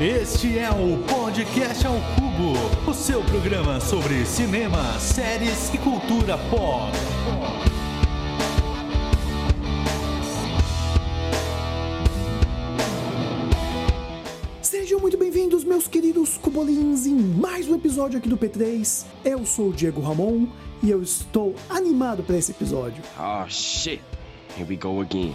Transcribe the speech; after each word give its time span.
Este 0.00 0.56
é 0.56 0.70
o 0.70 0.96
Podcast 1.08 1.84
ao 1.84 1.94
Cubo, 1.94 2.88
o 2.88 2.94
seu 2.94 3.20
programa 3.24 3.80
sobre 3.80 4.24
cinema, 4.24 4.96
séries 5.00 5.74
e 5.74 5.78
cultura 5.78 6.38
pop. 6.38 6.92
Sejam 14.62 15.00
muito 15.00 15.18
bem-vindos, 15.18 15.64
meus 15.64 15.88
queridos 15.88 16.38
cubolins, 16.38 17.04
em 17.04 17.16
mais 17.16 17.68
um 17.68 17.74
episódio 17.74 18.20
aqui 18.20 18.28
do 18.28 18.38
P3. 18.38 19.04
Eu 19.24 19.44
sou 19.44 19.70
o 19.70 19.72
Diego 19.72 20.00
Ramon 20.00 20.46
e 20.80 20.90
eu 20.90 21.02
estou 21.02 21.56
animado 21.68 22.22
para 22.22 22.36
esse 22.36 22.52
episódio. 22.52 23.02
Oh 23.18 23.48
shit. 23.48 24.00
Here 24.56 24.64
we 24.70 24.76
go 24.76 25.00
again. 25.00 25.34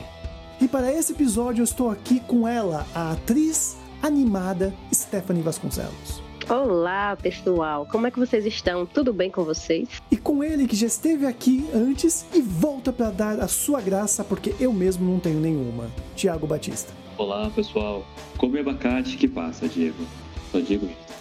E 0.62 0.70
para 0.70 0.90
esse 0.90 1.12
episódio 1.12 1.60
eu 1.60 1.66
estou 1.66 1.92
aqui 1.92 2.22
com 2.22 2.48
ela, 2.48 2.88
a 2.96 3.12
atriz 3.12 3.83
animada 4.04 4.74
Stephanie 4.94 5.42
Vasconcelos. 5.42 6.22
Olá, 6.50 7.16
pessoal. 7.16 7.88
Como 7.90 8.06
é 8.06 8.12
que 8.12 8.20
vocês 8.20 8.46
estão? 8.46 8.86
Tudo 8.86 9.14
bem 9.14 9.32
com 9.32 9.46
vocês? 9.46 9.88
E 10.12 10.18
com 10.18 10.44
ele 10.44 10.68
que 10.68 10.76
já 10.76 10.88
esteve 10.88 11.26
aqui 11.26 11.66
antes 11.74 12.26
e 12.34 12.42
volta 12.42 12.92
para 12.92 13.10
dar 13.12 13.40
a 13.40 13.48
sua 13.48 13.80
graça 13.80 14.22
porque 14.26 14.54
eu 14.60 14.74
mesmo 14.74 15.10
não 15.10 15.22
tenho 15.22 15.40
nenhuma. 15.40 15.90
Tiago 16.18 16.46
Batista. 16.46 16.92
Olá, 17.18 17.50
pessoal. 17.50 18.06
Come 18.38 18.60
abacate 18.60 19.16
que 19.16 19.28
passa, 19.28 19.70
Diego. 19.70 20.04
Só 20.52 20.60
digo 20.60 20.86
isso. 20.86 21.14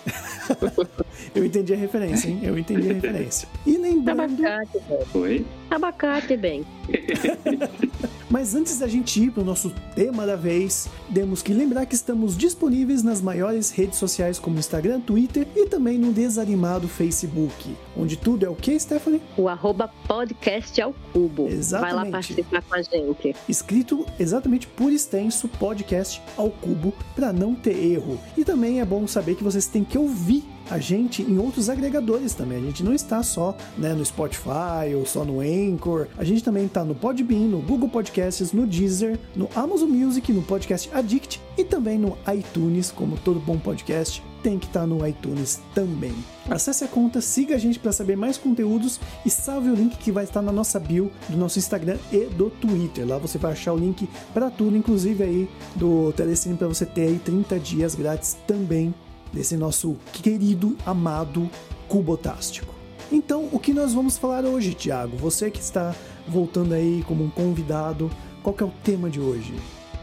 Eu 1.35 1.45
entendi 1.45 1.73
a 1.73 1.77
referência, 1.77 2.29
hein? 2.29 2.41
Eu 2.43 2.59
entendi 2.59 2.91
a 2.91 2.95
referência. 2.95 3.49
E 3.65 3.77
lembrando. 3.77 4.23
Abacate, 4.23 4.79
bem. 4.89 4.99
Oi? 5.23 5.47
Abacate, 5.73 6.37
bem. 6.37 6.67
Mas 8.29 8.55
antes 8.55 8.79
da 8.79 8.87
gente 8.87 9.23
ir 9.23 9.31
para 9.31 9.43
o 9.43 9.45
nosso 9.45 9.71
tema 9.95 10.27
da 10.27 10.37
vez, 10.37 10.89
temos 11.13 11.43
que 11.43 11.53
lembrar 11.53 11.87
que 11.87 11.95
estamos 11.95 12.37
disponíveis 12.37 13.03
nas 13.03 13.23
maiores 13.23 13.71
redes 13.71 13.99
sociais 13.99 14.39
como 14.39 14.59
Instagram, 14.59 15.01
Twitter 15.01 15.47
e 15.57 15.67
também 15.67 15.99
no 15.99 16.13
desanimado 16.13 16.89
Facebook, 16.89 17.75
onde 17.97 18.17
tudo 18.17 18.45
é 18.45 18.49
o 18.51 18.55
que, 18.55 18.79
Stephanie? 18.79 19.23
O 19.37 19.49
arroba 19.49 19.89
podcast 20.07 20.81
ao 20.81 20.95
cubo. 21.13 21.45
Vai 21.45 21.53
lá 21.53 21.59
Exatamente. 21.59 22.11
participar 22.11 22.63
com 22.63 22.75
a 22.75 22.83
gente. 22.83 23.37
Escrito 23.49 24.07
exatamente 24.19 24.67
por 24.67 24.93
extenso 24.93 25.49
podcast 25.49 26.23
ao 26.37 26.51
cubo 26.51 26.93
para 27.15 27.33
não 27.33 27.55
ter 27.55 27.77
erro. 27.77 28.19
E 28.37 28.45
também 28.45 28.81
é 28.81 28.85
bom 28.85 29.07
saber 29.07 29.37
que 29.37 29.45
vocês 29.45 29.67
têm 29.67 29.85
que 29.85 29.97
ouvir 29.97 30.45
a 30.71 30.79
gente 30.79 31.23
em 31.23 31.39
outros 31.39 31.69
agregadores 31.69 32.35
também. 32.35 32.59
A 32.59 32.63
gente 32.63 32.83
não 32.83 32.95
está 32.95 33.23
só 33.23 33.57
né, 33.77 33.93
no 33.95 34.05
Spotify 34.05 34.95
ou 34.97 35.07
só 35.07 35.25
no 35.25 35.41
Anchor. 35.41 36.07
A 36.17 36.25
gente 36.25 36.43
também 36.43 36.67
está 36.67 36.85
no 36.85 36.95
Podbean, 36.95 37.49
no 37.49 37.61
Google 37.61 37.89
Podcasts, 37.89 38.53
no 38.53 38.67
Deezer, 38.67 39.19
no 39.35 39.49
Amazon 39.55 39.91
Music, 39.91 40.33
no 40.33 40.43
Podcast 40.43 40.91
Addict 40.93 41.41
e 41.57 41.65
também 41.65 41.99
no 41.99 42.17
iTunes, 42.33 42.91
como 42.91 43.17
todo 43.19 43.41
bom 43.41 43.59
podcast 43.59 44.23
tem 44.43 44.59
que 44.59 44.67
estar 44.67 44.87
no 44.87 45.07
iTunes 45.07 45.61
também. 45.75 46.13
Acesse 46.51 46.85
a 46.85 46.89
conta, 46.89 47.21
siga 47.21 47.55
a 47.55 47.59
gente 47.59 47.79
para 47.79 47.93
saber 47.93 48.17
mais 48.17 48.37
conteúdos 48.37 48.99
e 49.25 49.31
salve 49.31 49.71
o 49.71 49.75
link 49.75 49.97
que 49.97 50.11
vai 50.11 50.25
estar 50.25 50.43
na 50.43 50.51
nossa 50.51 50.81
bio 50.81 51.11
do 51.29 51.37
nosso 51.37 51.59
Instagram 51.59 51.97
e 52.11 52.25
do 52.27 52.51
Twitter. 52.51 53.07
Lá 53.07 53.19
você 53.19 53.39
vai 53.39 53.53
achar 53.53 53.73
o 53.73 53.79
link 53.79 54.09
para 54.35 54.51
tudo, 54.51 54.77
inclusive 54.77 55.23
aí 55.23 55.49
do 55.77 56.13
Telecine 56.13 56.57
para 56.57 56.67
você 56.67 56.85
ter 56.85 57.03
aí 57.03 57.21
30 57.25 57.59
dias 57.61 57.95
grátis 57.95 58.37
também 58.47 58.93
desse 59.33 59.57
nosso 59.57 59.97
querido, 60.13 60.77
amado 60.85 61.49
Cubotástico. 61.89 62.73
Então, 63.11 63.49
o 63.53 63.59
que 63.59 63.73
nós 63.75 63.93
vamos 63.93 64.17
falar 64.17 64.45
hoje, 64.45 64.75
Thiago? 64.75 65.17
Você 65.19 65.51
que 65.51 65.61
está 65.61 65.95
voltando 66.27 66.73
aí 66.73 67.05
como 67.07 67.25
um 67.25 67.31
convidado, 67.31 68.11
qual 68.43 68.55
que 68.55 68.63
é 68.63 68.67
o 68.67 68.73
tema 68.83 69.11
de 69.11 69.21
hoje? 69.21 69.55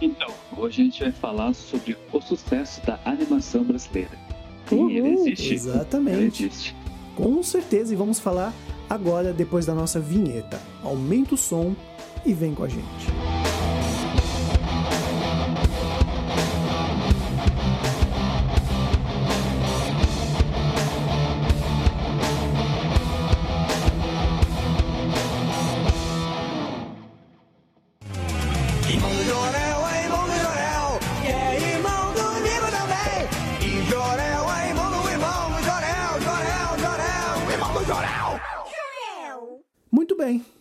Então, 0.01 0.29
hoje 0.55 0.81
a 0.81 0.85
gente 0.85 1.03
vai 1.03 1.11
falar 1.11 1.53
sobre 1.53 1.97
o 2.13 2.21
sucesso 2.21 2.85
da 2.85 2.99
animação 3.05 3.63
brasileira. 3.63 4.17
Sim, 4.67 4.91
ele 4.91 5.01
Uhul, 5.01 5.27
existe. 5.27 5.45
Ele 5.47 5.55
Exatamente. 5.55 6.45
existe. 6.45 6.75
Com 7.15 7.41
certeza, 7.43 7.93
e 7.93 7.97
vamos 7.97 8.19
falar 8.19 8.53
agora 8.89 9.33
depois 9.33 9.65
da 9.65 9.73
nossa 9.73 9.99
vinheta. 9.99 10.59
Aumenta 10.83 11.35
o 11.35 11.37
som 11.37 11.75
e 12.25 12.33
vem 12.33 12.53
com 12.53 12.63
a 12.63 12.67
gente. 12.67 13.38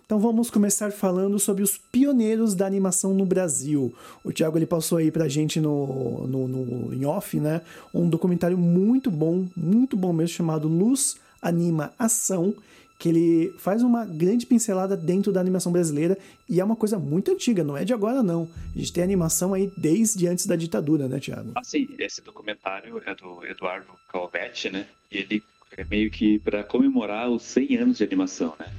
Então 0.09 0.19
vamos 0.19 0.49
começar 0.49 0.91
falando 0.91 1.39
sobre 1.39 1.63
os 1.63 1.77
pioneiros 1.77 2.55
da 2.55 2.65
animação 2.65 3.13
no 3.13 3.27
Brasil. 3.27 3.95
O 4.25 4.33
Thiago 4.33 4.57
ele 4.57 4.65
passou 4.65 4.97
aí 4.97 5.11
pra 5.11 5.29
gente 5.29 5.61
no, 5.61 6.27
no, 6.27 6.49
no 6.49 6.95
em 6.95 7.05
off, 7.05 7.39
né? 7.39 7.61
Um 7.93 8.09
documentário 8.09 8.57
muito 8.57 9.11
bom, 9.11 9.47
muito 9.55 9.99
bom 9.99 10.11
mesmo, 10.11 10.35
chamado 10.35 10.67
Luz 10.67 11.21
Anima 11.43 11.93
Ação, 11.99 12.55
que 12.99 13.11
ele 13.11 13.55
faz 13.59 13.83
uma 13.83 14.07
grande 14.07 14.47
pincelada 14.47 14.97
dentro 14.97 15.31
da 15.31 15.41
animação 15.41 15.71
brasileira 15.71 16.17
e 16.49 16.59
é 16.59 16.65
uma 16.65 16.75
coisa 16.75 16.99
muito 16.99 17.31
antiga, 17.31 17.63
não 17.63 17.77
é 17.77 17.85
de 17.85 17.93
agora 17.93 18.23
não. 18.23 18.49
A 18.75 18.79
gente 18.79 18.95
tem 18.95 19.05
animação 19.05 19.53
aí 19.53 19.71
desde 19.77 20.27
antes 20.27 20.47
da 20.47 20.57
ditadura, 20.57 21.07
né, 21.07 21.21
Thiago? 21.21 21.53
Assim, 21.55 21.87
esse 21.99 22.23
documentário 22.23 22.99
é 23.05 23.15
do 23.15 23.45
Eduardo 23.45 23.89
Calvetti, 24.11 24.71
né? 24.71 24.87
E 25.13 25.19
ele 25.19 25.43
é 25.77 25.85
meio 25.85 26.11
que 26.11 26.39
para 26.39 26.65
comemorar 26.65 27.29
os 27.29 27.43
100 27.43 27.77
anos 27.77 27.99
de 27.99 28.05
animação, 28.05 28.55
né? 28.59 28.73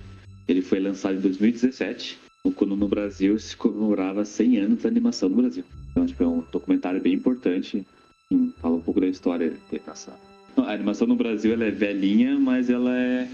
Ele 0.49 0.61
foi 0.61 0.79
lançado 0.79 1.15
em 1.17 1.21
2017, 1.21 2.17
quando 2.55 2.75
no 2.75 2.87
Brasil 2.87 3.37
se 3.37 3.55
comemorava 3.55 4.25
100 4.25 4.57
anos 4.57 4.81
da 4.83 4.89
animação 4.89 5.29
no 5.29 5.35
Brasil. 5.35 5.63
Então, 5.91 6.05
tipo, 6.05 6.23
é 6.23 6.27
um 6.27 6.43
documentário 6.51 6.99
bem 6.99 7.13
importante. 7.13 7.85
Enfim, 8.31 8.53
fala 8.59 8.75
um 8.75 8.81
pouco 8.81 8.99
da 8.99 9.07
história 9.07 9.53
animação. 9.71 10.13
A 10.57 10.73
animação 10.73 11.07
no 11.07 11.15
Brasil 11.15 11.53
ela 11.53 11.65
é 11.65 11.71
velhinha, 11.71 12.37
mas 12.39 12.69
ela 12.69 12.95
é, 12.97 13.27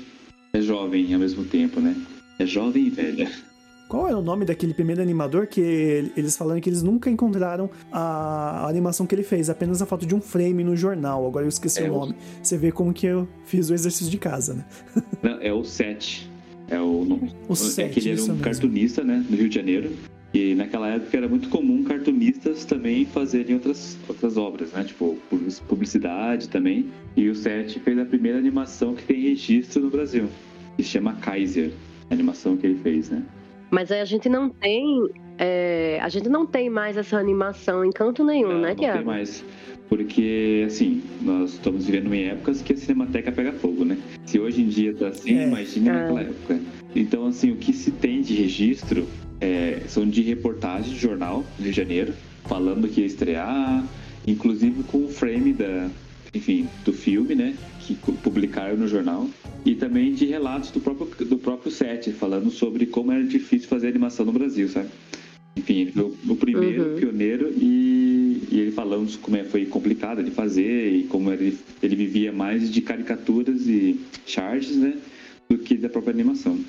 é 0.54 0.62
jovem 0.62 1.14
ao 1.14 1.20
mesmo 1.20 1.46
tempo, 1.46 1.80
né? 1.80 1.96
É 2.38 2.46
jovem 2.46 2.86
e 2.88 2.90
velha. 2.90 3.32
Qual 3.88 4.10
é 4.10 4.16
o 4.16 4.22
nome 4.22 4.46
daquele 4.46 4.74
primeiro 4.74 5.02
animador 5.02 5.48
que 5.48 5.62
eles 6.18 6.36
falaram 6.36 6.60
que 6.60 6.68
eles 6.70 6.82
nunca 6.84 7.10
encontraram 7.10 7.70
a 7.92 8.68
animação 8.68 9.06
que 9.06 9.14
ele 9.16 9.24
fez, 9.24 9.50
apenas 9.50 9.82
a 9.82 9.86
foto 9.86 10.06
de 10.06 10.14
um 10.16 10.20
frame 10.20 10.64
no 10.64 10.76
jornal. 10.76 11.26
Agora 11.26 11.46
eu 11.46 11.50
esqueci 11.50 11.80
É, 11.82 11.90
o 11.90 11.94
o- 11.94 12.00
nome. 12.00 12.16
Você 12.44 12.58
vê 12.58 12.72
como 12.72 12.92
que 12.94 13.06
eu 13.06 13.28
fiz 13.46 13.70
o 13.70 13.74
exercício 13.74 14.10
de 14.12 14.18
casa, 14.18 14.54
né? 14.56 14.66
Não, 15.24 15.40
é 15.40 15.54
o 15.54 15.64
Sete. 15.64 16.30
É 16.70 16.80
o 16.80 17.06
nome. 17.06 17.32
O 17.48 17.54
é 17.54 17.90
que 17.90 18.00
ele 18.00 18.12
era 18.12 18.22
um 18.22 18.28
mesmo. 18.28 18.40
cartunista, 18.44 19.04
né, 19.04 19.24
do 19.30 19.36
Rio 19.36 19.50
de 19.50 19.56
Janeiro. 19.56 19.92
E 20.34 20.54
naquela 20.54 20.90
época 20.90 21.16
era 21.16 21.30
muito 21.30 21.48
comum 21.48 21.84
cartunistas 21.84 22.66
também 22.66 23.06
fazerem 23.06 23.54
outras, 23.56 23.98
outras 24.08 24.36
obras, 24.36 24.72
né? 24.74 24.84
Tipo, 24.84 25.18
public- 25.30 25.62
publicidade 25.62 26.50
também. 26.50 26.88
E 27.16 27.30
o 27.30 27.36
Sete 27.36 27.80
fez 27.80 27.98
a 27.98 28.04
primeira 28.04 28.38
animação 28.38 28.96
que 28.96 29.04
tem 29.04 29.22
registro 29.22 29.82
no 29.84 29.90
Brasil. 29.90 30.26
Que 30.76 30.84
se 30.84 30.90
chama 30.90 31.14
Kaiser. 31.14 31.72
A 32.10 32.14
animação 32.14 32.58
que 32.58 32.68
ele 32.68 32.80
fez, 32.84 33.10
né? 33.10 33.24
Mas 33.72 33.92
aí 33.92 34.02
a 34.02 34.06
gente 34.06 34.28
não 34.28 34.50
tem. 34.50 35.08
É, 35.38 36.00
a 36.02 36.10
gente 36.10 36.30
não 36.30 36.46
tem 36.46 36.70
mais 36.70 36.98
essa 36.98 37.18
animação 37.18 37.84
em 37.84 37.92
canto 37.92 38.24
nenhum, 38.24 38.50
não, 38.54 38.62
né, 38.62 38.70
não 38.70 38.76
tem 38.76 38.86
Tiago? 38.90 39.06
mais. 39.06 39.44
Porque, 39.88 40.64
assim, 40.66 41.04
nós 41.22 41.54
estamos 41.54 41.86
vivendo 41.86 42.12
em 42.14 42.26
épocas 42.26 42.62
que 42.62 42.74
a 42.74 42.78
Cinemateca 42.78 43.32
pega 43.32 43.52
fogo, 43.54 43.86
né? 43.86 43.98
Se 44.26 44.40
hoje 44.40 44.62
em 44.64 44.68
dia 44.68 44.94
tá 44.96 45.10
assim, 45.10 45.38
É. 45.38 45.44
imagine 45.48 45.90
É. 45.90 45.92
naquela 45.92 46.22
época. 46.22 46.60
Então, 46.96 47.28
assim, 47.28 47.52
o 47.52 47.56
que 47.56 47.72
se 47.72 47.92
tem 47.92 48.22
de 48.22 48.34
registro 48.34 49.08
é, 49.40 49.82
são 49.88 50.08
de 50.08 50.22
reportagens 50.24 50.90
do 50.92 50.98
jornal 51.00 51.46
do 51.58 51.64
Rio 51.64 51.72
de 51.72 51.78
Janeiro, 51.78 52.14
falando 52.46 52.88
que 52.88 53.02
ia 53.02 53.06
estrear, 53.06 53.86
inclusive 54.26 54.82
com 54.84 55.06
o 55.06 55.08
frame 55.10 55.54
da, 55.54 55.88
enfim, 56.34 56.68
do 56.84 56.92
filme, 56.92 57.36
né? 57.36 57.54
Que 57.82 57.94
pu- 57.94 58.14
publicaram 58.14 58.78
no 58.78 58.88
jornal. 58.88 59.28
E 59.64 59.76
também 59.76 60.14
de 60.14 60.26
relatos 60.26 60.72
do 60.72 60.80
próprio, 60.80 61.26
do 61.28 61.38
próprio 61.38 61.72
set, 61.72 62.12
falando 62.12 62.50
sobre 62.50 62.88
como 62.88 63.12
era 63.12 63.24
difícil 63.24 63.68
fazer 63.68 63.88
animação 63.90 64.26
no 64.26 64.32
Brasil, 64.32 64.68
sabe? 64.68 64.88
Enfim, 65.58 65.82
ele 65.82 65.92
foi 65.92 66.04
o- 66.04 66.16
o 66.30 66.36
primeiro 66.36 66.84
Uhum. 66.84 66.96
pioneiro 66.98 67.54
e, 67.58 68.42
e 68.52 68.60
ele 68.60 68.72
falando 68.72 69.18
como 69.20 69.38
é, 69.38 69.44
foi 69.46 69.66
complicado 69.66 70.22
de 70.24 70.32
fazer 70.32 70.92
e 70.94 71.04
como 71.04 71.32
ele, 71.32 71.58
ele 71.82 71.96
vivia 71.96 72.32
mais 72.32 72.70
de 72.72 72.82
caricaturas 72.82 73.66
e 73.68 74.00
charges, 74.26 74.76
né? 74.76 74.98
Do 75.50 75.58
que 75.58 75.76
da 75.78 75.88
própria 75.88 76.14
animação. 76.14 76.60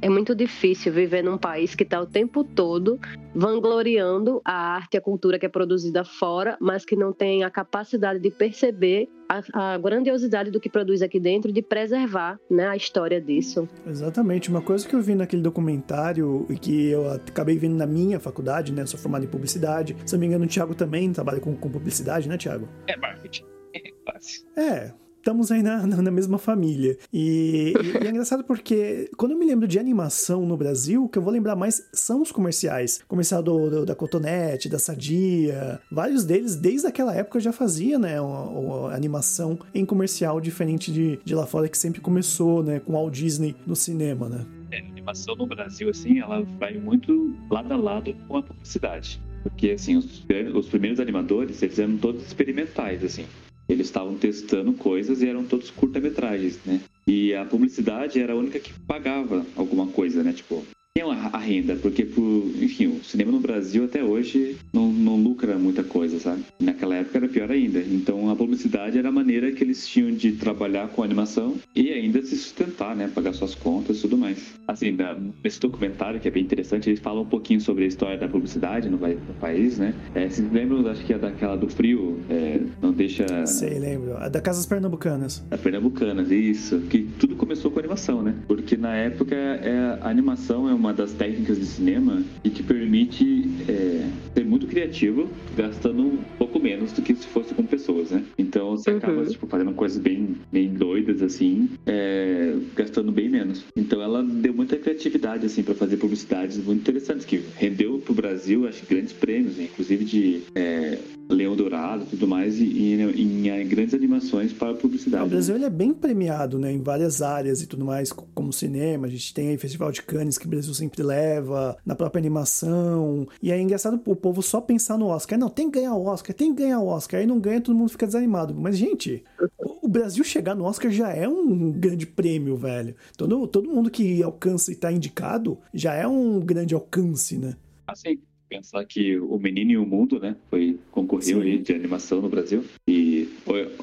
É 0.00 0.08
muito 0.08 0.32
difícil 0.32 0.92
viver 0.92 1.22
num 1.22 1.36
país 1.36 1.74
que 1.74 1.82
está 1.82 2.00
o 2.00 2.06
tempo 2.06 2.44
todo 2.44 3.00
vangloriando 3.34 4.40
a 4.44 4.74
arte 4.74 4.94
e 4.94 4.98
a 4.98 5.00
cultura 5.00 5.38
que 5.38 5.46
é 5.46 5.48
produzida 5.48 6.04
fora, 6.04 6.56
mas 6.60 6.84
que 6.84 6.94
não 6.94 7.12
tem 7.12 7.42
a 7.42 7.50
capacidade 7.50 8.20
de 8.20 8.30
perceber 8.30 9.08
a, 9.28 9.72
a 9.72 9.78
grandiosidade 9.78 10.52
do 10.52 10.60
que 10.60 10.70
produz 10.70 11.02
aqui 11.02 11.18
dentro, 11.18 11.52
de 11.52 11.60
preservar 11.60 12.38
né, 12.48 12.68
a 12.68 12.76
história 12.76 13.20
disso. 13.20 13.68
Exatamente. 13.84 14.48
Uma 14.48 14.62
coisa 14.62 14.88
que 14.88 14.94
eu 14.94 15.02
vi 15.02 15.16
naquele 15.16 15.42
documentário 15.42 16.46
e 16.48 16.56
que 16.56 16.90
eu 16.90 17.10
acabei 17.10 17.58
vendo 17.58 17.76
na 17.76 17.86
minha 17.86 18.20
faculdade, 18.20 18.72
né? 18.72 18.86
Sou 18.86 18.98
formado 19.00 19.24
em 19.24 19.28
publicidade. 19.28 19.96
Se 20.06 20.14
não 20.14 20.20
me 20.20 20.26
engano, 20.26 20.44
o 20.44 20.48
Thiago 20.48 20.74
também 20.76 21.12
trabalha 21.12 21.40
com, 21.40 21.56
com 21.56 21.68
publicidade, 21.68 22.28
né, 22.28 22.38
Thiago? 22.38 22.68
É 22.86 22.96
marketing. 22.96 23.44
É 23.74 23.92
fácil. 24.04 24.46
É, 24.56 24.92
estamos 25.28 25.52
aí 25.52 25.62
na, 25.62 25.86
na, 25.86 26.10
mesma 26.10 26.38
família. 26.38 26.96
E- 27.12 27.74
e 28.02 28.06
é 28.06 28.10
engraçado 28.10 28.42
porque 28.44 29.10
quando 29.16 29.32
eu 29.32 29.38
me 29.38 29.44
lembro 29.44 29.68
de 29.68 29.78
animação 29.78 30.46
no 30.46 30.56
Brasil, 30.56 31.04
o 31.04 31.08
que 31.08 31.18
eu 31.18 31.22
vou 31.22 31.30
lembrar 31.30 31.54
mais 31.54 31.86
são 31.92 32.22
os 32.22 32.32
comerciais. 32.32 33.02
Comercial 33.06 33.42
do, 33.42 33.68
do- 33.68 33.86
da 33.86 33.94
Cotonete, 33.94 34.70
da 34.70 34.78
Sadia. 34.78 35.80
Vários 35.92 36.24
deles, 36.24 36.56
desde 36.56 36.86
aquela 36.86 37.14
época, 37.14 37.38
já 37.40 37.52
fazia, 37.52 37.98
né, 37.98 38.18
uma, 38.18 38.42
uma 38.44 38.94
animação 38.94 39.58
em 39.74 39.84
comercial, 39.84 40.40
diferente 40.40 40.90
de, 40.90 41.18
de 41.22 41.34
lá 41.34 41.46
fora, 41.46 41.68
que 41.68 41.76
sempre 41.76 42.00
começou, 42.00 42.62
né, 42.62 42.80
com 42.80 42.92
Walt 42.94 43.12
Disney 43.12 43.54
no 43.66 43.76
cinema, 43.76 44.30
né? 44.30 44.46
É, 44.70 44.80
a 44.80 44.88
animação 44.88 45.36
no 45.36 45.46
Brasil, 45.46 45.90
assim, 45.90 46.20
ela 46.20 46.42
vai 46.58 46.78
muito 46.78 47.34
lado 47.50 47.72
a 47.72 47.76
lado 47.76 48.14
com 48.26 48.38
a 48.38 48.42
publicidade. 48.42 49.20
Porque, 49.42 49.70
assim, 49.72 49.96
os, 49.96 50.24
os 50.54 50.68
primeiros 50.68 50.98
animadores, 51.00 51.62
eles 51.62 51.78
eram 51.78 51.96
todos 51.98 52.26
experimentais, 52.26 53.04
assim. 53.04 53.26
Eles 53.68 53.88
estavam 53.88 54.16
testando 54.16 54.72
coisas 54.72 55.20
e 55.20 55.28
eram 55.28 55.44
todos 55.44 55.70
curta-metragens, 55.70 56.58
né? 56.64 56.80
E 57.06 57.34
a 57.34 57.44
publicidade 57.44 58.20
era 58.20 58.32
a 58.32 58.36
única 58.36 58.58
que 58.58 58.72
pagava 58.80 59.44
alguma 59.56 59.86
coisa, 59.88 60.22
né? 60.22 60.32
Tipo, 60.32 60.64
tinha 60.98 61.30
a 61.32 61.38
renda, 61.38 61.76
porque, 61.76 62.04
pro, 62.04 62.50
enfim, 62.60 62.86
o 62.88 63.04
cinema 63.04 63.30
no 63.30 63.40
Brasil 63.40 63.84
até 63.84 64.02
hoje 64.02 64.56
não, 64.72 64.90
não 64.90 65.16
lucra 65.16 65.56
muita 65.58 65.82
coisa, 65.84 66.18
sabe? 66.18 66.42
Naquela 66.60 66.96
época 66.96 67.18
era 67.18 67.28
pior 67.28 67.50
ainda. 67.50 67.78
Então 67.80 68.28
a 68.30 68.36
publicidade 68.36 68.98
era 68.98 69.08
a 69.08 69.12
maneira 69.12 69.52
que 69.52 69.62
eles 69.62 69.86
tinham 69.86 70.10
de 70.10 70.32
trabalhar 70.32 70.88
com 70.88 71.02
a 71.02 71.04
animação 71.04 71.54
e 71.74 71.90
ainda 71.92 72.20
se 72.22 72.36
sustentar, 72.36 72.96
né? 72.96 73.08
Pagar 73.14 73.32
suas 73.32 73.54
contas 73.54 73.98
e 73.98 74.02
tudo 74.02 74.18
mais. 74.18 74.54
Assim, 74.66 74.92
na- 74.92 75.16
nesse 75.42 75.60
documentário, 75.60 76.18
que 76.20 76.26
é 76.28 76.30
bem 76.30 76.42
interessante, 76.42 76.90
eles 76.90 77.00
falam 77.00 77.22
um 77.22 77.26
pouquinho 77.26 77.60
sobre 77.60 77.84
a 77.84 77.86
história 77.86 78.18
da 78.18 78.28
publicidade 78.28 78.88
no, 78.88 78.96
no 78.98 79.34
país, 79.40 79.78
né? 79.78 79.94
É, 80.14 80.28
vocês 80.28 80.50
lembram, 80.52 80.86
acho 80.88 81.04
que 81.04 81.12
é 81.12 81.18
daquela 81.18 81.56
do 81.56 81.68
frio, 81.68 82.18
é, 82.28 82.60
não 82.82 82.92
deixa... 82.92 83.46
Sei, 83.46 83.78
lembro. 83.78 84.16
A 84.16 84.28
da 84.28 84.40
Casas 84.40 84.66
Pernambucanas. 84.66 85.44
Da 85.48 85.58
Pernambucanas, 85.58 86.30
isso. 86.30 86.78
Que 86.90 87.06
tudo 87.18 87.36
começou 87.36 87.70
com 87.70 87.78
animação, 87.78 88.22
né? 88.22 88.34
Porque 88.46 88.76
na 88.76 88.94
época 88.94 89.34
é, 89.36 89.98
a 90.00 90.08
animação 90.08 90.68
é 90.68 90.74
uma 90.74 90.87
das 90.92 91.12
técnicas 91.12 91.58
de 91.58 91.66
cinema 91.66 92.22
e 92.44 92.50
que 92.50 92.62
permite 92.62 93.44
é, 93.68 94.08
ser 94.36 94.44
muito 94.44 94.66
criativo, 94.66 95.28
gastando 95.56 96.02
um 96.02 96.18
pouco 96.38 96.58
menos 96.60 96.92
do 96.92 97.02
que 97.02 97.14
se 97.14 97.26
fosse 97.26 97.54
com 97.54 97.64
pessoas, 97.64 98.10
né? 98.10 98.22
Então 98.38 98.76
você 98.76 98.90
Uhum. 98.90 98.96
acaba 98.98 99.24
tipo, 99.26 99.46
fazendo 99.46 99.72
coisas 99.72 99.98
bem, 99.98 100.36
bem 100.52 100.68
doidas, 100.74 101.22
assim, 101.22 101.68
é, 101.86 102.54
gastando 102.74 103.12
bem 103.12 103.28
menos. 103.28 103.64
Então 103.76 104.00
ela 104.02 104.22
deu 104.22 104.52
muita 104.54 104.76
criatividade, 104.76 105.46
assim, 105.46 105.62
para 105.62 105.74
fazer 105.74 105.96
publicidades 105.96 106.56
muito 106.58 106.80
interessantes, 106.80 107.24
que 107.26 107.40
rendeu 107.56 107.98
pro 107.98 108.14
Brasil, 108.14 108.66
acho 108.66 108.84
grandes 108.86 109.12
prêmios, 109.12 109.56
né? 109.56 109.64
inclusive 109.64 110.04
de 110.04 110.40
é, 110.54 110.98
Leão 111.28 111.54
Dourado 111.56 112.04
e 112.04 112.06
tudo 112.06 112.26
mais, 112.26 112.58
e, 112.60 112.64
e 112.64 112.94
em, 112.94 113.48
em 113.48 113.68
grandes 113.68 113.94
animações 113.94 114.52
para 114.52 114.74
publicidade. 114.74 115.22
O 115.24 115.26
né? 115.26 115.30
Brasil 115.32 115.54
ele 115.54 115.64
é 115.64 115.70
bem 115.70 115.92
premiado, 115.92 116.58
né, 116.58 116.72
em 116.72 116.82
várias 116.82 117.20
áreas 117.22 117.62
e 117.62 117.66
tudo 117.66 117.84
mais, 117.84 118.12
co- 118.12 118.26
como 118.34 118.52
cinema. 118.52 119.06
A 119.06 119.10
gente 119.10 119.32
tem 119.34 119.48
aí 119.48 119.58
Festival 119.58 119.92
de 119.92 120.02
Cannes 120.02 120.38
que 120.38 120.46
o 120.46 120.48
Brasil 120.50 120.72
sempre 120.74 121.02
leva, 121.02 121.76
na 121.84 121.94
própria 121.94 122.20
animação. 122.20 123.26
E 123.42 123.50
é 123.52 123.60
engraçado 123.60 124.00
o 124.06 124.16
povo 124.16 124.42
só 124.42 124.60
pensar 124.60 124.96
no 124.98 125.06
Oscar. 125.06 125.38
Não, 125.38 125.48
tem 125.48 125.70
que 125.70 125.78
ganhar 125.78 125.94
o 125.94 126.04
Oscar, 126.06 126.34
tem 126.34 126.54
que 126.54 126.62
ganhar 126.62 126.80
o 126.80 126.86
Oscar. 126.86 127.20
Aí 127.20 127.26
não 127.26 127.38
ganha, 127.38 127.60
todo 127.60 127.76
mundo 127.76 127.90
fica 127.90 128.06
desanimado. 128.06 128.54
Mas, 128.54 128.76
gente, 128.76 129.22
o 129.58 129.78
o 129.88 129.90
Brasil 129.90 130.22
chegar 130.22 130.54
no 130.54 130.64
Oscar 130.64 130.90
já 130.90 131.10
é 131.10 131.26
um 131.26 131.72
grande 131.72 132.06
prêmio, 132.06 132.58
velho. 132.58 132.94
Todo, 133.16 133.46
todo 133.48 133.70
mundo 133.70 133.90
que 133.90 134.22
alcança 134.22 134.70
e 134.70 134.74
tá 134.74 134.92
indicado 134.92 135.56
já 135.72 135.94
é 135.94 136.06
um 136.06 136.40
grande 136.40 136.74
alcance, 136.74 137.38
né? 137.38 137.54
Assim, 137.86 138.18
pensar 138.48 138.84
que 138.84 139.18
o 139.18 139.38
Menino 139.38 139.70
e 139.72 139.76
o 139.76 139.86
Mundo, 139.86 140.18
né, 140.18 140.36
foi 140.50 140.78
concorreu 140.90 141.42
Sim. 141.42 141.62
de 141.62 141.72
animação 141.72 142.20
no 142.20 142.28
Brasil 142.28 142.64
e 142.88 143.28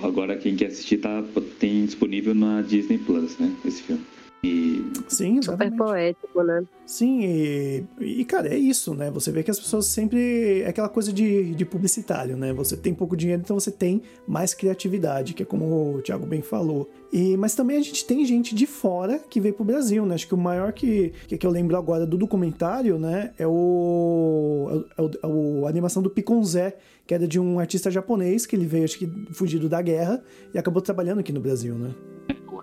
agora 0.02 0.36
quem 0.38 0.56
quer 0.56 0.68
assistir 0.68 0.98
tá 0.98 1.24
tem 1.60 1.86
disponível 1.86 2.34
na 2.34 2.62
Disney 2.62 2.98
Plus, 2.98 3.38
né, 3.38 3.54
esse 3.66 3.84
filme. 3.84 4.02
E 4.45 4.86
Sim, 5.07 5.42
Super 5.42 5.65
exatamente. 5.68 5.77
poético, 5.77 6.44
né? 6.44 6.63
Sim, 6.86 7.21
e, 7.24 7.83
e, 8.00 8.25
cara, 8.25 8.47
é 8.53 8.57
isso, 8.57 8.94
né? 8.94 9.09
Você 9.12 9.31
vê 9.31 9.44
que 9.44 9.51
as 9.51 9.59
pessoas 9.59 9.86
sempre. 9.88 10.62
É 10.62 10.68
aquela 10.69 10.89
coisa 10.89 11.12
de, 11.13 11.53
de 11.56 11.65
publicitário, 11.65 12.36
né? 12.38 12.53
Você 12.53 12.75
tem 12.77 12.94
pouco 12.94 13.15
dinheiro, 13.15 13.42
então 13.44 13.59
você 13.59 13.71
tem 13.71 14.01
mais 14.27 14.53
criatividade, 14.53 15.33
que 15.33 15.44
é 15.44 15.45
como 15.45 15.95
o 15.95 16.01
Thiago 16.01 16.25
bem 16.25 16.42
falou. 16.42 16.89
E, 17.13 17.38
mas 17.38 17.56
também 17.56 17.77
a 17.77 17.81
gente 17.81 18.06
tem 18.06 18.25
gente 18.25 18.53
de 18.53 18.65
fora 18.65 19.19
que 19.30 19.39
veio 19.39 19.53
pro 19.53 19.63
Brasil, 19.63 20.06
né? 20.06 20.15
Acho 20.15 20.27
que 20.27 20.33
o 20.36 20.38
maior 20.38 20.74
que, 20.74 21.13
que, 21.27 21.38
que 21.38 21.45
eu 21.47 21.51
lembro 21.51 21.75
agora 21.77 22.06
do 22.06 22.18
documentário, 22.18 22.97
né? 23.00 23.31
É 23.38 23.47
o. 23.47 24.86
É 24.97 25.01
o, 25.01 25.12
é 25.24 25.27
o- 25.27 25.65
a 25.65 25.69
animação 25.69 26.01
do 26.03 26.09
Piconzé, 26.09 26.77
que 27.07 27.13
era 27.13 27.27
de 27.27 27.39
um 27.39 27.59
artista 27.59 27.89
japonês, 27.89 28.45
que 28.45 28.56
ele 28.56 28.65
veio, 28.65 28.83
acho 28.83 28.97
que, 28.97 29.07
fugido 29.31 29.68
da 29.69 29.81
guerra 29.81 30.24
e 30.53 30.57
acabou 30.57 30.81
trabalhando 30.81 31.19
aqui 31.19 31.31
no 31.31 31.39
Brasil, 31.39 31.75
né? 31.75 31.92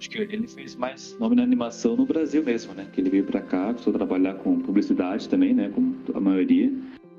Acho 0.02 0.10
que 0.10 0.18
ele 0.18 0.48
fez 0.48 0.74
mais 0.74 1.16
nome 1.20 1.36
na 1.36 1.44
animação 1.44 1.96
no 1.96 2.04
Brasil 2.04 2.42
mesmo, 2.42 2.74
né, 2.74 2.88
que 2.92 3.00
ele 3.00 3.08
veio 3.08 3.24
pra 3.24 3.40
cá, 3.40 3.66
começou 3.66 3.92
a 3.92 3.96
trabalhar 3.96 4.34
com 4.34 4.58
publicidade 4.58 5.28
também, 5.28 5.54
né, 5.54 5.70
como 5.72 5.94
a 6.12 6.18
maioria. 6.20 6.72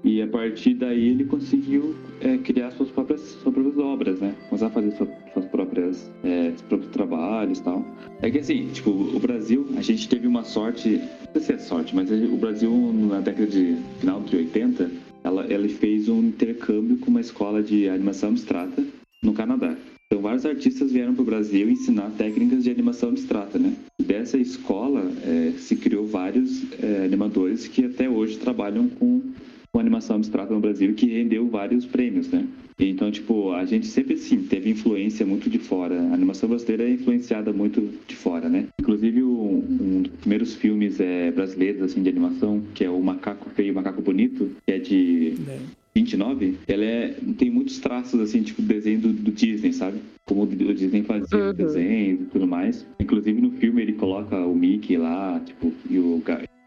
E 0.03 0.21
a 0.21 0.27
partir 0.27 0.73
daí 0.73 1.11
ele 1.11 1.23
conseguiu 1.23 1.95
é, 2.19 2.37
criar 2.39 2.71
suas 2.71 2.89
próprias, 2.89 3.21
suas 3.21 3.53
próprias 3.53 3.77
obras, 3.77 4.19
né? 4.19 4.35
Começar 4.49 4.67
a 4.67 4.69
fazer 4.69 4.91
sua- 4.97 5.07
suas 5.31 5.45
próprias, 5.45 6.11
é, 6.25 6.49
seus 6.49 6.61
próprios 6.63 6.91
trabalhos 6.91 7.59
e 7.59 7.63
tal. 7.63 7.85
É 8.21 8.29
que 8.29 8.39
assim, 8.39 8.67
tipo, 8.73 8.89
o 8.89 9.17
Brasil, 9.17 9.65
a 9.77 9.81
gente 9.81 10.09
teve 10.09 10.27
uma 10.27 10.43
sorte, 10.43 10.99
não 11.33 11.41
sei 11.41 11.41
se 11.41 11.53
é 11.53 11.57
sorte, 11.57 11.95
mas 11.95 12.11
o 12.11 12.35
Brasil 12.35 12.69
na 12.93 13.21
década 13.21 13.47
de 13.47 13.77
final 14.01 14.19
de 14.19 14.35
80, 14.35 14.91
ela, 15.23 15.45
ele 15.49 15.69
fez 15.69 16.09
um 16.09 16.19
intercâmbio 16.19 16.97
com 16.97 17.09
uma 17.09 17.21
escola 17.21 17.63
de 17.63 17.87
animação 17.87 18.27
abstrata 18.31 18.83
no 19.23 19.31
Canadá. 19.31 19.73
Então 20.13 20.21
vários 20.21 20.45
artistas 20.45 20.91
vieram 20.91 21.15
para 21.15 21.23
o 21.23 21.25
Brasil 21.25 21.67
ensinar 21.67 22.11
técnicas 22.11 22.63
de 22.63 22.69
animação 22.69 23.09
abstrata, 23.09 23.57
né? 23.57 23.73
Dessa 23.99 24.37
escola 24.37 25.11
é, 25.25 25.53
se 25.57 25.75
criou 25.75 26.05
vários 26.05 26.71
é, 26.79 27.03
animadores 27.03 27.67
que 27.67 27.83
até 27.83 28.07
hoje 28.07 28.37
trabalham 28.37 28.87
com 28.89 29.23
com 29.71 29.79
animação 29.79 30.17
abstrata 30.17 30.53
no 30.53 30.59
Brasil 30.59 30.93
que 30.93 31.07
rendeu 31.07 31.47
vários 31.47 31.83
prêmios, 31.83 32.27
né? 32.27 32.45
Então, 32.77 33.09
tipo, 33.09 33.53
a 33.53 33.65
gente 33.65 33.87
sempre, 33.87 34.15
sim, 34.17 34.43
teve 34.43 34.69
influência 34.69 35.25
muito 35.25 35.49
de 35.49 35.57
fora. 35.57 35.99
A 35.99 36.13
animação 36.13 36.47
brasileira 36.47 36.83
é 36.83 36.91
influenciada 36.91 37.51
muito 37.51 37.81
de 38.07 38.15
fora, 38.15 38.47
né? 38.47 38.67
Inclusive, 38.79 39.23
um, 39.23 39.65
um 39.81 40.01
dos 40.03 40.11
primeiros 40.17 40.53
filmes 40.53 40.99
é, 40.99 41.31
brasileiros, 41.31 41.81
assim, 41.81 42.03
de 42.03 42.09
animação, 42.09 42.61
que 42.75 42.85
é 42.85 42.89
o 42.89 43.01
Macaco 43.01 43.49
Feio 43.49 43.69
e 43.69 43.71
Macaco 43.71 44.03
Bonito, 44.03 44.51
que 44.63 44.71
é 44.71 44.77
de 44.77 45.33
né? 45.39 45.57
29, 45.95 46.55
ela 46.67 46.83
é, 46.83 47.15
tem 47.37 47.51
muitos 47.51 47.79
traços, 47.79 48.19
assim, 48.19 48.41
tipo, 48.41 48.61
desenho 48.61 48.99
do, 48.99 49.13
do 49.13 49.31
Disney, 49.31 49.71
sabe? 49.73 49.99
Como 50.25 50.43
o 50.43 50.47
Disney 50.47 51.03
fazia 51.03 51.37
Uhum. 51.37 51.49
os 51.51 51.55
desenhos 51.55 52.21
e 52.21 52.25
tudo 52.25 52.47
mais. 52.47 52.85
Inclusive, 52.99 53.39
no 53.39 53.51
filme, 53.51 53.81
ele 53.81 53.93
coloca 53.93 54.35
o 54.45 54.55
Mickey 54.55 54.97
lá, 54.97 55.39
tipo, 55.45 55.71
e 55.89 55.99
o, 55.99 56.21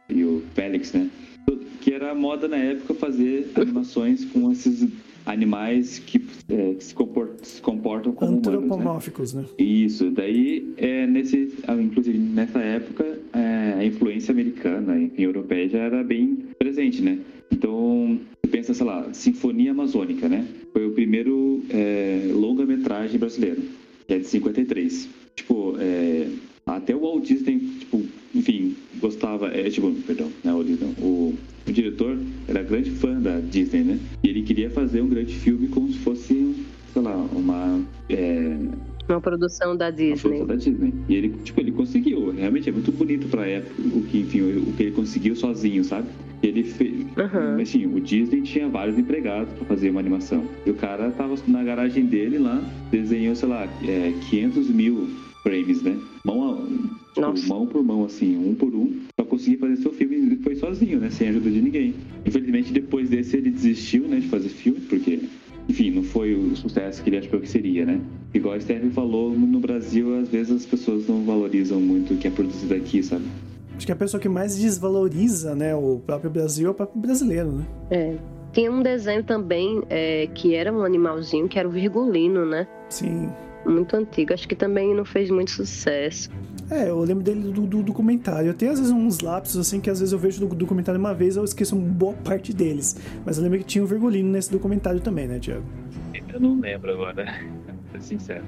e 0.08 0.22
o 0.24 0.42
Félix, 0.54 0.92
né? 0.92 1.08
Que 1.80 1.92
era 1.92 2.12
a 2.12 2.14
moda 2.14 2.46
na 2.48 2.56
época 2.56 2.94
fazer 2.94 3.50
animações 3.56 4.24
com 4.26 4.50
esses 4.52 4.86
animais 5.24 5.98
que, 5.98 6.20
é, 6.48 6.74
que 6.74 6.84
se, 6.84 6.94
compor- 6.94 7.34
se 7.42 7.60
comportam 7.60 8.12
como 8.12 8.30
humanos, 8.32 8.46
né? 8.46 8.54
Antropomórficos, 8.58 9.34
né? 9.34 9.44
Isso, 9.58 10.10
daí, 10.10 10.72
é, 10.76 11.04
nesse, 11.06 11.52
ah, 11.66 11.74
inclusive 11.74 12.16
nessa 12.16 12.60
época, 12.60 13.18
é, 13.32 13.74
a 13.78 13.84
influência 13.84 14.30
americana, 14.32 14.98
enfim, 15.00 15.22
europeia 15.22 15.68
já 15.68 15.78
era 15.78 16.04
bem 16.04 16.38
presente, 16.58 17.02
né? 17.02 17.18
Então, 17.52 18.18
pensa, 18.56 18.72
sei 18.72 18.86
lá, 18.86 19.06
Sinfonia 19.12 19.72
Amazônica, 19.72 20.28
né? 20.30 20.46
Foi 20.72 20.86
o 20.86 20.92
primeiro 20.92 21.62
é, 21.68 22.30
longa-metragem 22.32 23.18
brasileiro, 23.18 23.62
que 24.06 24.14
é 24.14 24.18
de 24.18 24.26
53. 24.26 25.08
Tipo, 25.34 25.76
é, 25.78 26.26
até 26.64 26.96
o 26.96 27.00
Walt 27.00 27.26
Disney, 27.26 27.58
tipo, 27.78 28.02
enfim, 28.34 28.74
gostava, 28.98 29.48
é, 29.48 29.68
tipo, 29.68 29.90
perdão, 30.06 30.32
é 30.42 30.48
não, 30.48 30.60
o, 30.98 31.34
o 31.66 31.72
diretor 31.72 32.18
era 32.48 32.62
grande 32.62 32.92
fã 32.92 33.20
da 33.20 33.40
Disney, 33.40 33.82
né? 33.84 33.98
E 34.24 34.28
ele 34.28 34.42
queria 34.42 34.70
fazer 34.70 35.02
um 35.02 35.08
grande 35.08 35.34
filme 35.34 35.68
como 35.68 35.92
se 35.92 35.98
fosse, 35.98 36.54
sei 36.94 37.02
lá, 37.02 37.14
uma... 37.14 37.84
é, 38.08 38.56
Uma 39.08 39.20
produção 39.20 39.76
da 39.76 39.86
a 39.86 39.90
Disney. 39.90 40.16
produção 40.20 40.46
da 40.46 40.56
Disney. 40.56 40.92
E 41.08 41.14
ele, 41.14 41.28
tipo, 41.44 41.60
ele 41.60 41.72
conseguiu. 41.72 42.30
Realmente 42.32 42.68
é 42.68 42.72
muito 42.72 42.90
bonito 42.92 43.28
pra 43.28 43.46
época 43.46 43.74
o 43.94 44.02
que, 44.02 44.18
enfim, 44.20 44.42
o, 44.42 44.72
que 44.72 44.82
ele 44.84 44.92
conseguiu 44.92 45.36
sozinho, 45.36 45.84
sabe? 45.84 46.08
Ele 46.42 46.64
fez. 46.64 47.06
Aham. 47.16 47.60
Assim, 47.60 47.86
o 47.86 48.00
Disney 48.00 48.42
tinha 48.42 48.68
vários 48.68 48.98
empregados 48.98 49.52
pra 49.54 49.64
fazer 49.66 49.90
uma 49.90 50.00
animação. 50.00 50.44
E 50.66 50.70
o 50.70 50.74
cara 50.74 51.10
tava 51.12 51.34
na 51.46 51.62
garagem 51.62 52.04
dele 52.06 52.38
lá, 52.38 52.62
desenhou, 52.90 53.34
sei 53.34 53.48
lá, 53.48 53.64
é, 53.86 54.12
500 54.28 54.68
mil 54.68 55.08
frames, 55.42 55.80
né? 55.82 55.96
Mão, 56.24 56.54
a, 56.54 56.56
tipo, 57.14 57.20
Nossa. 57.20 57.46
mão 57.48 57.66
por 57.66 57.82
mão, 57.84 58.04
assim, 58.04 58.36
um 58.36 58.54
por 58.54 58.74
um, 58.74 58.92
pra 59.16 59.24
conseguir 59.24 59.58
fazer 59.58 59.76
seu 59.76 59.92
filme 59.92 60.36
foi 60.42 60.56
sozinho, 60.56 60.98
né? 60.98 61.08
Sem 61.10 61.28
ajuda 61.28 61.50
de 61.50 61.60
ninguém. 61.62 61.94
Infelizmente, 62.26 62.72
depois 62.72 63.08
desse, 63.08 63.36
ele 63.36 63.50
desistiu, 63.50 64.02
né? 64.08 64.18
De 64.18 64.28
fazer 64.28 64.48
filme, 64.48 64.80
porque, 64.80 65.20
enfim, 65.68 65.90
não 65.90 66.02
foi 66.02 66.34
o 66.34 66.54
sucesso 66.56 67.02
que 67.02 67.10
ele 67.10 67.18
achou 67.18 67.40
que 67.40 67.48
seria, 67.48 67.84
né? 67.84 68.00
Igual 68.32 68.54
a 68.54 68.60
Stephen 68.60 68.90
falou, 68.90 69.30
no 69.30 69.58
Brasil, 69.58 70.18
às 70.18 70.28
vezes 70.28 70.52
as 70.52 70.66
pessoas 70.66 71.08
não 71.08 71.24
valorizam 71.24 71.80
muito 71.80 72.14
o 72.14 72.16
que 72.16 72.28
é 72.28 72.30
produzido 72.30 72.74
aqui, 72.74 73.02
sabe? 73.02 73.24
Acho 73.76 73.84
que 73.84 73.92
a 73.92 73.96
pessoa 73.96 74.20
que 74.20 74.28
mais 74.28 74.56
desvaloriza, 74.56 75.54
né, 75.54 75.74
o 75.74 76.00
próprio 76.04 76.30
Brasil 76.30 76.68
é 76.68 76.70
o 76.70 76.74
próprio 76.74 77.00
brasileiro, 77.00 77.52
né? 77.52 77.66
É. 77.90 78.16
Tinha 78.52 78.72
um 78.72 78.82
desenho 78.82 79.22
também 79.22 79.82
é, 79.90 80.28
que 80.28 80.54
era 80.54 80.72
um 80.72 80.82
animalzinho, 80.82 81.46
que 81.46 81.58
era 81.58 81.68
o 81.68 81.70
Virgulino, 81.70 82.46
né? 82.46 82.66
Sim. 82.88 83.28
Muito 83.66 83.96
antigo. 83.96 84.32
Acho 84.32 84.46
que 84.48 84.54
também 84.54 84.94
não 84.94 85.04
fez 85.04 85.30
muito 85.30 85.50
sucesso. 85.50 86.30
É, 86.70 86.88
eu 86.88 86.98
lembro 87.00 87.22
dele 87.22 87.52
do, 87.52 87.62
do 87.62 87.82
documentário. 87.82 88.48
Eu 88.48 88.54
tenho 88.54 88.72
às 88.72 88.78
vezes 88.78 88.92
uns 88.92 89.20
lapsos 89.20 89.56
assim 89.56 89.80
que 89.80 89.90
às 89.90 90.00
vezes 90.00 90.12
eu 90.12 90.18
vejo 90.18 90.46
do 90.46 90.54
documentário 90.54 90.98
uma 90.98 91.14
vez 91.14 91.36
eu 91.36 91.44
esqueço 91.44 91.76
uma 91.76 91.88
boa 91.88 92.14
parte 92.14 92.52
deles. 92.52 92.96
Mas 93.24 93.36
eu 93.36 93.44
lembro 93.44 93.58
que 93.58 93.64
tinha 93.64 93.84
o 93.84 93.86
Virgulino 93.86 94.30
nesse 94.30 94.50
documentário 94.50 95.00
também, 95.00 95.28
né, 95.28 95.38
Tiago? 95.38 95.64
Eu 96.32 96.40
não 96.40 96.60
lembro 96.60 96.92
agora, 96.92 97.24
ser 97.92 98.02
sincero. 98.02 98.44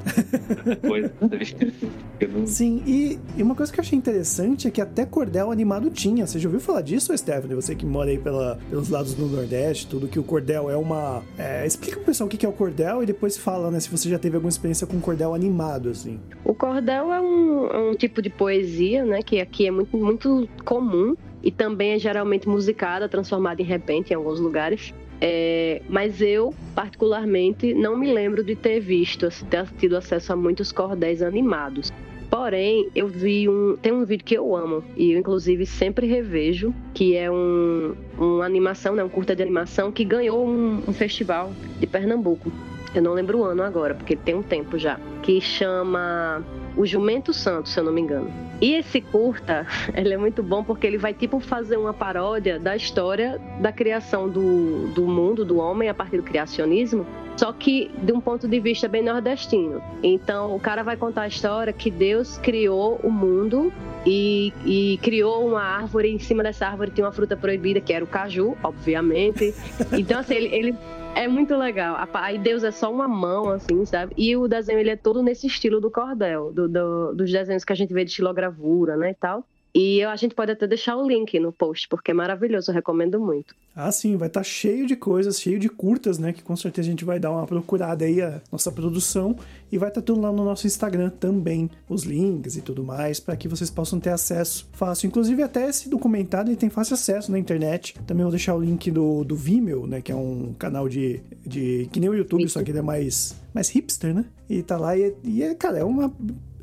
Depois, 0.64 1.10
eu 2.20 2.28
não... 2.28 2.46
Sim, 2.46 2.82
e, 2.86 3.18
e 3.36 3.42
uma 3.42 3.54
coisa 3.54 3.72
que 3.72 3.78
eu 3.78 3.82
achei 3.82 3.98
interessante 3.98 4.68
é 4.68 4.70
que 4.70 4.80
até 4.80 5.04
cordel 5.04 5.50
animado 5.50 5.90
tinha. 5.90 6.26
Você 6.26 6.38
já 6.38 6.48
ouviu 6.48 6.60
falar 6.60 6.82
disso, 6.82 7.16
Stephanie? 7.16 7.54
Você 7.54 7.74
que 7.74 7.86
mora 7.86 8.10
aí 8.10 8.18
pela, 8.18 8.58
pelos 8.68 8.88
lados 8.88 9.14
do 9.14 9.26
Nordeste, 9.26 9.86
tudo 9.86 10.08
que 10.08 10.18
o 10.18 10.22
cordel 10.22 10.70
é 10.70 10.76
uma. 10.76 11.22
É, 11.38 11.66
explica 11.66 11.96
pro 11.96 12.06
pessoal 12.06 12.26
o 12.26 12.30
que 12.30 12.44
é 12.44 12.48
o 12.48 12.52
cordel 12.52 13.02
e 13.02 13.06
depois 13.06 13.36
fala, 13.36 13.70
né, 13.70 13.80
se 13.80 13.90
você 13.90 14.08
já 14.08 14.18
teve 14.18 14.36
alguma 14.36 14.50
experiência 14.50 14.86
com 14.86 15.00
cordel 15.00 15.34
animado, 15.34 15.88
assim. 15.88 16.20
O 16.44 16.54
cordel 16.54 17.12
é 17.12 17.20
um, 17.20 17.66
é 17.66 17.90
um 17.90 17.94
tipo 17.94 18.22
de 18.22 18.30
poesia, 18.30 19.04
né? 19.04 19.22
Que 19.22 19.40
aqui 19.40 19.66
é 19.66 19.70
muito, 19.70 19.96
muito 19.96 20.48
comum 20.64 21.14
e 21.42 21.50
também 21.50 21.92
é 21.92 21.98
geralmente 21.98 22.48
musicada, 22.48 23.08
transformada 23.08 23.62
em 23.62 23.64
repente 23.64 24.12
em 24.12 24.16
alguns 24.16 24.40
lugares. 24.40 24.92
É, 25.20 25.82
mas 25.88 26.20
eu, 26.20 26.54
particularmente, 26.74 27.74
não 27.74 27.96
me 27.96 28.12
lembro 28.12 28.44
de 28.44 28.54
ter 28.54 28.80
visto, 28.80 29.26
assim, 29.26 29.44
ter 29.46 29.66
tido 29.78 29.96
acesso 29.96 30.32
a 30.32 30.36
muitos 30.36 30.70
cordéis 30.70 31.22
animados. 31.22 31.92
Porém, 32.30 32.88
eu 32.94 33.08
vi 33.08 33.48
um. 33.48 33.76
Tem 33.76 33.90
um 33.90 34.04
vídeo 34.04 34.24
que 34.24 34.34
eu 34.34 34.54
amo, 34.54 34.84
e 34.96 35.12
eu, 35.12 35.18
inclusive, 35.18 35.64
sempre 35.64 36.06
revejo, 36.06 36.74
que 36.92 37.16
é 37.16 37.30
um, 37.30 37.94
uma 38.18 38.44
animação, 38.44 38.94
né, 38.94 39.02
um 39.02 39.08
curta 39.08 39.34
de 39.34 39.42
animação 39.42 39.90
que 39.90 40.04
ganhou 40.04 40.46
um, 40.46 40.82
um 40.86 40.92
festival 40.92 41.52
de 41.80 41.86
Pernambuco. 41.86 42.52
Eu 42.94 43.02
não 43.02 43.12
lembro 43.12 43.38
o 43.38 43.44
ano 43.44 43.62
agora, 43.62 43.94
porque 43.94 44.14
tem 44.14 44.34
um 44.34 44.42
tempo 44.42 44.78
já. 44.78 45.00
Que 45.22 45.40
chama 45.40 46.44
O 46.78 46.86
Jumento 46.86 47.34
Santo, 47.34 47.68
se 47.68 47.80
eu 47.80 47.82
não 47.82 47.92
me 47.92 48.00
engano. 48.00 48.30
E 48.60 48.74
esse 48.74 49.00
curta, 49.00 49.66
ele 49.94 50.14
é 50.14 50.16
muito 50.16 50.44
bom 50.44 50.62
porque 50.62 50.86
ele 50.86 50.96
vai 50.96 51.12
tipo 51.12 51.40
fazer 51.40 51.76
uma 51.76 51.92
paródia 51.92 52.58
da 52.58 52.76
história 52.76 53.40
da 53.60 53.72
criação 53.72 54.28
do, 54.28 54.86
do 54.94 55.02
mundo, 55.02 55.44
do 55.44 55.58
homem, 55.58 55.88
a 55.88 55.94
partir 55.94 56.18
do 56.18 56.22
criacionismo, 56.22 57.04
só 57.36 57.52
que 57.52 57.90
de 58.02 58.12
um 58.12 58.20
ponto 58.20 58.46
de 58.46 58.60
vista 58.60 58.86
bem 58.86 59.02
nordestino. 59.02 59.82
Então 60.02 60.54
o 60.54 60.60
cara 60.60 60.84
vai 60.84 60.96
contar 60.96 61.22
a 61.22 61.28
história 61.28 61.72
que 61.72 61.90
Deus 61.90 62.38
criou 62.38 63.00
o 63.02 63.10
mundo 63.10 63.72
e, 64.06 64.52
e 64.64 64.98
criou 65.02 65.48
uma 65.48 65.62
árvore, 65.62 66.10
em 66.10 66.18
cima 66.18 66.44
dessa 66.44 66.66
árvore 66.66 66.92
tinha 66.92 67.04
uma 67.04 67.12
fruta 67.12 67.36
proibida, 67.36 67.80
que 67.80 67.92
era 67.92 68.04
o 68.04 68.08
caju, 68.08 68.56
obviamente. 68.62 69.52
Então, 69.98 70.20
assim, 70.20 70.34
ele, 70.34 70.54
ele 70.54 70.76
é 71.14 71.26
muito 71.26 71.56
legal. 71.56 71.96
Aí 72.14 72.38
Deus 72.38 72.62
é 72.62 72.70
só 72.70 72.92
uma 72.92 73.08
mão, 73.08 73.50
assim, 73.50 73.84
sabe? 73.84 74.14
E 74.16 74.36
o 74.36 74.46
desenho, 74.46 74.78
ele 74.78 74.90
é 74.90 74.96
todo 74.96 75.22
nesse 75.22 75.46
estilo 75.46 75.80
do 75.80 75.90
cordel, 75.90 76.52
do, 76.52 76.67
do- 76.68 77.14
dos 77.14 77.30
desenhos 77.32 77.64
que 77.64 77.72
a 77.72 77.76
gente 77.76 77.92
vê 77.92 78.04
de 78.04 78.10
estilogravura, 78.10 78.96
né, 78.96 79.10
e 79.10 79.14
tal. 79.14 79.44
E 79.74 80.02
a 80.02 80.16
gente 80.16 80.34
pode 80.34 80.50
até 80.50 80.66
deixar 80.66 80.96
o 80.96 81.06
link 81.06 81.38
no 81.38 81.52
post, 81.52 81.86
porque 81.88 82.10
é 82.10 82.14
maravilhoso, 82.14 82.70
eu 82.70 82.74
recomendo 82.74 83.20
muito. 83.20 83.54
Ah, 83.76 83.92
sim, 83.92 84.16
vai 84.16 84.26
estar 84.26 84.42
cheio 84.42 84.86
de 84.86 84.96
coisas, 84.96 85.38
cheio 85.38 85.58
de 85.58 85.68
curtas, 85.68 86.18
né? 86.18 86.32
Que 86.32 86.42
com 86.42 86.56
certeza 86.56 86.88
a 86.88 86.90
gente 86.90 87.04
vai 87.04 87.20
dar 87.20 87.30
uma 87.30 87.46
procurada 87.46 88.04
aí, 88.04 88.20
a 88.20 88.40
nossa 88.50 88.72
produção. 88.72 89.36
E 89.70 89.76
vai 89.78 89.90
estar 89.90 90.00
tudo 90.02 90.20
lá 90.22 90.32
no 90.32 90.42
nosso 90.42 90.66
Instagram 90.66 91.10
também, 91.10 91.70
os 91.88 92.02
links 92.02 92.56
e 92.56 92.62
tudo 92.62 92.82
mais, 92.82 93.20
para 93.20 93.36
que 93.36 93.46
vocês 93.46 93.70
possam 93.70 94.00
ter 94.00 94.10
acesso 94.10 94.66
fácil. 94.72 95.06
Inclusive, 95.06 95.42
até 95.42 95.68
esse 95.68 95.88
documentário 95.88 96.48
ele 96.48 96.56
tem 96.56 96.70
fácil 96.70 96.94
acesso 96.94 97.30
na 97.30 97.38
internet. 97.38 97.94
Também 98.06 98.24
vou 98.24 98.32
deixar 98.32 98.56
o 98.56 98.60
link 98.60 98.90
do, 98.90 99.22
do 99.22 99.36
Vimeo, 99.36 99.86
né? 99.86 100.00
Que 100.00 100.10
é 100.10 100.16
um 100.16 100.54
canal 100.58 100.88
de. 100.88 101.20
de 101.46 101.88
que 101.92 102.00
nem 102.00 102.08
o 102.08 102.14
YouTube, 102.14 102.48
só 102.48 102.62
que 102.64 102.70
ele 102.72 102.78
é 102.78 102.82
mais, 102.82 103.36
mais 103.54 103.68
hipster, 103.68 104.12
né? 104.14 104.24
E 104.48 104.62
tá 104.62 104.76
lá 104.78 104.96
e, 104.96 105.14
e 105.22 105.42
é, 105.42 105.54
cara, 105.54 105.78
é 105.78 105.84
uma. 105.84 106.12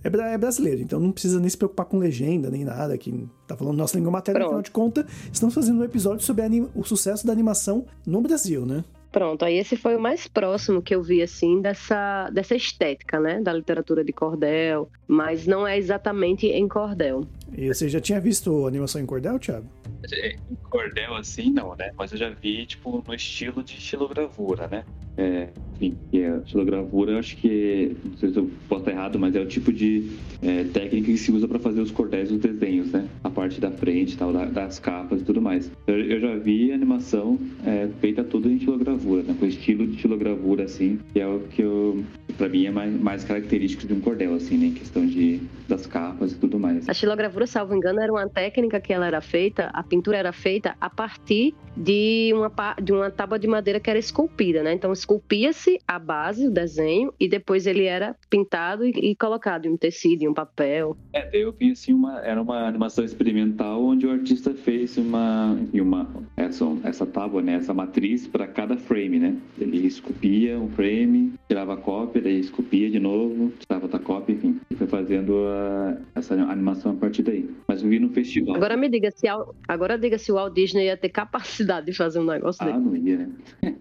É, 0.06 0.34
é 0.34 0.38
brasileiro, 0.38 0.82
então 0.82 1.00
não 1.00 1.12
precisa 1.12 1.40
nem 1.40 1.50
se 1.50 1.58
preocupar 1.58 1.88
com 1.88 1.98
legenda 1.98 2.52
nem 2.52 2.64
nada, 2.64 2.96
que 2.98 3.28
tá 3.48 3.58
falando 3.58 3.76
nossa 3.76 3.98
língua 3.98 4.12
materna, 4.12 4.42
Pronto. 4.42 4.50
afinal 4.50 4.62
de 4.62 4.72
contas, 4.72 5.06
estamos 5.34 5.56
fazendo 5.56 5.80
um 5.80 5.84
episódio 5.84 6.24
sobre 6.24 6.46
o 6.76 6.84
sucesso 6.84 7.26
da 7.26 7.34
animação 7.34 7.86
no 8.06 8.22
Brasil, 8.22 8.66
né? 8.66 8.84
Pronto, 9.12 9.46
aí 9.46 9.58
esse 9.58 9.78
foi 9.78 9.96
o 9.96 10.00
mais 10.00 10.28
próximo 10.28 10.82
que 10.82 10.94
eu 10.94 11.02
vi, 11.02 11.22
assim, 11.22 11.62
dessa, 11.62 12.30
dessa 12.32 12.54
estética, 12.54 13.18
né, 13.18 13.42
da 13.42 13.54
literatura 13.54 14.04
de 14.04 14.12
cordel, 14.12 14.90
mas 15.08 15.48
não 15.48 15.66
é 15.66 15.78
exatamente 15.78 16.48
em 16.48 16.68
cordel. 16.68 17.24
E 17.58 17.74
você 17.74 17.88
já 17.88 18.02
tinha 18.02 18.20
visto 18.20 18.68
animação 18.68 19.00
em 19.02 19.06
cordel, 19.06 19.40
Thiago? 19.40 19.66
É, 20.14 20.36
Em 20.50 20.56
cordel 20.70 21.16
assim, 21.16 21.52
não, 21.52 21.76
né? 21.78 21.90
Mas 21.98 22.12
eu 22.12 22.18
já 22.18 22.30
vi, 22.30 22.66
tipo, 22.66 23.04
no 23.08 23.14
estilo 23.14 23.64
de 23.64 23.74
estilogravura, 23.76 24.68
né? 24.72 24.84
É, 25.18 25.48
enfim, 25.80 25.96
é 26.14 26.38
estilogravura, 26.44 27.14
eu 27.14 27.20
acho 27.20 27.38
que, 27.38 27.96
não 28.04 28.18
sei 28.18 28.30
se 28.32 28.38
eu 28.38 28.52
posso 28.68 28.82
estar 28.82 28.92
errado, 28.92 29.18
mas 29.18 29.34
é 29.36 29.40
o 29.40 29.48
tipo 29.48 29.72
de 29.72 30.12
é, 30.42 30.66
técnica 30.66 31.06
que 31.08 31.18
se 31.18 31.32
usa 31.32 31.48
para 31.48 31.58
fazer 31.58 31.80
os 31.82 31.90
cordéis 31.90 32.30
dos 32.30 32.40
desenhos, 32.40 32.92
né? 32.92 33.08
A 33.24 33.30
parte 33.30 33.60
da 33.62 33.72
frente 33.72 34.18
tal, 34.18 34.34
da- 34.34 34.46
das 34.46 34.78
capas 34.78 35.22
e 35.22 35.24
tudo 35.24 35.42
mais. 35.42 35.72
Eu, 35.88 36.00
eu 36.02 36.20
já 36.20 36.36
vi 36.36 36.72
animação 36.72 37.40
é, 37.66 37.88
feita 38.00 38.24
tudo 38.24 38.50
em 38.50 38.58
estilogravura, 38.58 39.24
né? 39.24 39.36
Com 39.40 39.46
estilo 39.46 39.88
de 39.88 39.96
estilogravura, 39.96 40.66
assim, 40.66 41.00
que 41.14 41.20
é 41.22 41.28
o 41.28 41.40
que 41.48 41.62
eu, 41.62 42.04
pra 42.38 42.50
mim, 42.50 42.66
é 42.66 42.72
mais, 42.72 42.94
mais 42.94 43.24
característico 43.24 43.88
de 43.88 43.94
um 43.94 44.00
cordel, 44.00 44.36
assim, 44.36 44.58
né? 44.58 44.68
Em 44.68 44.74
questão 44.74 45.06
de, 45.06 45.42
das 45.68 45.86
capas 45.86 46.32
e 46.32 46.36
tudo 46.36 46.60
mais. 46.60 46.88
A 46.88 46.92
estilogravura, 46.92 47.48
salvo 47.48 47.76
engano, 47.76 48.00
era 48.00 48.12
uma 48.12 48.28
técnica 48.30 48.80
que 48.80 48.94
ela 48.94 49.08
era 49.08 49.22
feita, 49.22 49.70
a 49.74 49.84
pintura 49.84 50.18
era 50.18 50.32
feita 50.32 50.76
a 50.80 50.90
partir 50.90 51.54
de 51.76 52.32
uma, 52.34 52.76
de 52.82 52.94
uma 52.94 53.12
tábua 53.12 53.38
de 53.38 53.48
madeira 53.48 53.80
que 53.80 53.90
era 53.90 54.00
esculpida, 54.00 54.64
né? 54.64 54.74
Então 54.74 54.92
esculpia-se 54.94 55.80
a 55.88 56.00
base, 56.00 56.48
o 56.48 56.52
desenho, 56.52 57.14
e 57.20 57.28
depois 57.28 57.68
ele 57.68 57.84
era 57.84 58.16
pintado 58.30 58.86
e, 58.86 58.92
e 58.92 59.16
colocado 59.16 59.66
em 59.66 59.70
um 59.70 59.78
tecido, 59.78 60.24
em 60.24 60.28
um 60.28 60.34
papel. 60.34 60.96
É, 61.14 61.30
eu 61.34 61.52
vi 61.52 61.72
assim 61.72 61.94
uma 61.94 62.20
era 62.22 62.42
uma 62.42 62.68
animação 62.68 63.04
experimental 63.04 63.84
onde 63.84 64.08
o 64.08 64.12
artista 64.12 64.54
fez 64.54 64.98
uma 64.98 65.58
uma 65.74 66.10
essa 66.38 66.66
essa 66.84 67.06
tábua, 67.06 67.42
né, 67.42 67.56
essa 67.56 67.74
matriz 67.74 68.28
para 68.28 68.48
cada 68.48 68.78
frame, 68.78 69.20
né? 69.20 69.36
Ele 69.60 69.86
esculpia 69.86 70.58
um 70.58 70.70
frame, 70.70 71.34
tirava 71.48 71.74
a 71.74 71.78
cópia, 71.78 72.22
daí 72.26 72.40
esculpia 72.40 72.90
de 72.90 73.00
novo, 73.00 73.52
tirava 73.60 73.86
outra 73.86 74.00
cópia, 74.00 74.34
enfim, 74.34 74.60
e 74.70 74.76
foi 74.76 74.88
fazendo 74.88 75.36
a- 75.48 75.98
essa 76.16 76.34
animação 76.36 76.92
a 76.92 76.96
partir 76.96 77.24
daí. 77.24 77.50
Mas 77.68 77.82
eu 77.84 77.90
vi 77.90 78.00
no 78.00 78.10
festival. 78.10 78.56
Agora 78.56 78.76
me 78.76 78.90
diga 78.90 79.12
se 79.12 79.28
agora 79.68 79.98
diga 79.98 80.18
se 80.18 80.32
o 80.32 80.36
Walt 80.36 80.54
Disney 80.54 80.86
ia 80.86 80.98
ter 80.98 81.10
capacidade 81.10 81.86
de 81.86 81.94
fazer 81.94 82.20
um 82.20 82.26
negócio 82.26 82.62
ah, 82.64 82.66
dele. 82.72 82.80
não 82.80 82.96
ia, 82.96 83.18
né? 83.18 83.30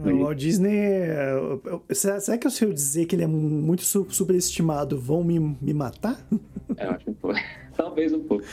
O 0.00 0.18
Walt 0.22 0.38
Disney. 0.38 0.78
eu- 0.78 1.60
eu- 1.64 1.82
Será, 1.92 2.38
que 2.38 2.48
se 2.50 2.64
eu 2.64 2.72
dizer 2.72 3.04
que 3.06 3.16
ele 3.16 3.24
é 3.24 3.26
muito 3.26 3.82
su- 3.82 4.06
superestimado, 4.08 4.96
vão 4.96 5.24
me, 5.24 5.40
me 5.60 5.74
matar? 5.74 6.24
É, 6.76 6.86
eu 6.86 6.90
acho 6.92 7.04
que 7.04 7.14
foi. 7.20 7.34
Talvez 7.76 8.12
um 8.12 8.20
pouco. 8.20 8.44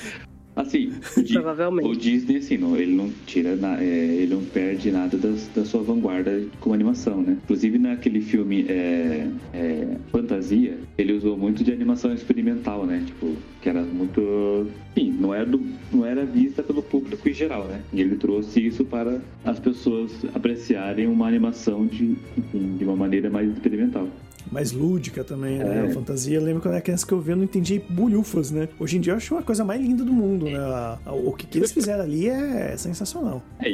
Assim, 0.56 0.92
o, 1.18 1.22
Di- 1.22 1.34
Provavelmente. 1.34 1.88
o 1.90 1.96
Disney, 1.96 2.38
assim, 2.38 2.58
não, 2.58 2.78
ele 2.78 2.94
não 2.96 3.10
tira, 3.26 3.56
na- 3.58 3.82
é, 3.82 3.86
ele 3.86 4.34
não 4.34 4.42
perde 4.44 4.90
nada 4.90 5.18
das- 5.18 5.48
da 5.50 5.66
sua 5.66 5.84
vanguarda 5.84 6.42
como 6.62 6.74
animação, 6.74 7.22
né? 7.22 7.38
Inclusive 7.44 7.78
naquele 7.78 8.22
filme 8.22 8.66
é, 8.70 9.28
é, 9.54 9.88
Fantasia, 10.12 10.78
ele 10.98 11.12
usou 11.14 11.38
muito 11.38 11.64
de 11.64 11.72
animação 11.74 12.14
experimental, 12.14 12.86
né? 12.86 13.04
Tipo, 13.06 13.36
que 13.62 13.68
era 13.68 13.84
muito, 13.84 14.68
enfim, 14.96 15.14
não 15.20 15.34
era, 15.34 15.46
do- 15.46 15.66
não 15.92 16.06
era 16.06 16.26
vista 16.26 16.64
pelo 16.64 16.82
público 16.82 17.28
em 17.28 17.34
geral, 17.34 17.68
né? 17.68 17.82
E 17.92 18.00
ele 18.00 18.16
trouxe 18.16 18.66
isso 18.66 18.86
para 18.86 19.22
as 19.44 19.60
pessoas 19.60 20.12
apreciarem 20.34 21.08
uma 21.08 21.28
animação 21.28 21.86
de, 21.86 22.16
enfim, 22.38 22.78
de 22.78 22.86
uma 22.86 22.96
maneira 22.96 23.30
mais 23.30 23.52
experimental. 23.52 24.08
Mais 24.52 24.72
lúdica 24.72 25.24
também, 25.24 25.58
né? 25.60 25.86
É. 25.86 25.90
A 25.90 25.94
fantasia. 25.94 26.38
Eu 26.38 26.44
lembro 26.44 26.62
quando 26.62 26.74
era 26.74 26.82
criança 26.82 27.06
que 27.06 27.14
eu 27.14 27.20
vi, 27.20 27.32
eu 27.32 27.38
não 27.38 27.44
entendi 27.44 27.82
bolhufas, 27.90 28.52
né? 28.52 28.70
Hoje 28.80 28.98
em 28.98 29.02
dia 29.02 29.14
eu 29.14 29.18
acho 29.18 29.34
uma 29.34 29.44
coisa 29.44 29.64
mais 29.64 29.82
linda 29.82 30.04
do 30.04 30.14
mundo, 30.14 30.46
né? 30.46 30.60
O 31.06 31.32
que, 31.34 31.46
que 31.48 31.58
eles 31.58 31.72
fizeram 31.72 32.04
ali 32.04 32.28
é 32.28 32.76
sensacional. 32.78 33.42
É, 33.60 33.70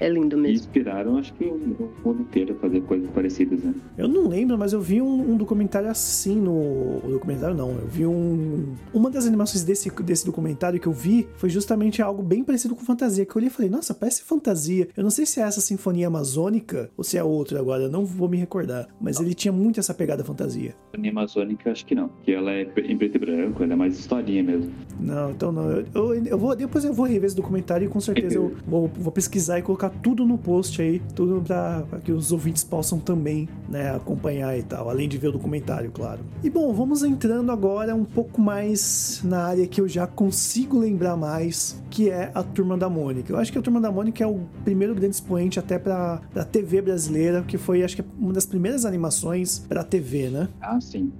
É 0.00 0.08
lindo 0.08 0.36
mesmo. 0.36 0.56
inspiraram, 0.56 1.18
acho 1.18 1.32
que 1.34 1.44
o, 1.44 1.54
o 1.54 2.08
mundo 2.08 2.22
inteiro 2.22 2.54
a 2.56 2.60
fazer 2.60 2.80
coisas 2.82 3.08
parecidas, 3.10 3.60
né? 3.60 3.74
Eu 3.96 4.08
não 4.08 4.28
lembro, 4.28 4.56
mas 4.58 4.72
eu 4.72 4.80
vi 4.80 5.00
um, 5.00 5.32
um 5.32 5.36
documentário 5.36 5.88
assim 5.88 6.36
no. 6.36 6.52
O 7.04 7.08
documentário 7.10 7.56
não, 7.56 7.70
eu 7.70 7.86
vi 7.86 8.06
um. 8.06 8.74
Uma 8.92 9.10
das 9.10 9.26
animações 9.26 9.64
desse, 9.64 9.90
desse 10.02 10.24
documentário 10.26 10.80
que 10.80 10.86
eu 10.86 10.92
vi 10.92 11.28
foi 11.36 11.48
justamente 11.50 12.00
algo 12.02 12.22
bem 12.22 12.42
parecido 12.44 12.74
com 12.74 12.84
fantasia. 12.84 13.24
Que 13.24 13.32
eu 13.32 13.36
olhei 13.36 13.48
e 13.48 13.52
falei, 13.52 13.70
nossa, 13.70 13.94
parece 13.94 14.22
fantasia. 14.22 14.88
Eu 14.96 15.02
não 15.02 15.10
sei 15.10 15.26
se 15.26 15.40
é 15.40 15.44
essa 15.44 15.60
sinfonia 15.60 16.06
amazônica 16.06 16.90
ou 16.96 17.04
se 17.04 17.16
é 17.18 17.24
outra 17.24 17.58
agora, 17.60 17.84
eu 17.84 17.90
não 17.90 18.04
vou 18.04 18.28
me 18.28 18.36
recordar. 18.36 18.88
Mas 19.00 19.20
ele 19.20 19.34
tinha 19.34 19.52
muito 19.52 19.80
essa 19.80 19.92
pegada 19.94 20.13
pegada 20.14 20.24
fantasia. 20.24 20.74
Animazônica, 20.92 21.70
acho 21.70 21.84
que 21.84 21.94
não. 21.94 22.08
Porque 22.08 22.32
ela 22.32 22.52
é 22.52 22.62
em 22.62 22.96
preto 22.96 23.16
e 23.16 23.18
branco, 23.18 23.62
ela 23.62 23.72
é 23.72 23.76
mais 23.76 23.98
historinha 23.98 24.42
mesmo. 24.42 24.70
Não, 25.00 25.30
então 25.30 25.50
não. 25.50 25.70
Eu, 25.70 25.84
eu, 25.94 26.24
eu 26.26 26.38
vou, 26.38 26.54
depois 26.54 26.84
eu 26.84 26.92
vou 26.92 27.06
rever 27.06 27.26
esse 27.26 27.36
documentário 27.36 27.86
e 27.86 27.88
com 27.88 28.00
certeza 28.00 28.36
eu 28.36 28.54
vou, 28.66 28.88
vou 28.88 29.12
pesquisar 29.12 29.58
e 29.58 29.62
colocar 29.62 29.90
tudo 29.90 30.24
no 30.24 30.38
post 30.38 30.80
aí, 30.80 31.02
tudo 31.14 31.42
pra, 31.42 31.82
pra 31.88 32.00
que 32.00 32.12
os 32.12 32.32
ouvintes 32.32 32.62
possam 32.62 32.98
também 32.98 33.48
né, 33.68 33.94
acompanhar 33.94 34.56
e 34.56 34.62
tal, 34.62 34.88
além 34.88 35.08
de 35.08 35.18
ver 35.18 35.28
o 35.28 35.32
documentário, 35.32 35.90
claro. 35.90 36.20
E 36.42 36.48
bom, 36.48 36.72
vamos 36.72 37.02
entrando 37.02 37.50
agora 37.50 37.94
um 37.94 38.04
pouco 38.04 38.40
mais 38.40 39.20
na 39.24 39.44
área 39.44 39.66
que 39.66 39.80
eu 39.80 39.88
já 39.88 40.06
consigo 40.06 40.78
lembrar 40.78 41.16
mais, 41.16 41.82
que 41.90 42.10
é 42.10 42.30
a 42.34 42.42
Turma 42.42 42.76
da 42.76 42.88
Mônica. 42.88 43.32
Eu 43.32 43.36
acho 43.36 43.52
que 43.52 43.58
a 43.58 43.62
Turma 43.62 43.80
da 43.80 43.90
Mônica 43.90 44.22
é 44.22 44.26
o 44.26 44.40
primeiro 44.64 44.94
grande 44.94 45.14
expoente 45.14 45.58
até 45.58 45.78
pra, 45.78 46.20
pra 46.32 46.44
TV 46.44 46.80
brasileira, 46.80 47.42
que 47.42 47.58
foi, 47.58 47.82
acho 47.82 47.96
que, 47.96 48.04
uma 48.18 48.32
das 48.32 48.46
primeiras 48.46 48.84
animações 48.84 49.64
pra 49.68 49.82
TV, 49.82 50.03
né? 50.30 50.48
Ah, 50.60 50.80
sim. 50.80 51.12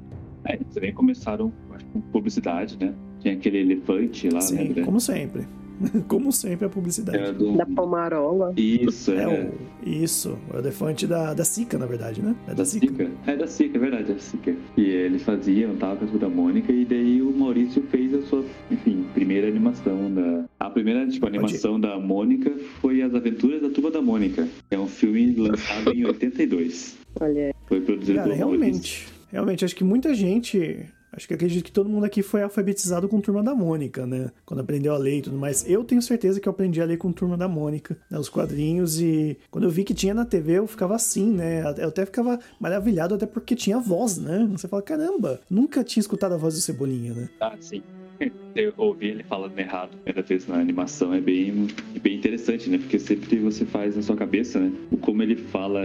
É, 0.44 0.54
eles 0.54 0.66
também 0.72 0.92
começaram 0.92 1.52
acho, 1.74 1.84
com 1.86 2.00
publicidade, 2.00 2.76
né? 2.78 2.94
Tinha 3.20 3.34
aquele 3.34 3.58
elefante 3.58 4.28
lá, 4.28 4.40
Sim, 4.40 4.56
lembra? 4.56 4.84
como 4.84 5.00
sempre. 5.00 5.46
como 6.06 6.30
sempre 6.30 6.66
a 6.66 6.68
publicidade. 6.68 7.18
Era 7.18 7.32
do... 7.32 7.56
Da 7.56 7.66
Pomarola. 7.66 8.52
Isso, 8.56 9.12
é. 9.12 9.22
É 9.22 9.28
o, 9.28 9.88
isso, 9.88 10.38
o 10.52 10.58
elefante 10.58 11.06
da, 11.06 11.34
da 11.34 11.44
Sica, 11.44 11.78
na 11.78 11.86
verdade, 11.86 12.22
né? 12.22 12.34
É 12.46 12.50
da, 12.50 12.54
Da 12.56 12.64
Sica. 12.64 12.86
Sica. 12.86 13.10
É 13.26 13.36
da 13.36 13.46
Sica, 13.46 13.76
é 13.76 13.80
verdade, 13.80 14.12
da 14.12 14.18
Sica. 14.18 14.54
E 14.76 14.82
eles 14.82 15.22
faziam, 15.22 15.74
tava 15.76 16.06
com 16.06 16.16
a 16.16 16.18
da 16.18 16.28
Mônica, 16.28 16.72
e 16.72 16.84
daí 16.84 17.22
o 17.22 17.32
Maurício 17.32 17.82
fez 17.90 18.14
a 18.14 18.22
sua, 18.22 18.44
enfim, 18.70 19.04
primeira 19.14 19.48
animação 19.48 20.12
da. 20.12 20.44
A 20.60 20.70
primeira, 20.70 21.06
tipo, 21.08 21.26
animação 21.26 21.80
da 21.80 21.98
Mônica 21.98 22.50
foi 22.80 23.02
As 23.02 23.14
Aventuras 23.14 23.60
da 23.62 23.70
Turma 23.70 23.90
da 23.90 24.02
Mônica. 24.02 24.46
É 24.70 24.78
um 24.78 24.86
filme 24.86 25.34
lançado 25.34 25.92
em 25.92 26.04
82. 26.04 27.03
Olha, 27.20 27.54
Foi 27.66 27.80
produzido 27.80 28.18
Cara, 28.18 28.30
pelo 28.30 28.40
Maurício. 28.40 28.60
realmente, 28.60 29.08
realmente, 29.30 29.64
acho 29.64 29.76
que 29.76 29.84
muita 29.84 30.14
gente. 30.14 30.86
Acho 31.16 31.28
que 31.28 31.34
acredito 31.34 31.64
que 31.64 31.70
todo 31.70 31.88
mundo 31.88 32.02
aqui 32.02 32.22
foi 32.22 32.42
alfabetizado 32.42 33.08
com 33.08 33.20
Turma 33.20 33.40
da 33.40 33.54
Mônica, 33.54 34.04
né? 34.04 34.32
Quando 34.44 34.58
aprendeu 34.58 34.92
a 34.92 34.98
ler 34.98 35.18
e 35.18 35.22
tudo 35.22 35.36
mais. 35.38 35.64
Eu 35.70 35.84
tenho 35.84 36.02
certeza 36.02 36.40
que 36.40 36.48
eu 36.48 36.50
aprendi 36.50 36.80
a 36.80 36.84
ler 36.84 36.96
com 36.96 37.12
Turma 37.12 37.36
da 37.36 37.46
Mônica, 37.46 37.96
né? 38.10 38.18
Os 38.18 38.28
quadrinhos. 38.28 39.00
E 39.00 39.38
quando 39.48 39.62
eu 39.62 39.70
vi 39.70 39.84
que 39.84 39.94
tinha 39.94 40.12
na 40.12 40.24
TV, 40.24 40.54
eu 40.54 40.66
ficava 40.66 40.96
assim, 40.96 41.30
né? 41.30 41.62
Eu 41.78 41.88
até 41.88 42.04
ficava 42.04 42.36
maravilhado, 42.58 43.14
até 43.14 43.26
porque 43.26 43.54
tinha 43.54 43.78
voz, 43.78 44.18
né? 44.18 44.44
Você 44.50 44.66
fala, 44.66 44.82
caramba, 44.82 45.40
nunca 45.48 45.84
tinha 45.84 46.00
escutado 46.00 46.34
a 46.34 46.36
voz 46.36 46.54
do 46.54 46.60
Cebolinha, 46.60 47.14
né? 47.14 47.28
Ah, 47.40 47.54
sim. 47.60 47.80
Eu 48.54 48.72
ouvi 48.76 49.06
ele 49.08 49.22
falando 49.24 49.56
errado 49.58 49.90
a 49.94 49.96
primeira 49.96 50.22
vez 50.22 50.46
na 50.46 50.56
animação, 50.56 51.12
é 51.12 51.20
bem, 51.20 51.68
bem 52.00 52.16
interessante, 52.16 52.68
né? 52.70 52.78
Porque 52.78 52.98
sempre 52.98 53.38
você 53.38 53.64
faz 53.64 53.96
na 53.96 54.02
sua 54.02 54.16
cabeça, 54.16 54.58
né? 54.58 54.72
O 54.90 54.96
como 54.96 55.22
ele 55.22 55.36
fala, 55.36 55.82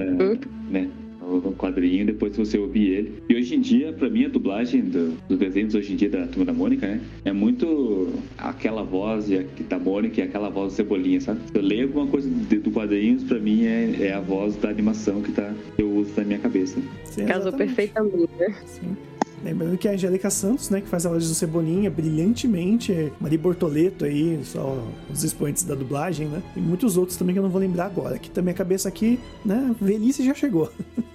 né? 0.69 0.89
No 1.29 1.53
quadrinho, 1.53 2.05
depois 2.05 2.36
você 2.36 2.57
ouvir 2.57 2.88
ele. 2.89 3.13
E 3.29 3.36
hoje 3.36 3.55
em 3.55 3.62
dia, 3.62 3.93
pra 3.93 4.09
mim, 4.09 4.25
a 4.25 4.29
dublagem 4.29 4.81
do- 4.81 5.15
dos 5.27 5.38
desenhos 5.38 5.75
hoje 5.75 5.93
em 5.93 5.95
dia 5.95 6.09
da 6.09 6.25
Turma 6.25 6.45
da 6.45 6.53
Mônica, 6.53 6.88
né? 6.88 7.00
É 7.24 7.31
muito 7.31 8.09
aquela 8.38 8.83
voz 8.83 9.27
da 9.69 9.77
Mônica 9.79 10.19
e 10.19 10.24
aquela 10.24 10.50
voz 10.50 10.74
do 10.74 10.75
Cebolinha, 10.75 11.21
sabe? 11.21 11.39
Se 11.51 11.55
eu 11.57 11.62
leio 11.62 11.83
alguma 11.83 12.07
coisa 12.07 12.29
de- 12.29 12.57
do 12.59 12.71
quadrinhos, 12.71 13.24
pra 13.24 13.38
mim 13.39 13.65
é, 13.65 13.95
é 14.07 14.13
a 14.13 14.19
voz 14.19 14.55
da 14.55 14.69
animação 14.69 15.21
que 15.21 15.31
tá, 15.31 15.53
eu 15.77 15.89
uso 15.91 16.12
na 16.17 16.24
minha 16.24 16.39
cabeça. 16.39 16.79
Sim, 17.05 17.25
casou 17.25 17.53
perfeitamente, 17.53 18.29
né? 18.39 18.55
Sim. 18.65 18.98
Lembrando 19.43 19.77
que 19.77 19.88
a 19.88 19.91
Angélica 19.93 20.29
Santos, 20.29 20.69
né, 20.69 20.81
que 20.81 20.88
faz 20.88 21.05
a 21.05 21.10
voz 21.10 21.27
do 21.27 21.34
Cebolinha 21.34 21.89
brilhantemente, 21.89 22.91
é 22.91 23.10
Mari 23.19 23.38
Bortoleto 23.38 24.05
aí, 24.05 24.39
só 24.43 24.77
os 25.12 25.24
expoentes 25.24 25.63
da 25.63 25.75
dublagem, 25.75 26.27
né? 26.27 26.41
E 26.55 26.60
muitos 26.60 26.98
outros 26.98 27.17
também 27.17 27.34
que 27.34 27.39
eu 27.39 27.43
não 27.43 27.50
vou 27.50 27.62
lembrar 27.62 27.86
agora, 27.86 28.17
que 28.19 28.29
também 28.29 28.53
a 28.53 28.58
cabeça 28.58 28.88
aqui, 28.89 29.19
né, 29.46 29.75
velhice 29.79 30.24
já 30.24 30.34
chegou. 30.34 30.72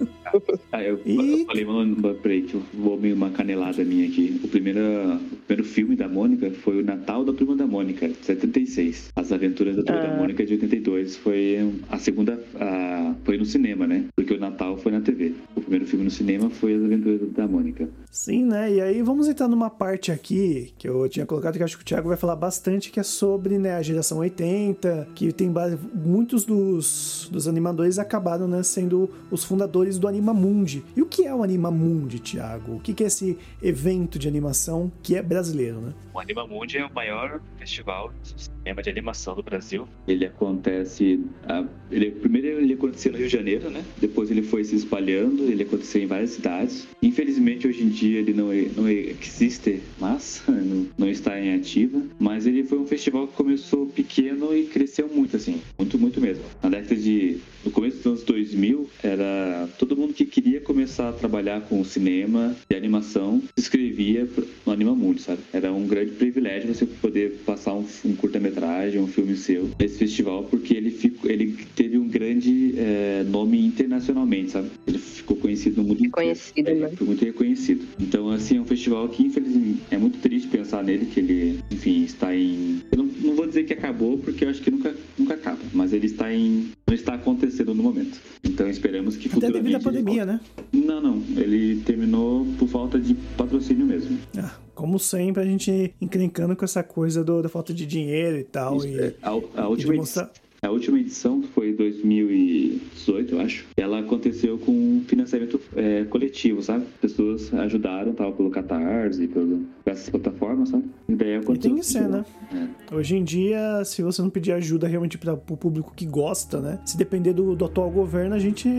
Ah, 0.69 0.83
eu, 0.83 0.99
E- 1.05 1.41
eu 1.41 1.45
falei, 1.45 1.63
mano, 1.63 1.95
peraí, 2.15 2.41
que 2.41 2.55
eu 2.55 2.63
vou 2.73 2.99
meio 2.99 3.15
uma 3.15 3.29
canelada 3.29 3.81
minha 3.85 4.05
aqui. 4.05 4.41
O 4.43 4.49
primeiro, 4.49 4.79
o 4.81 5.35
primeiro 5.47 5.63
filme 5.63 5.95
da 5.95 6.09
Mônica 6.09 6.51
foi 6.51 6.81
o 6.81 6.83
Natal 6.83 7.23
da 7.23 7.31
Turma 7.31 7.55
da 7.55 7.65
Mônica, 7.65 8.05
de 8.09 8.17
76. 8.25 9.11
As 9.15 9.31
Aventuras 9.31 9.77
da 9.77 9.83
Turma 9.83 10.01
da 10.01 10.13
Ah. 10.13 10.17
Mônica, 10.17 10.45
de 10.45 10.53
82. 10.55 11.15
Foi 11.15 11.71
a 11.89 11.97
segunda, 11.97 12.37
a, 12.59 13.15
foi 13.23 13.37
no 13.37 13.45
cinema, 13.45 13.87
né? 13.87 14.05
Porque 14.13 14.33
o 14.33 14.39
Natal 14.39 14.77
foi 14.77 14.91
na 14.91 14.99
TV. 14.99 15.35
O 15.65 15.67
primeiro 15.67 15.87
filme 15.87 16.05
no 16.05 16.11
cinema 16.11 16.47
foi 16.47 16.75
As 16.75 16.83
Aventuras 16.83 17.27
da 17.31 17.47
Mônica. 17.47 17.89
Sim, 18.11 18.45
né? 18.45 18.71
E 18.71 18.79
aí 18.79 19.01
vamos 19.01 19.27
entrar 19.27 19.47
numa 19.47 19.67
parte 19.67 20.11
aqui 20.11 20.71
que 20.77 20.87
eu 20.87 21.09
tinha 21.09 21.25
colocado 21.25 21.57
que 21.57 21.63
acho 21.63 21.75
que 21.75 21.81
o 21.81 21.85
Thiago 21.85 22.07
vai 22.07 22.15
falar 22.15 22.35
bastante, 22.35 22.91
que 22.91 22.99
é 22.99 23.03
sobre 23.03 23.57
né, 23.57 23.73
a 23.73 23.81
geração 23.81 24.19
80, 24.19 25.07
que 25.15 25.33
tem 25.33 25.51
base... 25.51 25.75
muitos 25.91 26.45
dos, 26.45 27.27
dos 27.31 27.47
animadores 27.47 27.97
acabaram 27.97 28.47
né, 28.47 28.61
sendo 28.61 29.09
os 29.31 29.43
fundadores 29.43 29.97
do 29.97 30.07
Animamundi. 30.07 30.83
E 30.95 31.01
o 31.01 31.07
que 31.07 31.25
é 31.25 31.33
o 31.33 31.41
Animamundi, 31.41 32.19
Thiago? 32.19 32.75
O 32.75 32.79
que 32.79 32.93
que 32.93 33.03
é 33.03 33.07
esse 33.07 33.35
evento 33.59 34.19
de 34.19 34.27
animação 34.27 34.91
que 35.01 35.15
é 35.15 35.23
brasileiro, 35.23 35.81
né? 35.81 35.95
O 36.13 36.19
Animamundi 36.19 36.77
é 36.77 36.85
o 36.85 36.93
maior 36.93 37.41
festival 37.57 38.13
de 38.21 38.54
cinema 38.65 38.81
de 38.81 38.89
animação 38.89 39.35
do 39.35 39.43
Brasil. 39.43 39.87
Ele 40.07 40.25
acontece. 40.25 41.19
ah, 41.47 41.63
ele, 41.91 42.09
primeiro 42.09 42.59
ele 42.59 42.73
acontecia 42.73 43.11
no 43.11 43.17
Rio 43.17 43.27
de 43.27 43.33
Janeiro, 43.33 43.69
né? 43.69 43.85
Depois 44.01 44.31
ele 44.31 44.41
foi 44.41 44.63
se 44.63 44.75
espalhando, 44.75 45.43
ele 45.43 45.61
aconteceu 45.61 46.01
em 46.01 46.07
várias 46.07 46.31
cidades. 46.31 46.87
Infelizmente 47.01 47.67
hoje 47.67 47.83
em 47.83 47.89
dia 47.89 48.19
ele 48.19 48.33
não, 48.33 48.47
não 48.75 48.89
existe 48.89 49.81
mais, 49.99 50.41
não, 50.49 50.87
não 50.97 51.09
está 51.09 51.39
em 51.39 51.53
ativa. 51.53 52.01
Mas 52.17 52.47
ele 52.47 52.63
foi 52.63 52.79
um 52.79 52.87
festival 52.87 53.27
que 53.27 53.35
começou 53.35 53.85
pequeno 53.85 54.55
e 54.55 54.63
cresceu 54.63 55.07
muito, 55.07 55.35
assim. 55.37 55.61
Muito, 55.77 55.99
muito 55.99 56.19
mesmo. 56.19 56.43
Na 56.63 56.69
década 56.69 56.95
de. 56.95 57.37
No 57.63 57.71
começo 57.71 57.97
dos 57.97 58.05
anos 58.05 58.23
2000, 58.23 58.89
era 59.03 59.67
todo 59.79 59.97
mundo 59.97 60.13
que 60.13 60.25
queria 60.25 60.61
começar 60.61 61.09
a 61.09 61.13
trabalhar 61.13 61.61
com 61.61 61.83
cinema 61.83 62.55
e 62.69 62.75
animação 62.75 63.41
se 63.55 63.65
inscrevia 63.65 64.27
no 64.65 64.71
Animamundi, 64.71 65.21
sabe? 65.21 65.39
Era 65.51 65.71
um 65.71 65.87
grande 65.87 66.11
privilégio 66.11 66.73
você 66.73 66.85
poder 66.85 67.41
passar 67.45 67.73
um, 67.73 67.85
um 68.05 68.15
curta-metragem, 68.15 68.54
um 68.99 69.07
filme 69.07 69.35
seu 69.35 69.69
nesse 69.79 69.97
festival, 69.97 70.43
porque 70.43 70.73
ele, 70.73 70.91
ficou, 70.91 71.29
ele 71.29 71.57
teve 71.75 71.97
um 71.97 72.07
grande 72.07 72.73
eh, 72.77 73.25
nome 73.27 73.65
internacionalmente, 73.65 74.51
sabe? 74.51 74.69
Ele 74.87 74.97
ficou 74.97 75.37
conhecido 75.37 75.81
no 75.81 75.87
mundo 75.87 76.05
inteiro. 76.05 76.15
Reconhecido, 76.15 76.67
É, 76.67 76.73
né? 76.73 76.89
Foi 76.95 77.07
muito 77.07 77.25
reconhecido. 77.25 77.85
Então, 77.99 78.29
assim, 78.29 78.57
é 78.57 78.61
um 78.61 78.65
festival 78.65 79.07
que, 79.09 79.23
infelizmente, 79.23 79.81
é 79.91 79.97
muito 79.97 80.19
triste 80.19 80.47
pensar 80.47 80.83
nele, 80.83 81.05
que 81.05 81.19
ele, 81.19 81.59
enfim, 81.71 82.03
está 82.03 82.35
em... 82.35 82.81
Eu 82.91 82.99
não, 82.99 83.05
não 83.05 83.35
vou 83.35 83.47
dizer 83.47 83.63
que 83.63 83.73
acabou, 83.73 84.17
porque 84.17 84.45
eu 84.45 84.49
acho 84.49 84.61
que 84.61 84.71
nunca, 84.71 84.95
nunca 85.17 85.33
acaba, 85.33 85.59
mas 85.73 85.93
ele 85.93 86.05
está 86.05 86.33
em... 86.33 86.71
não 86.87 86.93
está 86.95 87.15
acontecendo 87.15 87.73
no 87.73 87.83
momento. 87.83 88.19
Então, 88.43 88.69
esperamos 88.69 89.17
que 89.17 89.27
Até 89.27 89.35
futuramente... 89.35 89.63
devido 89.63 89.75
à 89.75 89.83
pandemia, 89.83 90.25
né? 90.25 90.39
Não, 90.71 91.01
não. 91.01 91.23
Ele 91.35 91.81
terminou 91.81 92.45
por 92.57 92.67
falta 92.67 92.99
de 92.99 93.13
patrocínio 93.37 93.85
mesmo. 93.85 94.17
Ah, 94.37 94.55
como 94.85 94.99
sempre, 94.99 95.41
a 95.41 95.45
gente 95.45 95.95
encrencando 95.99 96.55
com 96.55 96.63
essa 96.63 96.83
coisa 96.83 97.23
do- 97.23 97.41
da 97.41 97.49
falta 97.49 97.73
de 97.73 97.87
dinheiro 97.87 98.37
e 98.37 98.43
tal. 98.43 98.77
Isso, 98.77 98.87
e, 98.87 98.99
é, 98.99 99.15
a, 99.19 99.31
a 99.31 99.63
e 99.63 99.65
última 99.65 99.93
mostrar... 99.95 100.31
A 100.61 100.69
última 100.69 100.99
edição, 100.99 101.41
foi 101.55 101.73
2018, 102.05 103.35
eu 103.35 103.41
acho, 103.41 103.65
ela 103.77 103.99
aconteceu 103.99 104.57
com 104.57 104.71
um 104.71 105.03
financiamento 105.07 105.59
é, 105.75 106.03
coletivo, 106.05 106.61
sabe? 106.61 106.85
Pessoas 107.01 107.53
ajudaram, 107.53 108.13
tava 108.13 108.31
pelo 108.31 108.49
Catarse, 108.49 109.27
pelo, 109.27 109.65
por 109.83 109.91
essas 109.91 110.09
plataformas, 110.09 110.69
sabe? 110.69 110.85
E 111.07 111.15
daí 111.15 111.35
E 111.35 111.57
tem 111.57 111.75
que 111.75 111.85
ser, 111.85 112.07
né? 112.07 112.25
É. 112.53 112.95
Hoje 112.95 113.15
em 113.15 113.23
dia, 113.23 113.83
se 113.83 114.01
você 114.01 114.21
não 114.21 114.29
pedir 114.29 114.51
ajuda 114.51 114.87
realmente 114.87 115.17
para 115.17 115.33
o 115.33 115.37
público 115.57 115.93
que 115.95 116.05
gosta, 116.05 116.59
né? 116.61 116.79
Se 116.85 116.97
depender 116.97 117.33
do, 117.33 117.55
do 117.55 117.65
atual 117.65 117.89
governo, 117.89 118.35
a 118.35 118.39
gente 118.39 118.69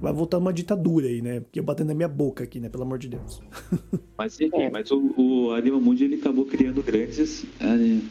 vai 0.00 0.12
voltar 0.12 0.38
numa 0.38 0.52
ditadura 0.52 1.06
aí, 1.06 1.20
né? 1.20 1.40
Porque 1.40 1.58
eu 1.60 1.64
batendo 1.64 1.88
na 1.88 1.94
minha 1.94 2.08
boca 2.08 2.44
aqui, 2.44 2.60
né? 2.60 2.68
Pelo 2.68 2.84
amor 2.84 2.98
de 2.98 3.08
Deus. 3.08 3.40
Mas 4.18 4.40
enfim, 4.40 4.70
mas 4.72 4.90
o, 4.90 5.12
o 5.14 5.50
Animamundi 5.52 6.04
ele 6.04 6.14
acabou 6.14 6.46
criando 6.46 6.82
grandes. 6.82 7.44
é, 7.60 7.66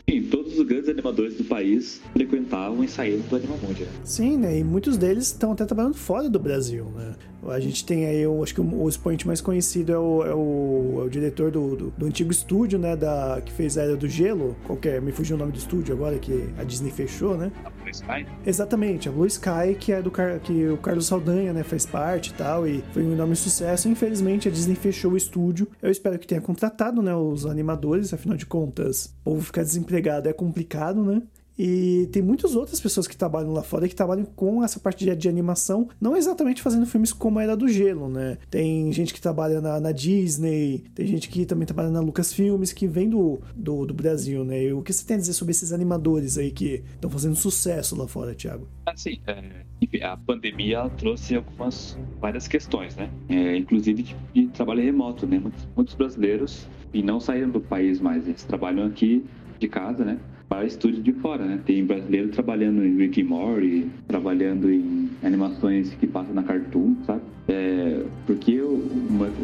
Enfim, 0.07 0.27
todos 0.29 0.59
os 0.59 0.63
grandes 0.63 0.87
animadores 0.87 1.35
do 1.35 1.43
país 1.43 1.99
frequentavam 2.13 2.83
e 2.83 2.87
saíram 2.87 3.21
do 3.27 3.35
Animamundi. 3.35 3.81
Né? 3.81 3.89
Sim, 4.03 4.37
né? 4.37 4.59
E 4.59 4.63
muitos 4.65 4.97
deles 4.97 5.27
estão 5.27 5.51
até 5.51 5.65
trabalhando 5.65 5.95
fora 5.95 6.29
do 6.29 6.39
Brasil, 6.39 6.85
né? 6.95 7.13
A 7.47 7.59
gente 7.59 7.85
tem 7.85 8.07
aí, 8.07 8.21
eu 8.21 8.41
acho 8.41 8.55
que 8.55 8.61
o, 8.61 8.83
o 8.83 8.89
expoente 8.89 9.27
mais 9.27 9.39
conhecido 9.39 9.91
é 9.91 9.97
o, 9.97 10.25
é 10.25 10.33
o, 10.33 11.01
é 11.01 11.03
o 11.03 11.09
diretor 11.09 11.51
do, 11.51 11.75
do, 11.75 11.89
do 11.91 12.05
antigo 12.05 12.31
estúdio, 12.31 12.79
né? 12.79 12.95
Da, 12.95 13.39
que 13.43 13.51
fez 13.51 13.77
a 13.77 13.83
Era 13.83 13.95
do 13.95 14.07
Gelo. 14.07 14.55
Qualquer, 14.65 15.01
me 15.01 15.11
fugiu 15.11 15.35
o 15.35 15.39
nome 15.39 15.51
do 15.51 15.57
estúdio 15.57 15.93
agora, 15.93 16.17
que 16.17 16.49
a 16.57 16.63
Disney 16.63 16.91
fechou, 16.91 17.37
né? 17.37 17.51
A 17.63 17.69
Blue 17.69 17.89
Sky? 17.89 18.25
Exatamente, 18.45 19.07
a 19.07 19.11
Blue 19.11 19.27
Sky, 19.27 19.75
que 19.79 19.91
é 19.91 20.01
do 20.01 20.11
que 20.43 20.67
o 20.67 20.77
Carlos 20.77 21.05
Saldanha, 21.05 21.53
né, 21.53 21.63
fez 21.63 21.85
parte 21.85 22.31
e 22.31 22.33
tal, 22.33 22.67
e 22.67 22.83
foi 22.93 23.03
um 23.03 23.13
enorme 23.13 23.35
sucesso. 23.35 23.87
Infelizmente, 23.87 24.47
a 24.47 24.51
Disney 24.51 24.75
fechou 24.75 25.11
o 25.11 25.17
estúdio. 25.17 25.67
Eu 25.81 25.91
espero 25.91 26.17
que 26.17 26.25
tenha 26.25 26.41
contratado, 26.41 27.01
né, 27.01 27.15
os 27.15 27.45
animadores, 27.45 28.13
afinal 28.13 28.37
de 28.37 28.45
contas, 28.45 29.13
o 29.21 29.31
povo 29.31 29.41
ficar 29.41 29.61
desempregado 29.61 30.27
é 30.27 30.33
complicado, 30.33 31.03
né? 31.03 31.21
E 31.57 32.07
tem 32.11 32.21
muitas 32.21 32.55
outras 32.55 32.79
pessoas 32.79 33.07
que 33.07 33.15
trabalham 33.15 33.53
lá 33.53 33.63
fora 33.63 33.87
que 33.87 33.95
trabalham 33.95 34.25
com 34.25 34.63
essa 34.63 34.79
parte 34.79 35.05
de, 35.05 35.15
de 35.15 35.29
animação, 35.29 35.87
não 35.99 36.15
exatamente 36.15 36.61
fazendo 36.61 36.85
filmes 36.85 37.13
como 37.13 37.39
a 37.39 37.43
Era 37.43 37.55
do 37.55 37.67
Gelo, 37.67 38.09
né? 38.09 38.37
Tem 38.49 38.91
gente 38.91 39.13
que 39.13 39.21
trabalha 39.21 39.61
na, 39.61 39.79
na 39.79 39.91
Disney, 39.91 40.83
tem 40.93 41.07
gente 41.07 41.29
que 41.29 41.45
também 41.45 41.65
trabalha 41.65 41.89
na 41.89 42.01
Lucasfilmes, 42.01 42.73
que 42.73 42.87
vem 42.87 43.09
do, 43.09 43.39
do, 43.55 43.85
do 43.85 43.93
Brasil, 43.93 44.43
né? 44.43 44.63
E 44.63 44.73
o 44.73 44.81
que 44.81 44.91
você 44.91 45.05
tem 45.05 45.15
a 45.15 45.19
dizer 45.19 45.33
sobre 45.33 45.51
esses 45.51 45.71
animadores 45.71 46.37
aí 46.37 46.51
que 46.51 46.83
estão 46.93 47.09
fazendo 47.09 47.35
sucesso 47.35 47.95
lá 47.95 48.07
fora, 48.07 48.35
Thiago? 48.35 48.67
Assim, 48.85 49.19
é, 49.27 50.03
a 50.03 50.17
pandemia 50.17 50.89
trouxe 50.97 51.35
algumas 51.35 51.97
várias 52.19 52.47
questões, 52.47 52.95
né? 52.95 53.09
É, 53.29 53.55
inclusive 53.55 54.03
de, 54.03 54.15
de 54.33 54.47
trabalho 54.47 54.83
remoto, 54.83 55.25
né? 55.25 55.39
Muitos, 55.39 55.67
muitos 55.75 55.95
brasileiros 55.95 56.67
e 56.93 57.01
não 57.01 57.19
saíram 57.19 57.49
do 57.49 57.59
país 57.59 57.99
mais, 57.99 58.27
eles 58.27 58.43
trabalham 58.43 58.85
aqui 58.85 59.25
de 59.59 59.67
casa, 59.67 60.03
né? 60.03 60.19
Para 60.47 60.65
estúdio 60.65 61.01
de 61.01 61.11
fora, 61.13 61.43
né? 61.43 61.59
Tem 61.65 61.83
brasileiro 61.83 62.29
trabalhando 62.29 62.85
em 62.85 62.95
Rick 62.97 63.21
and 63.21 63.25
Morty, 63.25 63.87
trabalhando 64.07 64.71
em 64.71 65.09
animações 65.23 65.89
que 65.95 66.05
passam 66.05 66.35
na 66.35 66.43
Cartoon, 66.43 66.95
sabe? 67.05 67.21
É, 67.47 68.03
porque 68.25 68.61
o- 68.61 68.77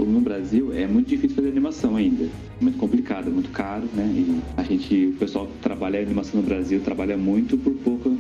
no 0.05 0.21
Brasil 0.21 0.71
é 0.73 0.85
muito 0.87 1.07
difícil 1.07 1.35
fazer 1.35 1.49
animação 1.49 1.95
ainda. 1.95 2.25
Muito 2.59 2.77
complicado, 2.77 3.31
muito 3.31 3.49
caro, 3.49 3.87
né? 3.95 4.05
E 4.15 4.41
a 4.55 4.63
gente, 4.63 5.07
o 5.07 5.13
pessoal 5.13 5.47
que 5.47 5.57
trabalha 5.59 5.99
animação 5.99 6.39
no 6.39 6.45
Brasil 6.47 6.79
trabalha 6.81 7.17
muito 7.17 7.57
por 7.57 7.73
pouca, 7.73 8.11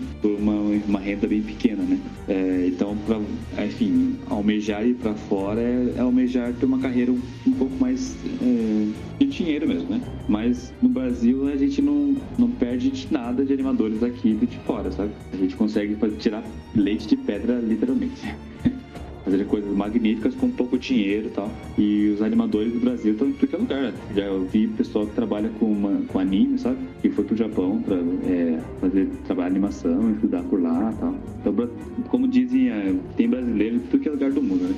uma, 0.41 0.53
uma 0.87 0.99
renda 0.99 1.27
bem 1.27 1.41
pequena, 1.41 1.83
né? 1.83 1.99
É, 2.27 2.65
então, 2.67 2.97
pra, 3.05 3.19
enfim, 3.65 4.17
almejar 4.29 4.85
ir 4.85 4.95
para 4.95 5.13
fora 5.13 5.61
é, 5.61 5.93
é 5.97 5.99
almejar 5.99 6.53
ter 6.53 6.65
uma 6.65 6.79
carreira 6.79 7.11
um, 7.11 7.51
pouco 7.57 7.75
mais 7.79 8.15
é, 8.41 8.87
de 9.19 9.25
dinheiro 9.27 9.67
mesmo, 9.67 9.89
né? 9.89 10.01
Mas 10.27 10.73
no 10.81 10.89
Brasil 10.89 11.47
a 11.47 11.55
gente 11.55 11.81
não, 11.81 12.15
não 12.37 12.49
perde 12.49 12.89
de 12.89 13.11
nada 13.11 13.45
de 13.45 13.53
animadores 13.53 14.01
aqui 14.03 14.33
de 14.33 14.57
fora, 14.59 14.91
sabe? 14.91 15.11
A 15.33 15.37
gente 15.37 15.55
consegue 15.55 15.95
tirar 16.17 16.43
leite 16.75 17.07
de 17.07 17.17
pedra 17.17 17.59
literalmente. 17.59 18.21
Fazer 19.23 19.45
coisas 19.45 19.71
magníficas 19.71 20.33
com 20.35 20.49
pouco 20.49 20.77
dinheiro 20.77 21.27
e 21.27 21.29
tal. 21.31 21.49
E 21.77 22.09
os 22.09 22.21
animadores 22.21 22.73
do 22.73 22.79
Brasil 22.79 23.13
estão 23.13 23.27
em 23.27 23.33
qualquer 23.33 23.57
lugar. 23.57 23.93
Já 24.15 24.23
vi 24.51 24.67
pessoal 24.67 25.05
que 25.05 25.13
trabalha 25.13 25.49
com, 25.59 25.65
uma, 25.65 26.01
com 26.07 26.19
anime, 26.19 26.57
sabe? 26.57 26.77
Que 27.01 27.09
foi 27.09 27.23
pro 27.23 27.35
Japão 27.35 27.81
pra 27.81 27.95
é, 27.97 28.59
fazer 28.79 29.07
trabalhar 29.25 29.47
animação, 29.47 30.11
estudar 30.13 30.41
por 30.43 30.61
lá 30.61 30.91
e 30.91 30.99
tal. 30.99 31.15
Então, 31.39 31.69
como 32.07 32.27
dizem, 32.27 32.69
é, 32.69 32.93
tem 33.15 33.29
brasileiro 33.29 33.75
em 33.75 33.79
tudo 33.79 34.01
que 34.01 34.09
é 34.09 34.11
lugar 34.11 34.31
do 34.31 34.41
mundo, 34.41 34.63
né? 34.63 34.75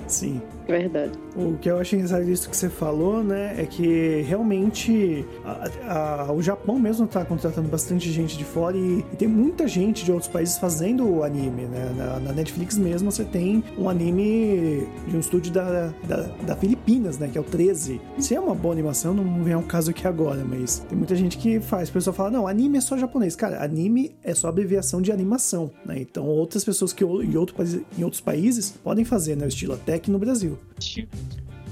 Sim. 0.06 0.40
Verdade. 0.68 1.12
O 1.34 1.54
que 1.60 1.68
eu 1.68 1.78
acho 1.78 1.96
engraçado 1.96 2.24
disso 2.24 2.48
que 2.48 2.56
você 2.56 2.68
falou, 2.68 3.24
né, 3.24 3.54
é 3.60 3.66
que 3.66 4.20
realmente 4.28 5.24
a- 5.44 6.26
a- 6.28 6.32
o 6.32 6.40
Japão 6.40 6.78
mesmo 6.78 7.08
tá 7.08 7.24
contratando 7.24 7.68
bastante 7.68 8.08
gente 8.12 8.38
de 8.38 8.44
fora 8.44 8.76
e, 8.76 9.04
e 9.12 9.16
tem 9.16 9.26
muita 9.26 9.66
gente 9.66 10.04
de 10.04 10.12
outros 10.12 10.30
países 10.30 10.58
fazendo 10.58 11.04
o 11.08 11.24
anime, 11.24 11.62
né? 11.62 11.92
Na, 11.96 12.20
na 12.20 12.32
Netflix 12.32 12.78
mesmo 12.78 13.10
você 13.10 13.24
tem 13.24 13.64
um 13.78 13.88
anime 13.88 14.86
de 15.06 15.16
um 15.16 15.20
estúdio 15.20 15.52
da, 15.52 15.92
da, 16.06 16.16
da 16.46 16.56
Filipinas, 16.56 17.18
né, 17.18 17.28
que 17.28 17.38
é 17.38 17.40
o 17.40 17.44
13. 17.44 18.00
Se 18.18 18.34
é 18.34 18.40
uma 18.40 18.54
boa 18.54 18.72
animação, 18.72 19.14
não 19.14 19.42
vem 19.42 19.54
ao 19.54 19.62
caso 19.62 19.90
aqui 19.90 20.06
agora, 20.06 20.44
mas 20.44 20.80
tem 20.88 20.96
muita 20.96 21.14
gente 21.16 21.38
que 21.38 21.60
faz. 21.60 21.88
O 21.88 21.92
pessoal 21.92 22.14
fala, 22.14 22.30
não, 22.30 22.46
anime 22.46 22.78
é 22.78 22.80
só 22.80 22.96
japonês. 22.96 23.34
Cara, 23.36 23.62
anime 23.62 24.14
é 24.22 24.34
só 24.34 24.48
abreviação 24.48 25.00
de 25.00 25.12
animação, 25.12 25.70
né? 25.84 25.98
Então 26.00 26.26
outras 26.26 26.64
pessoas 26.64 26.92
que 26.92 27.04
em, 27.04 27.36
outro, 27.36 27.54
em 27.98 28.04
outros 28.04 28.20
países 28.20 28.70
podem 28.70 29.04
fazer, 29.04 29.36
né, 29.36 29.44
o 29.44 29.48
estilo 29.48 29.74
até 29.74 29.94
aqui 29.94 30.10
no 30.10 30.18
Brasil. 30.18 30.58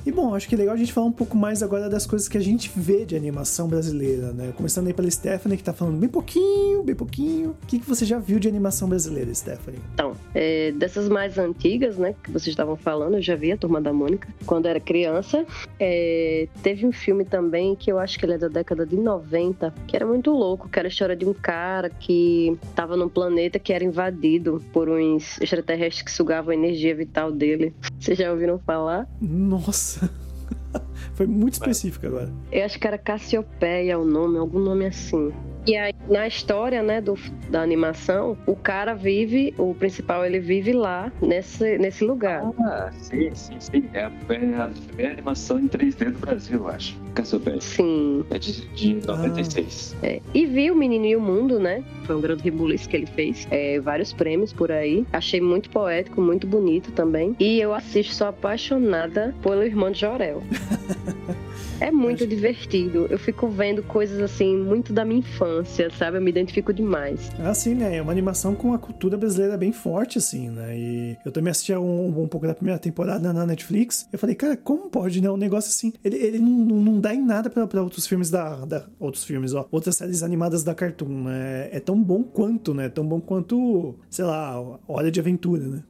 E 0.08 0.10
bom, 0.10 0.34
acho 0.34 0.48
que 0.48 0.54
é 0.54 0.58
legal 0.58 0.74
a 0.74 0.78
gente 0.78 0.90
falar 0.90 1.06
um 1.06 1.12
pouco 1.12 1.36
mais 1.36 1.62
agora 1.62 1.86
das 1.86 2.06
coisas 2.06 2.28
que 2.28 2.38
a 2.38 2.40
gente 2.40 2.72
vê 2.74 3.04
de 3.04 3.14
animação 3.14 3.68
brasileira, 3.68 4.32
né? 4.32 4.54
Começando 4.56 4.86
aí 4.86 4.94
pela 4.94 5.10
Stephanie, 5.10 5.58
que 5.58 5.62
tá 5.62 5.74
falando 5.74 5.98
bem 5.98 6.08
pouquinho, 6.08 6.82
bem 6.82 6.94
pouquinho. 6.94 7.50
O 7.62 7.66
que, 7.66 7.78
que 7.78 7.86
você 7.86 8.06
já 8.06 8.18
viu 8.18 8.38
de 8.38 8.48
animação 8.48 8.88
brasileira, 8.88 9.34
Stephanie? 9.34 9.78
Então, 9.92 10.14
é, 10.34 10.72
dessas 10.72 11.10
mais 11.10 11.36
antigas, 11.36 11.98
né, 11.98 12.14
que 12.24 12.30
vocês 12.30 12.54
estavam 12.54 12.74
falando, 12.74 13.16
eu 13.16 13.22
já 13.22 13.36
vi 13.36 13.52
a 13.52 13.58
Turma 13.58 13.82
da 13.82 13.92
Mônica 13.92 14.26
quando 14.46 14.64
era 14.64 14.80
criança. 14.80 15.44
É, 15.78 16.48
teve 16.62 16.86
um 16.86 16.92
filme 16.92 17.26
também 17.26 17.76
que 17.76 17.92
eu 17.92 17.98
acho 17.98 18.18
que 18.18 18.24
ele 18.24 18.32
é 18.32 18.38
da 18.38 18.48
década 18.48 18.86
de 18.86 18.96
90, 18.96 19.74
que 19.86 19.94
era 19.94 20.06
muito 20.06 20.30
louco, 20.30 20.70
que 20.70 20.78
era 20.78 20.88
a 20.88 20.90
história 20.90 21.14
de 21.14 21.26
um 21.26 21.34
cara 21.34 21.90
que 21.90 22.56
estava 22.62 22.96
num 22.96 23.10
planeta 23.10 23.58
que 23.58 23.74
era 23.74 23.84
invadido 23.84 24.64
por 24.72 24.88
uns 24.88 25.38
extraterrestres 25.38 26.00
que 26.00 26.10
sugavam 26.10 26.52
a 26.52 26.54
energia 26.54 26.94
vital 26.94 27.30
dele. 27.30 27.74
Vocês 28.00 28.16
já 28.16 28.32
ouviram 28.32 28.58
falar? 28.58 29.06
Nossa! 29.20 29.97
Foi 31.14 31.26
muito 31.26 31.54
específico 31.54 32.06
agora. 32.06 32.32
Eu 32.52 32.64
acho 32.64 32.78
que 32.78 32.86
era 32.86 32.96
Cassiopeia 32.96 33.98
o 33.98 34.04
nome, 34.04 34.38
algum 34.38 34.60
nome 34.60 34.86
assim. 34.86 35.32
E 35.68 35.76
aí, 35.76 35.92
na 36.08 36.26
história, 36.26 36.82
né, 36.82 36.98
do, 36.98 37.14
da 37.50 37.60
animação, 37.60 38.38
o 38.46 38.56
cara 38.56 38.94
vive, 38.94 39.52
o 39.58 39.74
principal, 39.74 40.24
ele 40.24 40.40
vive 40.40 40.72
lá, 40.72 41.12
nesse, 41.20 41.76
nesse 41.76 42.02
lugar. 42.04 42.42
Ah, 42.58 42.90
sim, 42.90 43.30
sim, 43.34 43.56
sim. 43.60 43.84
É 43.92 44.04
a, 44.04 44.12
é 44.30 44.62
a 44.62 44.70
primeira 44.86 45.12
animação 45.12 45.60
em 45.60 45.68
3D 45.68 46.12
do 46.12 46.20
Brasil, 46.20 46.60
eu 46.60 46.68
acho. 46.68 46.96
Cassiopeia. 47.14 47.60
Sim. 47.60 48.24
É 48.30 48.38
de, 48.38 48.66
de 48.68 49.06
96. 49.06 49.94
É. 50.02 50.22
E 50.32 50.46
vi 50.46 50.70
o 50.70 50.74
Menino 50.74 51.04
e 51.04 51.14
o 51.14 51.20
Mundo, 51.20 51.60
né? 51.60 51.84
Foi 52.04 52.16
um 52.16 52.20
grande 52.22 52.44
rebuliço 52.44 52.88
que 52.88 52.96
ele 52.96 53.06
fez. 53.06 53.46
É, 53.50 53.78
vários 53.78 54.10
prêmios 54.14 54.54
por 54.54 54.72
aí. 54.72 55.06
Achei 55.12 55.38
muito 55.38 55.68
poético, 55.68 56.22
muito 56.22 56.46
bonito 56.46 56.92
também. 56.92 57.36
E 57.38 57.60
eu 57.60 57.74
assisto, 57.74 58.14
sou 58.14 58.28
apaixonada 58.28 59.34
pelo 59.42 59.62
irmão 59.62 59.90
de 59.90 60.00
Jorel. 60.00 60.42
É 61.80 61.90
muito 61.90 62.26
divertido. 62.26 63.06
Eu 63.08 63.18
fico 63.18 63.48
vendo 63.48 63.82
coisas 63.82 64.20
assim, 64.20 64.56
muito 64.56 64.92
da 64.92 65.04
minha 65.04 65.20
infância, 65.20 65.88
sabe? 65.90 66.16
Eu 66.16 66.20
me 66.20 66.30
identifico 66.30 66.72
demais. 66.72 67.30
Assim, 67.38 67.74
né? 67.74 67.96
É 67.96 68.02
uma 68.02 68.10
animação 68.10 68.54
com 68.54 68.72
a 68.72 68.78
cultura 68.78 69.16
brasileira 69.16 69.56
bem 69.56 69.72
forte, 69.72 70.18
assim, 70.18 70.50
né? 70.50 70.76
E 70.76 71.16
eu 71.24 71.30
também 71.30 71.50
assisti 71.50 71.72
a 71.72 71.80
um, 71.80 72.22
um 72.22 72.26
pouco 72.26 72.46
da 72.46 72.54
primeira 72.54 72.78
temporada 72.78 73.32
na 73.32 73.46
Netflix. 73.46 74.08
Eu 74.12 74.18
falei, 74.18 74.34
cara, 74.34 74.56
como 74.56 74.90
pode, 74.90 75.20
né? 75.20 75.30
Um 75.30 75.36
negócio 75.36 75.70
assim. 75.70 75.92
Ele, 76.04 76.16
ele 76.16 76.38
não, 76.38 76.50
não, 76.50 77.00
dá 77.00 77.14
em 77.14 77.24
nada 77.24 77.48
pra, 77.48 77.66
pra 77.66 77.82
outros 77.82 78.06
filmes 78.06 78.30
da, 78.30 78.64
da. 78.64 78.86
Outros 78.98 79.24
filmes, 79.24 79.54
ó. 79.54 79.66
Outras 79.70 79.96
séries 79.96 80.22
animadas 80.22 80.64
da 80.64 80.74
Cartoon, 80.74 81.24
né? 81.24 81.68
É 81.70 81.78
tão 81.78 82.02
bom 82.02 82.24
quanto, 82.24 82.74
né? 82.74 82.88
Tão 82.88 83.06
bom 83.06 83.20
quanto, 83.20 83.94
sei 84.10 84.24
lá, 84.24 84.78
Hora 84.86 85.10
de 85.10 85.20
Aventura, 85.20 85.62
né? 85.62 85.82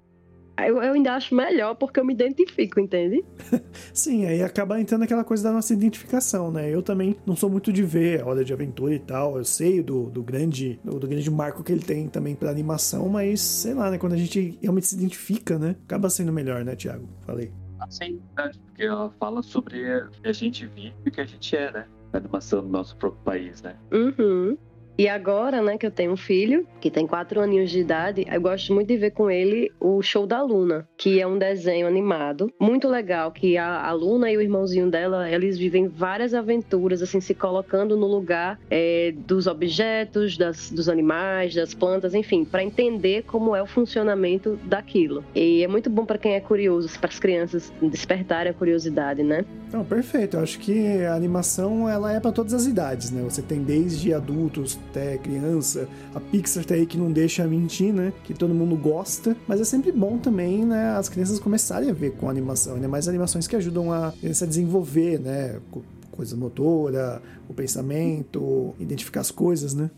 Eu, 0.67 0.83
eu 0.83 0.93
ainda 0.93 1.15
acho 1.15 1.35
melhor 1.35 1.75
porque 1.75 2.01
eu 2.01 2.05
me 2.05 2.13
identifico, 2.13 2.81
entende? 2.81 3.25
Sim, 3.93 4.27
aí 4.27 4.43
acaba 4.43 4.81
entrando 4.81 5.03
aquela 5.03 5.25
coisa 5.25 5.45
da 5.45 5.53
nossa 5.53 5.73
identificação, 5.73 6.51
né? 6.51 6.73
Eu 6.73 6.83
também 6.83 7.17
não 7.27 7.37
sou 7.37 7.51
muito 7.51 7.73
de 7.73 7.83
ver 7.83 8.23
a 8.23 8.27
Hora 8.27 8.45
de 8.45 8.53
Aventura 8.53 8.95
e 8.95 8.99
tal. 8.99 9.39
Eu 9.39 9.45
sei 9.45 9.83
do, 9.83 10.11
do 10.11 10.23
grande 10.23 10.79
do, 10.85 10.99
do 10.99 11.07
grande 11.07 11.31
marco 11.31 11.63
que 11.63 11.73
ele 11.73 11.83
tem 11.83 12.09
também 12.09 12.35
pra 12.35 12.51
animação, 12.51 13.09
mas 13.09 13.41
sei 13.41 13.75
lá, 13.75 13.91
né? 13.91 13.99
Quando 13.99 14.15
a 14.15 14.17
gente 14.17 14.59
realmente 14.61 14.87
se 14.87 14.97
identifica, 14.97 15.59
né? 15.59 15.77
Acaba 15.85 16.11
sendo 16.11 16.33
melhor, 16.33 16.65
né, 16.65 16.75
Thiago? 16.75 17.09
Falei. 17.27 17.53
Sim, 17.91 18.21
verdade, 18.35 18.59
porque 18.59 18.83
ela 18.83 19.11
fala 19.21 19.43
sobre 19.43 20.01
o 20.03 20.11
que 20.11 20.29
a 20.29 20.33
gente 20.33 20.67
vive 20.67 20.95
e 21.07 21.09
o 21.09 21.13
que 21.13 21.21
a 21.21 21.25
gente 21.25 21.57
é, 21.57 21.71
né? 21.71 21.87
A 22.13 22.17
animação 22.17 22.63
do 22.63 22.69
nosso 22.69 22.97
próprio 22.97 23.23
país, 23.23 23.63
né? 23.63 23.77
Uhum. 23.93 24.57
E 24.99 25.07
agora, 25.07 25.63
né, 25.63 25.79
que 25.79 25.87
eu 25.87 25.93
tenho 25.93 26.11
um 26.11 26.17
filho, 26.17 26.67
que 26.81 26.91
tem 26.91 27.07
quatro 27.07 27.41
aninhos 27.41 27.71
de 27.71 27.79
idade, 27.79 28.27
eu 28.29 28.41
gosto 28.41 28.75
muito 28.75 28.89
de 28.89 28.97
ver 28.97 29.13
com 29.13 29.31
ele 29.31 29.71
o 29.79 30.03
Show 30.03 30.27
da 30.27 30.43
Luna, 30.43 30.89
que 30.97 31.21
é 31.21 31.27
um 31.27 31.39
desenho 31.39 31.87
animado, 31.87 32.53
muito 32.61 32.89
legal, 32.89 33.31
que 33.31 33.57
a, 33.57 33.87
a 33.87 33.93
Luna 33.93 34.29
e 34.29 34.37
o 34.37 34.43
irmãozinho 34.43 34.91
dela, 34.91 35.31
eles 35.31 35.57
vivem 35.57 35.87
várias 35.87 36.35
aventuras, 36.35 37.01
assim, 37.01 37.21
se 37.21 37.33
colocando 37.33 37.97
no 37.97 38.09
lugar 38.09 38.59
é, 38.69 39.15
dos 39.17 39.47
objetos, 39.47 40.37
das, 40.37 40.69
dos 40.69 40.89
animais, 40.89 41.55
das 41.55 41.73
plantas, 41.73 42.13
enfim, 42.13 42.45
para 42.45 42.65
entender 42.65 43.23
como 43.23 43.55
é 43.55 43.63
o 43.63 43.67
funcionamento 43.67 44.59
daquilo. 44.65 45.25
E 45.33 45.63
é 45.63 45.69
muito 45.69 45.89
bom 45.89 46.05
para 46.05 46.19
quem 46.19 46.35
é 46.35 46.41
curioso, 46.41 46.99
para 46.99 47.09
as 47.09 47.21
crianças 47.21 47.73
despertarem 47.81 48.51
a 48.51 48.55
curiosidade, 48.55 49.23
né? 49.23 49.45
Então, 49.69 49.85
perfeito. 49.85 50.39
Eu 50.39 50.43
acho 50.43 50.59
que 50.59 51.05
a 51.05 51.15
animação 51.15 51.89
ela 51.89 52.13
é 52.13 52.19
pra 52.19 52.33
todas 52.33 52.55
as 52.55 52.67
idades, 52.67 53.11
né? 53.11 53.23
Você 53.23 53.43
tem 53.43 53.63
desde 53.63 54.13
adultos 54.13 54.79
até 54.91 55.19
criança. 55.19 55.89
A 56.15 56.21
Pixar 56.21 56.65
tá 56.65 56.75
aí 56.75 56.87
que 56.87 56.97
não 56.99 57.11
deixa 57.13 57.47
mentir, 57.47 57.93
né? 57.93 58.13
Que 58.25 58.35
todo 58.35 58.55
mundo 58.55 58.77
gosta. 58.77 59.37
Mas 59.47 59.61
é 59.61 59.65
sempre 59.65 59.93
bom 59.93 60.19
também, 60.19 60.65
né? 60.65 60.91
As 60.97 61.09
crianças 61.09 61.39
começarem 61.39 61.91
a 61.91 61.93
ver 61.93 62.13
com 62.13 62.29
animação, 62.29 62.75
ainda 62.75 62.89
mais 62.89 63.09
animações 63.09 63.47
que 63.47 63.57
ajudam 63.57 63.93
a 63.93 64.13
criança 64.13 64.45
a 64.45 64.49
desenvolver, 64.49 65.19
né? 65.21 65.59
co- 65.71 65.83
Coisa 66.11 66.37
motora, 66.37 67.23
o 67.49 67.55
pensamento, 67.55 68.75
identificar 68.81 69.21
as 69.21 69.31
coisas, 69.31 69.73
né? 69.73 69.89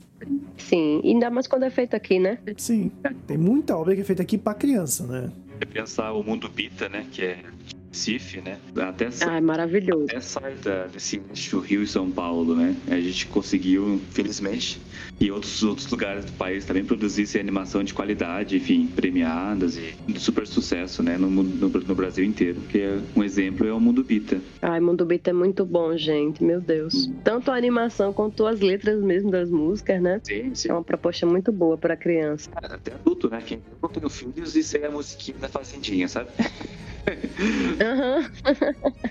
Sim, 0.58 1.00
ainda 1.02 1.30
mais 1.30 1.46
quando 1.46 1.62
é 1.64 1.70
feito 1.70 1.94
aqui, 1.96 2.18
né? 2.18 2.38
Sim, 2.58 2.90
tem 3.26 3.38
muita 3.38 3.74
obra 3.76 3.94
que 3.94 4.02
é 4.02 4.04
feita 4.04 4.20
aqui 4.22 4.36
pra 4.36 4.52
criança, 4.52 5.06
né? 5.06 5.30
É 5.60 5.64
pensar 5.64 6.12
o 6.12 6.22
mundo 6.22 6.46
Bita, 6.48 6.90
né? 6.90 7.06
Que 7.10 7.22
é 7.22 7.38
Recife, 7.92 8.40
né? 8.40 8.56
Até 8.76 9.08
Ah, 9.26 9.36
é 9.36 9.40
maravilhoso. 9.40 10.04
até 10.04 10.20
sai 10.20 10.54
da, 10.54 10.86
desse 10.86 11.20
Rio 11.64 11.82
e 11.82 11.86
São 11.86 12.08
Paulo, 12.10 12.54
né? 12.54 12.76
A 12.88 13.00
gente 13.00 13.26
conseguiu, 13.26 14.00
felizmente, 14.12 14.80
e 15.20 15.30
outros, 15.30 15.62
outros 15.64 15.90
lugares 15.90 16.24
do 16.24 16.32
país 16.32 16.64
também 16.64 16.84
produzissem 16.84 17.40
animação 17.40 17.82
de 17.82 17.92
qualidade, 17.92 18.56
enfim, 18.56 18.86
premiadas 18.86 19.76
e 19.76 19.94
de 20.06 20.20
super 20.20 20.46
sucesso, 20.46 21.02
né? 21.02 21.18
No, 21.18 21.28
no, 21.28 21.42
no 21.68 21.94
Brasil 21.94 22.24
inteiro. 22.24 22.60
Que 22.62 22.78
é, 22.78 23.00
um 23.16 23.24
exemplo 23.24 23.66
é 23.66 23.72
o 23.72 23.80
Mundo 23.80 24.04
Bita. 24.04 24.40
Ai, 24.62 24.78
Mundo 24.78 25.04
Bita 25.04 25.30
é 25.30 25.34
muito 25.34 25.66
bom, 25.66 25.96
gente. 25.96 26.44
Meu 26.44 26.60
Deus. 26.60 27.10
Tanto 27.24 27.50
a 27.50 27.56
animação 27.56 28.12
quanto 28.12 28.46
as 28.46 28.60
letras 28.60 29.02
mesmo 29.02 29.32
das 29.32 29.50
músicas, 29.50 30.00
né? 30.00 30.20
Sim, 30.22 30.54
sim. 30.54 30.68
É 30.68 30.72
uma 30.72 30.84
proposta 30.84 31.26
muito 31.26 31.50
boa 31.50 31.76
pra 31.76 31.96
criança. 31.96 32.48
Até 32.54 32.94
adulto, 32.94 33.28
né? 33.28 33.42
Quem 33.44 33.60
não 33.82 33.88
tem 33.88 34.08
filhos 34.08 34.54
e 34.54 34.62
segue 34.62 34.86
a 34.86 34.90
musiquinha 34.90 35.36
da 35.38 35.48
Fazendinha, 35.48 36.06
sabe? 36.06 36.30
Aham. 37.80 38.30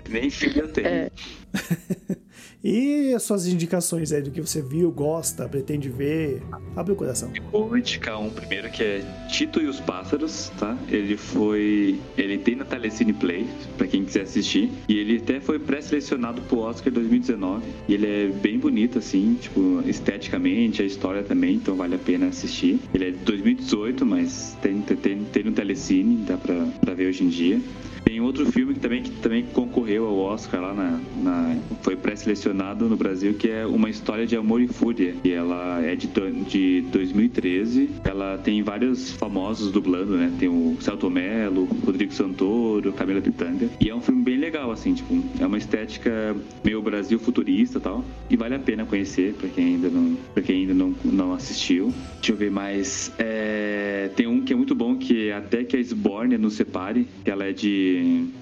Nem 0.09 0.29
filho 0.29 0.61
eu 0.63 0.73
tenho. 0.73 0.87
É. 0.87 1.11
E 2.63 3.13
as 3.13 3.23
suas 3.23 3.47
indicações 3.47 4.11
aí 4.11 4.21
do 4.21 4.31
que 4.31 4.41
você 4.41 4.61
viu, 4.61 4.91
gosta, 4.91 5.47
pretende 5.47 5.87
ver? 5.87 6.41
Abre 6.75 6.91
o 6.91 6.95
coração. 6.95 7.31
Vou 7.51 7.77
indicar 7.77 8.19
um 8.19 8.29
primeiro 8.29 8.69
que 8.69 8.83
é 8.83 9.27
Tito 9.29 9.61
e 9.61 9.67
os 9.67 9.79
Pássaros, 9.79 10.51
tá? 10.59 10.77
Ele 10.89 11.15
foi. 11.15 11.99
Ele 12.17 12.37
tem 12.37 12.55
na 12.55 12.65
Telecine 12.65 13.13
Play, 13.13 13.47
pra 13.77 13.87
quem 13.87 14.03
quiser 14.03 14.23
assistir. 14.23 14.69
E 14.89 14.97
ele 14.97 15.17
até 15.17 15.39
foi 15.39 15.57
pré-selecionado 15.57 16.41
pro 16.41 16.59
Oscar 16.59 16.91
2019. 16.91 17.65
E 17.87 17.93
ele 17.93 18.05
é 18.05 18.27
bem 18.27 18.59
bonito, 18.59 18.99
assim, 18.99 19.37
tipo, 19.39 19.81
esteticamente, 19.85 20.81
a 20.81 20.85
história 20.85 21.23
também, 21.23 21.55
então 21.55 21.75
vale 21.75 21.95
a 21.95 21.99
pena 21.99 22.27
assistir. 22.27 22.79
Ele 22.93 23.07
é 23.07 23.11
de 23.11 23.17
2018, 23.19 24.05
mas 24.05 24.57
tem, 24.61 24.81
tem, 24.81 25.23
tem 25.23 25.43
no 25.43 25.53
Telecine, 25.53 26.25
dá 26.25 26.37
pra, 26.37 26.65
pra 26.81 26.93
ver 26.93 27.07
hoje 27.07 27.23
em 27.23 27.29
dia. 27.29 27.61
Tem 28.03 28.19
outro 28.21 28.45
filme 28.51 28.73
que 28.73 28.79
também, 28.79 29.03
que 29.03 29.11
também 29.11 29.43
concorreu 29.53 30.05
ao 30.07 30.17
Oscar 30.17 30.61
lá 30.61 30.73
na. 30.73 30.99
na- 31.23 31.57
foi 31.81 31.95
pré-selecionado 31.95 32.87
no 32.89 32.97
Brasil, 32.97 33.33
que 33.35 33.49
é 33.49 33.65
Uma 33.65 33.89
História 33.89 34.25
de 34.27 34.35
Amor 34.35 34.61
e 34.61 34.67
Fúria. 34.67 35.15
E 35.23 35.31
ela 35.31 35.81
é 35.83 35.95
de, 35.95 36.07
de 36.47 36.81
2013. 36.91 37.89
Ela 38.03 38.37
tem 38.37 38.61
vários 38.63 39.11
famosos 39.13 39.71
dublando, 39.71 40.17
né? 40.17 40.31
Tem 40.39 40.49
o 40.49 40.77
Celto 40.81 41.09
Mello, 41.09 41.65
Rodrigo 41.85 42.13
Santoro, 42.13 42.91
Camila 42.93 43.21
Pitanga. 43.21 43.69
E 43.79 43.89
é 43.89 43.95
um 43.95 44.01
filme 44.01 44.21
bem 44.23 44.37
legal, 44.37 44.71
assim, 44.71 44.93
tipo, 44.93 45.21
é 45.39 45.45
uma 45.45 45.57
estética 45.57 46.35
meio 46.63 46.81
Brasil 46.81 47.17
futurista 47.19 47.77
e 47.77 47.81
tal. 47.81 48.03
E 48.29 48.35
vale 48.35 48.55
a 48.55 48.59
pena 48.59 48.85
conhecer, 48.85 49.33
pra 49.33 49.47
quem 49.49 49.65
ainda 49.75 49.89
não, 49.89 50.17
pra 50.33 50.43
quem 50.43 50.61
ainda 50.61 50.73
não, 50.73 50.93
não 51.03 51.33
assistiu. 51.33 51.93
Deixa 52.17 52.31
eu 52.33 52.35
ver 52.37 52.51
mais. 52.51 53.11
É, 53.17 54.09
tem 54.15 54.27
um 54.27 54.41
que 54.41 54.53
é 54.53 54.55
muito 54.55 54.75
bom, 54.75 54.95
que 54.95 55.29
é 55.29 55.33
Até 55.33 55.63
que 55.63 55.77
a 55.77 55.79
Sbornia 55.79 56.37
nos 56.37 56.53
separe, 56.55 57.07
que 57.23 57.31
ela 57.31 57.45
é 57.45 57.53
de. 57.53 57.98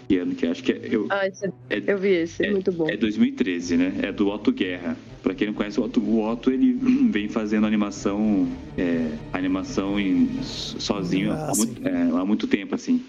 Que 0.08 0.18
ano 0.18 0.36
que 0.36 0.46
é? 0.46 0.50
Acho 0.50 0.64
que 0.64 0.72
é. 0.72 0.82
Eu, 0.92 1.08
Ah, 1.10 1.28
esse- 1.28 1.48
é, 1.70 1.82
eu 1.88 1.98
vi 1.98 2.10
esse, 2.10 2.46
é- 2.46 2.52
muito 2.52 2.72
bom. 2.72 2.90
é 2.90 2.98
2013, 2.98 3.78
né? 3.78 3.94
É 4.04 4.12
do 4.12 4.28
Otto 4.30 4.52
Guerra. 4.52 4.98
Pra 5.24 5.34
quem 5.36 5.48
não 5.48 5.54
conhece 5.54 5.80
o 5.80 5.84
Otto, 5.84 6.00
o 6.00 6.22
Otto 6.26 6.50
ele 6.52 6.74
vem 7.12 7.28
fazendo 7.28 7.66
animação, 7.68 8.48
é, 8.78 9.12
animação 9.34 10.00
em- 10.00 10.30
sozinho 10.42 11.32
Ah, 11.32 11.52
há, 11.52 11.56
muito, 11.58 11.88
é, 11.88 12.02
há 12.22 12.26
muito 12.26 12.48
tempo, 12.48 12.76
assim. 12.76 13.02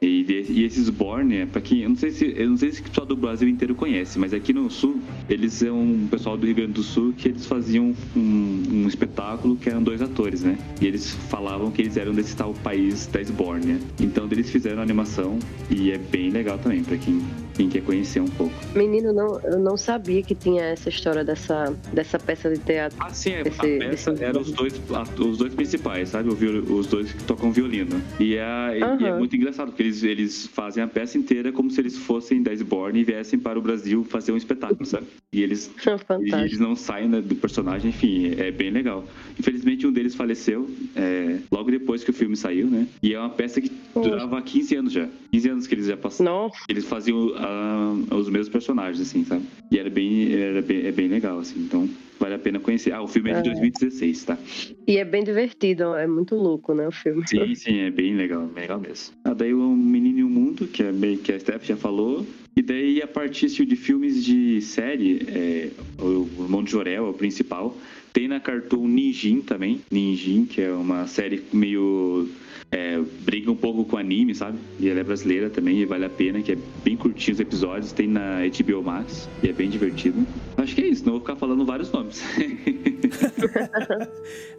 E, 0.00 0.26
e 0.50 0.62
esses 0.64 0.90
Borne, 0.90 1.36
é 1.36 1.46
pra 1.46 1.60
quem. 1.60 1.80
Eu 1.82 1.88
não 1.88 1.96
sei 1.96 2.10
se 2.10 2.34
eu 2.36 2.50
não 2.50 2.56
sei 2.58 2.70
se 2.70 2.80
o 2.82 2.84
pessoal 2.84 3.06
do 3.06 3.16
Brasil 3.16 3.48
inteiro 3.48 3.74
conhece, 3.74 4.18
mas 4.18 4.34
aqui 4.34 4.52
no 4.52 4.70
sul, 4.70 5.00
eles 5.28 5.52
são 5.54 5.80
um 5.80 6.06
pessoal 6.08 6.36
do 6.36 6.46
Rio 6.46 6.54
Grande 6.54 6.72
do 6.72 6.82
Sul 6.82 7.12
que 7.16 7.28
eles 7.28 7.46
faziam 7.46 7.94
um, 8.16 8.62
um 8.72 8.88
espetáculo 8.88 9.56
que 9.56 9.68
eram 9.68 9.82
dois 9.82 10.00
atores, 10.02 10.42
né? 10.42 10.56
E 10.80 10.86
eles 10.86 11.12
falavam 11.28 11.70
que 11.70 11.82
eles 11.82 11.96
eram 11.96 12.12
desse 12.14 12.36
tal 12.36 12.54
país 12.54 13.06
da 13.06 13.20
Esbórnia. 13.20 13.78
Então 14.00 14.28
eles 14.30 14.50
fizeram 14.50 14.78
a 14.80 14.82
animação 14.82 15.38
e 15.70 15.90
é 15.90 15.98
bem 15.98 16.30
legal 16.30 16.58
também, 16.58 16.82
pra 16.84 16.96
quem, 16.96 17.20
quem 17.54 17.68
quer 17.68 17.82
conhecer 17.82 18.20
um 18.20 18.26
pouco. 18.28 18.54
Menino, 18.74 19.12
não, 19.12 19.40
eu 19.40 19.58
não 19.58 19.76
sabia 19.76 20.22
que 20.22 20.34
tinha 20.34 20.62
essa 20.62 20.88
história 20.88 21.24
dessa, 21.24 21.74
dessa 21.92 22.18
peça 22.18 22.50
de 22.50 22.58
teatro. 22.58 22.96
Ah, 23.00 23.10
sim, 23.12 23.34
a 23.34 23.40
Esse- 23.42 23.78
peça 23.78 24.12
esse- 24.12 24.24
eram 24.24 24.40
os 24.40 24.52
dois, 24.52 24.80
a- 24.90 25.22
os 25.22 25.38
dois 25.38 25.54
principais, 25.54 26.10
sabe? 26.10 26.28
Os 26.30 26.86
dois 26.86 27.12
que 27.12 27.24
tocam 27.24 27.50
violino. 27.50 28.00
E 28.20 28.36
é, 28.36 28.78
e 28.78 29.04
é 29.04 29.18
muito 29.18 29.34
engraçado, 29.36 29.68
porque 29.68 29.82
eles, 29.82 30.02
eles 30.02 30.46
fazem 30.46 30.82
a 30.82 30.86
peça 30.86 31.18
inteira 31.18 31.50
como 31.52 31.70
se 31.70 31.80
eles 31.80 31.96
fossem 31.96 32.42
da 32.42 32.52
Sborn 32.54 32.98
e 33.00 33.04
viessem 33.04 33.38
para 33.38 33.58
o 33.58 33.62
Brasil 33.62 34.04
fazer 34.04 34.32
um 34.32 34.36
espetáculo, 34.36 34.84
sabe? 34.86 35.06
E 35.32 35.42
eles, 35.42 35.70
e 35.76 35.80
Fantástico. 35.80 36.36
eles 36.36 36.58
não 36.58 36.74
saem 36.74 37.08
né, 37.08 37.20
do 37.20 37.34
personagem, 37.34 37.90
enfim, 37.90 38.32
é 38.38 38.50
bem 38.50 38.70
legal. 38.70 39.04
Infelizmente, 39.38 39.86
um 39.86 39.92
deles 39.92 40.14
faleceu 40.14 40.68
é, 40.94 41.38
logo 41.50 41.70
depois 41.70 42.02
que 42.04 42.10
o 42.10 42.14
filme 42.14 42.36
saiu, 42.36 42.68
né? 42.68 42.86
E 43.02 43.14
é 43.14 43.18
uma 43.18 43.30
peça 43.30 43.60
que 43.60 43.70
durava 43.94 44.40
15 44.40 44.76
anos 44.76 44.92
já. 44.92 45.08
15 45.32 45.48
anos 45.48 45.66
que 45.66 45.74
eles 45.74 45.86
já 45.86 45.96
passaram. 45.96 46.30
Nossa, 46.30 46.58
Eles 46.68 46.84
faziam 46.84 47.32
ah, 47.36 47.94
os 48.14 48.28
mesmos 48.28 48.48
personagens, 48.48 49.00
assim, 49.00 49.24
sabe? 49.24 49.44
E 49.70 49.78
era 49.78 49.90
bem, 49.90 50.32
era 50.32 50.62
bem, 50.62 50.86
é 50.86 50.92
bem 50.92 51.08
legal, 51.08 51.38
assim. 51.38 51.60
Então, 51.60 51.88
vale 52.18 52.34
a 52.34 52.38
pena 52.38 52.58
conhecer. 52.58 52.92
Ah, 52.92 53.02
o 53.02 53.06
filme 53.08 53.30
é 53.30 53.40
de 53.40 53.48
É. 53.48 53.52
2016, 53.52 54.24
tá? 54.24 54.38
e 54.86 54.96
é 54.98 55.04
bem 55.04 55.24
divertido, 55.24 55.94
é 55.94 56.06
muito 56.06 56.34
louco, 56.34 56.74
né, 56.74 56.86
o 56.86 56.92
filme. 56.92 57.26
Sim, 57.28 57.54
sim, 57.54 57.78
é 57.78 57.90
bem 57.90 58.14
legal, 58.14 58.46
bem 58.46 58.62
legal 58.62 58.80
mesmo. 58.80 59.14
Ah, 59.24 59.34
daí 59.34 59.52
o 59.52 59.70
Menino 59.70 60.18
e 60.20 60.24
o 60.24 60.28
Mundo, 60.28 60.66
que, 60.66 60.82
é 60.82 60.92
bem, 60.92 61.16
que 61.16 61.32
a 61.32 61.38
Steph 61.38 61.64
já 61.64 61.76
falou. 61.76 62.26
E 62.56 62.62
daí, 62.62 63.02
a 63.02 63.06
partir 63.06 63.48
de 63.48 63.76
filmes 63.76 64.24
de 64.24 64.60
série, 64.62 65.20
é, 65.28 65.68
o 66.00 66.26
Irmão 66.42 66.62
de 66.64 66.70
Jorel 66.70 67.06
é 67.06 67.10
o 67.10 67.12
principal. 67.12 67.76
Tem 68.14 68.26
na 68.26 68.40
Cartoon 68.40 68.88
Ninjin 68.88 69.42
também. 69.42 69.82
Ninjin, 69.90 70.46
que 70.46 70.62
é 70.62 70.72
uma 70.72 71.06
série 71.06 71.42
meio... 71.52 72.28
É, 72.68 73.00
briga 73.20 73.50
um 73.50 73.54
pouco 73.56 73.84
com 73.84 73.96
anime, 73.96 74.34
sabe? 74.34 74.58
E 74.80 74.88
ela 74.88 74.98
é 75.00 75.04
brasileira 75.04 75.48
também 75.48 75.78
e 75.78 75.84
vale 75.86 76.04
a 76.04 76.10
pena, 76.10 76.42
que 76.42 76.50
é 76.52 76.58
bem 76.84 76.96
curtinho 76.96 77.34
os 77.34 77.40
episódios. 77.40 77.92
Tem 77.92 78.08
na 78.08 78.38
HBO 78.40 78.82
Max 78.82 79.28
e 79.42 79.48
é 79.48 79.52
bem 79.52 79.70
divertido. 79.70 80.26
Acho 80.56 80.74
que 80.74 80.82
é 80.82 80.86
isso, 80.88 81.04
não 81.04 81.12
vou 81.12 81.20
ficar 81.20 81.36
falando 81.36 81.64
vários 81.64 81.90
nomes. 81.92 82.22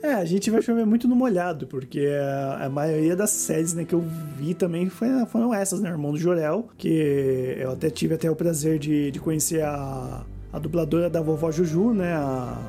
É, 0.02 0.14
a 0.14 0.26
gente 0.26 0.50
vai 0.50 0.62
chover 0.62 0.86
muito 0.86 1.08
no 1.08 1.16
molhado, 1.16 1.68
porque 1.68 2.08
a, 2.22 2.66
a 2.66 2.70
maioria 2.70 3.16
das 3.16 3.32
séries 3.32 3.74
né, 3.74 3.84
que 3.84 3.94
eu 3.96 4.04
vi 4.38 4.54
também 4.54 4.90
foi- 4.90 5.26
foram 5.26 5.54
essas, 5.54 5.82
né? 5.82 5.90
Irmão 5.90 6.12
do 6.12 6.18
Jorel, 6.18 6.70
que 6.78 7.56
eu 7.60 7.72
até 7.72 7.90
tive 7.90 8.14
até 8.14 8.30
o 8.30 8.36
prazer 8.36 8.78
de, 8.80 9.12
de 9.12 9.20
conhecer 9.20 9.62
a, 9.64 10.24
a 10.54 10.60
dubladora 10.60 11.10
da 11.10 11.22
vovó 11.22 11.52
Juju, 11.52 11.94
né? 11.94 12.14
A, 12.14 12.62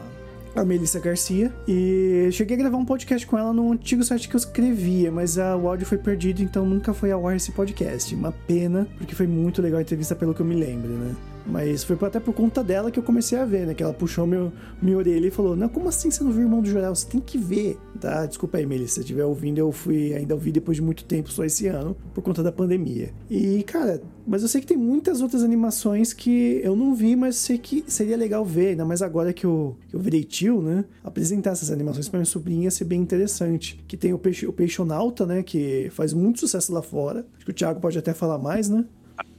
a 0.54 0.64
Melissa 0.64 1.00
Garcia. 1.00 1.52
E 1.66 2.28
cheguei 2.32 2.56
a 2.56 2.58
gravar 2.58 2.76
um 2.76 2.84
podcast 2.84 3.26
com 3.26 3.38
ela 3.38 3.52
no 3.52 3.72
antigo 3.72 4.02
site 4.02 4.28
que 4.28 4.36
eu 4.36 4.38
escrevia, 4.38 5.10
mas 5.10 5.38
a, 5.38 5.56
o 5.56 5.68
áudio 5.68 5.86
foi 5.86 5.98
perdido, 5.98 6.42
então 6.42 6.64
nunca 6.66 6.92
foi 6.92 7.10
ao 7.10 7.26
ar 7.26 7.36
esse 7.36 7.52
podcast. 7.52 8.14
Uma 8.14 8.32
pena, 8.32 8.86
porque 8.96 9.14
foi 9.14 9.26
muito 9.26 9.62
legal 9.62 9.78
a 9.78 9.82
entrevista, 9.82 10.14
pelo 10.14 10.34
que 10.34 10.40
eu 10.40 10.46
me 10.46 10.54
lembro, 10.54 10.90
né? 10.90 11.14
Mas 11.48 11.82
foi 11.82 11.96
até 12.02 12.20
por 12.20 12.34
conta 12.34 12.62
dela 12.62 12.90
que 12.90 12.98
eu 12.98 13.02
comecei 13.02 13.38
a 13.38 13.44
ver, 13.44 13.66
né? 13.66 13.74
Que 13.74 13.82
ela 13.82 13.94
puxou 13.94 14.26
meu, 14.26 14.52
minha 14.82 14.96
orelha 14.96 15.26
e 15.26 15.30
falou: 15.30 15.56
Não, 15.56 15.68
como 15.68 15.88
assim 15.88 16.10
você 16.10 16.22
não 16.22 16.30
viu 16.30 16.42
o 16.42 16.44
Irmão 16.44 16.60
do 16.60 16.68
Jorel? 16.68 16.94
Você 16.94 17.06
tem 17.06 17.20
que 17.20 17.38
ver, 17.38 17.78
tá? 17.98 18.26
Desculpa 18.26 18.58
aí, 18.58 18.66
Melissa. 18.66 18.96
Se 18.96 19.00
estiver 19.00 19.24
ouvindo, 19.24 19.58
eu 19.58 19.72
fui 19.72 20.14
ainda 20.14 20.34
ouvi 20.34 20.52
depois 20.52 20.76
de 20.76 20.82
muito 20.82 21.04
tempo, 21.04 21.30
só 21.30 21.44
esse 21.44 21.66
ano, 21.66 21.96
por 22.12 22.22
conta 22.22 22.42
da 22.42 22.52
pandemia. 22.52 23.12
E, 23.30 23.62
cara, 23.62 24.02
mas 24.26 24.42
eu 24.42 24.48
sei 24.48 24.60
que 24.60 24.66
tem 24.66 24.76
muitas 24.76 25.22
outras 25.22 25.42
animações 25.42 26.12
que 26.12 26.60
eu 26.62 26.76
não 26.76 26.94
vi, 26.94 27.16
mas 27.16 27.36
sei 27.36 27.56
que 27.56 27.82
seria 27.86 28.16
legal 28.16 28.44
ver, 28.44 28.68
ainda 28.68 28.84
mais 28.84 29.00
agora 29.00 29.32
que 29.32 29.46
eu, 29.46 29.76
que 29.88 29.96
eu 29.96 30.00
virei 30.00 30.24
tio, 30.24 30.60
né? 30.60 30.84
Apresentar 31.02 31.52
essas 31.52 31.70
animações 31.70 32.08
pra 32.08 32.18
minha 32.18 32.26
sobrinha 32.26 32.64
ia 32.64 32.70
ser 32.70 32.84
bem 32.84 33.00
interessante. 33.00 33.82
Que 33.88 33.96
tem 33.96 34.12
o, 34.12 34.18
Peixe, 34.18 34.46
o 34.46 34.52
Peixonauta, 34.52 35.24
né? 35.24 35.42
Que 35.42 35.88
faz 35.92 36.12
muito 36.12 36.40
sucesso 36.40 36.72
lá 36.72 36.82
fora. 36.82 37.26
Acho 37.36 37.46
que 37.46 37.50
o 37.50 37.54
Thiago 37.54 37.80
pode 37.80 37.98
até 37.98 38.12
falar 38.12 38.38
mais, 38.38 38.68
né? 38.68 38.84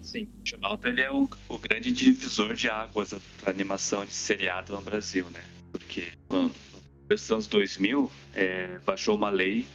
Sim, 0.10 0.28
o 0.43 0.48
Jonalta 0.48 0.89
ele 0.89 1.02
é 1.02 1.12
o, 1.12 1.30
o 1.48 1.58
grande 1.60 1.91
divisor 1.91 2.56
de 2.56 2.67
águas 2.67 3.12
da 3.12 3.19
animação 3.45 4.04
de 4.04 4.12
seriado 4.12 4.74
no 4.74 4.82
Brasil, 4.82 5.28
né? 5.32 5.43
Porque 5.72 6.08
quando 6.28 6.52
nos 7.08 7.32
anos 7.32 7.45
2000 7.45 8.12
é, 8.34 8.80
baixou 8.84 9.15
uma 9.15 9.30
lei 9.30 9.67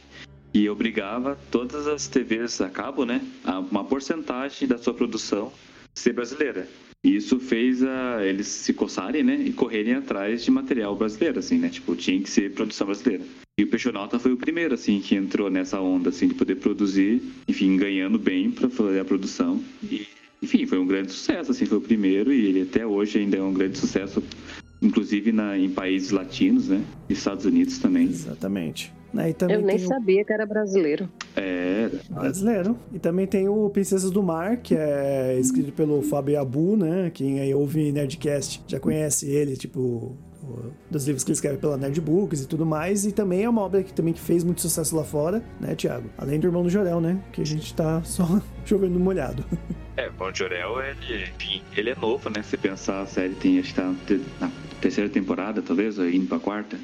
que 0.51 0.69
obrigava 0.69 1.39
todas 1.49 1.87
as 1.87 2.09
TVs 2.09 2.59
a 2.59 2.69
cabo, 2.69 3.05
né, 3.05 3.21
a 3.45 3.59
uma 3.59 3.85
porcentagem 3.85 4.67
da 4.67 4.77
sua 4.77 4.93
produção 4.93 5.53
ser 5.93 6.11
brasileira. 6.11 6.67
E 7.01 7.15
isso 7.15 7.39
fez 7.39 7.81
a, 7.81 8.25
eles 8.25 8.47
se 8.47 8.73
coçarem, 8.73 9.23
né, 9.23 9.35
e 9.35 9.53
correrem 9.53 9.93
atrás 9.93 10.43
de 10.43 10.51
material 10.51 10.97
brasileiro, 10.97 11.39
assim, 11.39 11.57
né? 11.57 11.69
Tipo, 11.69 11.95
tinha 11.95 12.21
que 12.21 12.29
ser 12.29 12.51
produção 12.51 12.87
brasileira. 12.87 13.23
E 13.57 13.63
o 13.63 13.67
Peixonauta 13.67 14.19
foi 14.19 14.33
o 14.33 14.37
primeiro, 14.37 14.73
assim, 14.73 14.99
que 14.99 15.15
entrou 15.15 15.49
nessa 15.49 15.79
onda, 15.79 16.09
assim, 16.09 16.27
de 16.27 16.33
poder 16.33 16.55
produzir, 16.55 17.21
enfim, 17.47 17.77
ganhando 17.77 18.19
bem 18.19 18.51
para 18.51 18.69
fazer 18.69 18.99
a 18.99 19.05
produção. 19.05 19.63
E, 19.81 20.05
enfim, 20.45 20.65
foi 20.67 20.77
um 20.77 20.85
grande 20.85 21.11
sucesso, 21.11 21.49
assim, 21.51 21.65
foi 21.65 21.79
o 21.79 21.81
primeiro 21.81 22.31
e 22.31 22.45
ele 22.45 22.61
até 22.61 22.85
hoje 22.85 23.17
ainda 23.17 23.35
é 23.37 23.41
um 23.41 23.51
grande 23.51 23.77
sucesso, 23.79 24.21
inclusive 24.81 25.31
na, 25.31 25.57
em 25.57 25.69
países 25.69 26.11
latinos, 26.11 26.69
né? 26.69 26.81
E 27.09 27.13
Estados 27.13 27.45
Unidos 27.45 27.79
também. 27.79 28.03
Exatamente. 28.05 28.93
Né, 29.11 29.29
e 29.29 29.33
também 29.33 29.55
Eu 29.55 29.61
nem 29.65 29.77
tem 29.77 29.85
o- 29.85 29.87
sabia 29.89 30.23
que 30.25 30.31
era 30.33 30.45
brasileiro. 30.45 31.09
É, 31.35 31.89
Brasileiro. 32.11 32.77
E 32.93 32.99
também 32.99 33.25
tem 33.25 33.47
o 33.47 33.69
Princesas 33.69 34.11
do 34.11 34.21
Mar, 34.21 34.57
que 34.57 34.75
é 34.75 35.37
escrito 35.39 35.71
pelo 35.71 36.01
Fábio 36.01 36.39
Abu, 36.39 36.75
né? 36.77 37.09
Quem 37.13 37.39
aí 37.39 37.53
ouve 37.55 37.91
Nerdcast 37.91 38.61
já 38.67 38.79
conhece 38.79 39.27
ele, 39.29 39.55
tipo, 39.55 40.15
dos 40.89 41.05
livros 41.05 41.23
que 41.23 41.31
ele 41.31 41.35
escreve 41.35 41.57
pela 41.57 41.77
Nerd 41.77 41.99
Books 42.01 42.41
e 42.41 42.47
tudo 42.47 42.65
mais, 42.65 43.05
e 43.05 43.11
também 43.11 43.43
é 43.43 43.49
uma 43.49 43.61
obra 43.61 43.83
que 43.83 43.93
também 43.93 44.13
que 44.13 44.19
fez 44.19 44.43
muito 44.43 44.61
sucesso 44.61 44.95
lá 44.95 45.03
fora, 45.03 45.43
né, 45.59 45.75
Thiago? 45.75 46.09
Além 46.17 46.39
do 46.39 46.47
Irmão 46.47 46.63
do 46.63 46.69
Jorel, 46.69 47.01
né? 47.01 47.21
Que 47.31 47.41
a 47.41 47.45
gente 47.45 47.73
tá 47.73 48.03
só 48.03 48.41
chovendo 48.65 48.99
molhado. 48.99 49.43
É, 49.97 50.09
Bom 50.09 50.33
Jorel, 50.33 50.81
ele, 50.81 51.23
enfim, 51.23 51.61
ele 51.75 51.89
é 51.89 51.95
novo, 51.95 52.29
né? 52.29 52.43
Se 52.43 52.57
pensar, 52.57 53.01
a 53.01 53.05
série 53.05 53.33
tem, 53.35 53.59
acho 53.59 53.73
que 53.73 53.81
tá 53.81 53.93
na 54.41 54.51
terceira 54.81 55.09
temporada, 55.09 55.61
talvez, 55.61 55.97
ou 55.97 56.09
indo 56.09 56.27
pra 56.27 56.39
quarta. 56.39 56.77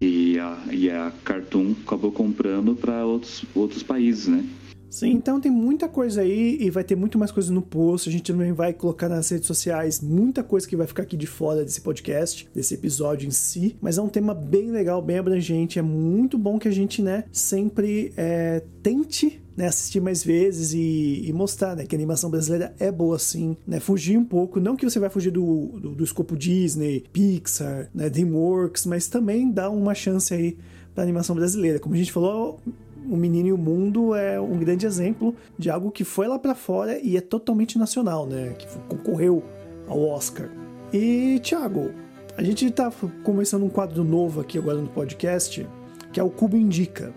E 0.00 0.38
a, 0.38 0.58
e 0.70 0.90
a 0.90 1.12
Cartoon 1.24 1.74
acabou 1.84 2.10
comprando 2.10 2.74
para 2.74 3.04
outros, 3.04 3.44
outros 3.54 3.82
países, 3.82 4.28
né? 4.28 4.44
Sim, 4.90 5.12
então 5.12 5.40
tem 5.40 5.52
muita 5.52 5.88
coisa 5.88 6.22
aí 6.22 6.58
e 6.60 6.68
vai 6.68 6.82
ter 6.82 6.96
muito 6.96 7.16
mais 7.16 7.30
coisa 7.30 7.52
no 7.52 7.62
post. 7.62 8.08
A 8.08 8.12
gente 8.12 8.32
também 8.32 8.52
vai 8.52 8.72
colocar 8.72 9.08
nas 9.08 9.28
redes 9.30 9.46
sociais 9.46 10.00
muita 10.00 10.42
coisa 10.42 10.68
que 10.68 10.74
vai 10.74 10.86
ficar 10.86 11.04
aqui 11.04 11.16
de 11.16 11.28
fora 11.28 11.64
desse 11.64 11.80
podcast, 11.80 12.48
desse 12.52 12.74
episódio 12.74 13.28
em 13.28 13.30
si. 13.30 13.76
Mas 13.80 13.98
é 13.98 14.02
um 14.02 14.08
tema 14.08 14.34
bem 14.34 14.72
legal, 14.72 15.00
bem 15.00 15.18
abrangente. 15.18 15.78
É 15.78 15.82
muito 15.82 16.36
bom 16.36 16.58
que 16.58 16.66
a 16.66 16.72
gente, 16.72 17.00
né, 17.00 17.24
sempre 17.30 18.12
é, 18.16 18.64
tente 18.82 19.40
né, 19.56 19.66
assistir 19.66 20.00
mais 20.00 20.24
vezes 20.24 20.72
e, 20.72 21.28
e, 21.28 21.32
mostrar 21.32 21.76
né, 21.76 21.84
que 21.84 21.94
a 21.94 21.98
animação 21.98 22.28
brasileira 22.28 22.74
é 22.78 22.90
boa 22.90 23.18
sim, 23.18 23.56
né, 23.66 23.78
fugir 23.78 24.16
um 24.16 24.24
pouco, 24.24 24.58
não 24.58 24.74
que 24.74 24.88
você 24.88 24.98
vai 24.98 25.10
fugir 25.10 25.30
do, 25.30 25.78
do, 25.78 25.94
do 25.96 26.04
escopo 26.04 26.34
Disney, 26.36 27.04
Pixar, 27.12 27.90
né, 27.94 28.08
DreamWorks, 28.08 28.86
mas 28.86 29.06
também 29.06 29.50
dá 29.50 29.68
uma 29.68 29.94
chance 29.94 30.32
aí 30.32 30.56
para 30.94 31.04
animação 31.04 31.36
brasileira. 31.36 31.78
Como 31.78 31.94
a 31.94 31.98
gente 31.98 32.10
falou, 32.10 32.58
o 33.08 33.16
Menino 33.16 33.48
e 33.48 33.52
o 33.52 33.58
Mundo 33.58 34.14
é 34.14 34.40
um 34.40 34.58
grande 34.58 34.86
exemplo 34.86 35.34
de 35.58 35.70
algo 35.70 35.90
que 35.90 36.04
foi 36.04 36.26
lá 36.28 36.38
para 36.38 36.54
fora 36.54 36.98
e 36.98 37.16
é 37.16 37.20
totalmente 37.20 37.78
nacional, 37.78 38.26
né? 38.26 38.54
Que 38.58 38.66
concorreu 38.88 39.42
ao 39.88 40.00
Oscar. 40.00 40.48
E, 40.92 41.40
Thiago, 41.42 41.90
a 42.36 42.42
gente 42.42 42.70
tá 42.70 42.90
começando 43.22 43.64
um 43.64 43.68
quadro 43.68 44.02
novo 44.02 44.40
aqui 44.40 44.58
agora 44.58 44.78
no 44.78 44.88
podcast, 44.88 45.66
que 46.12 46.18
é 46.18 46.22
o 46.22 46.30
Cubo 46.30 46.56
Indica. 46.56 47.12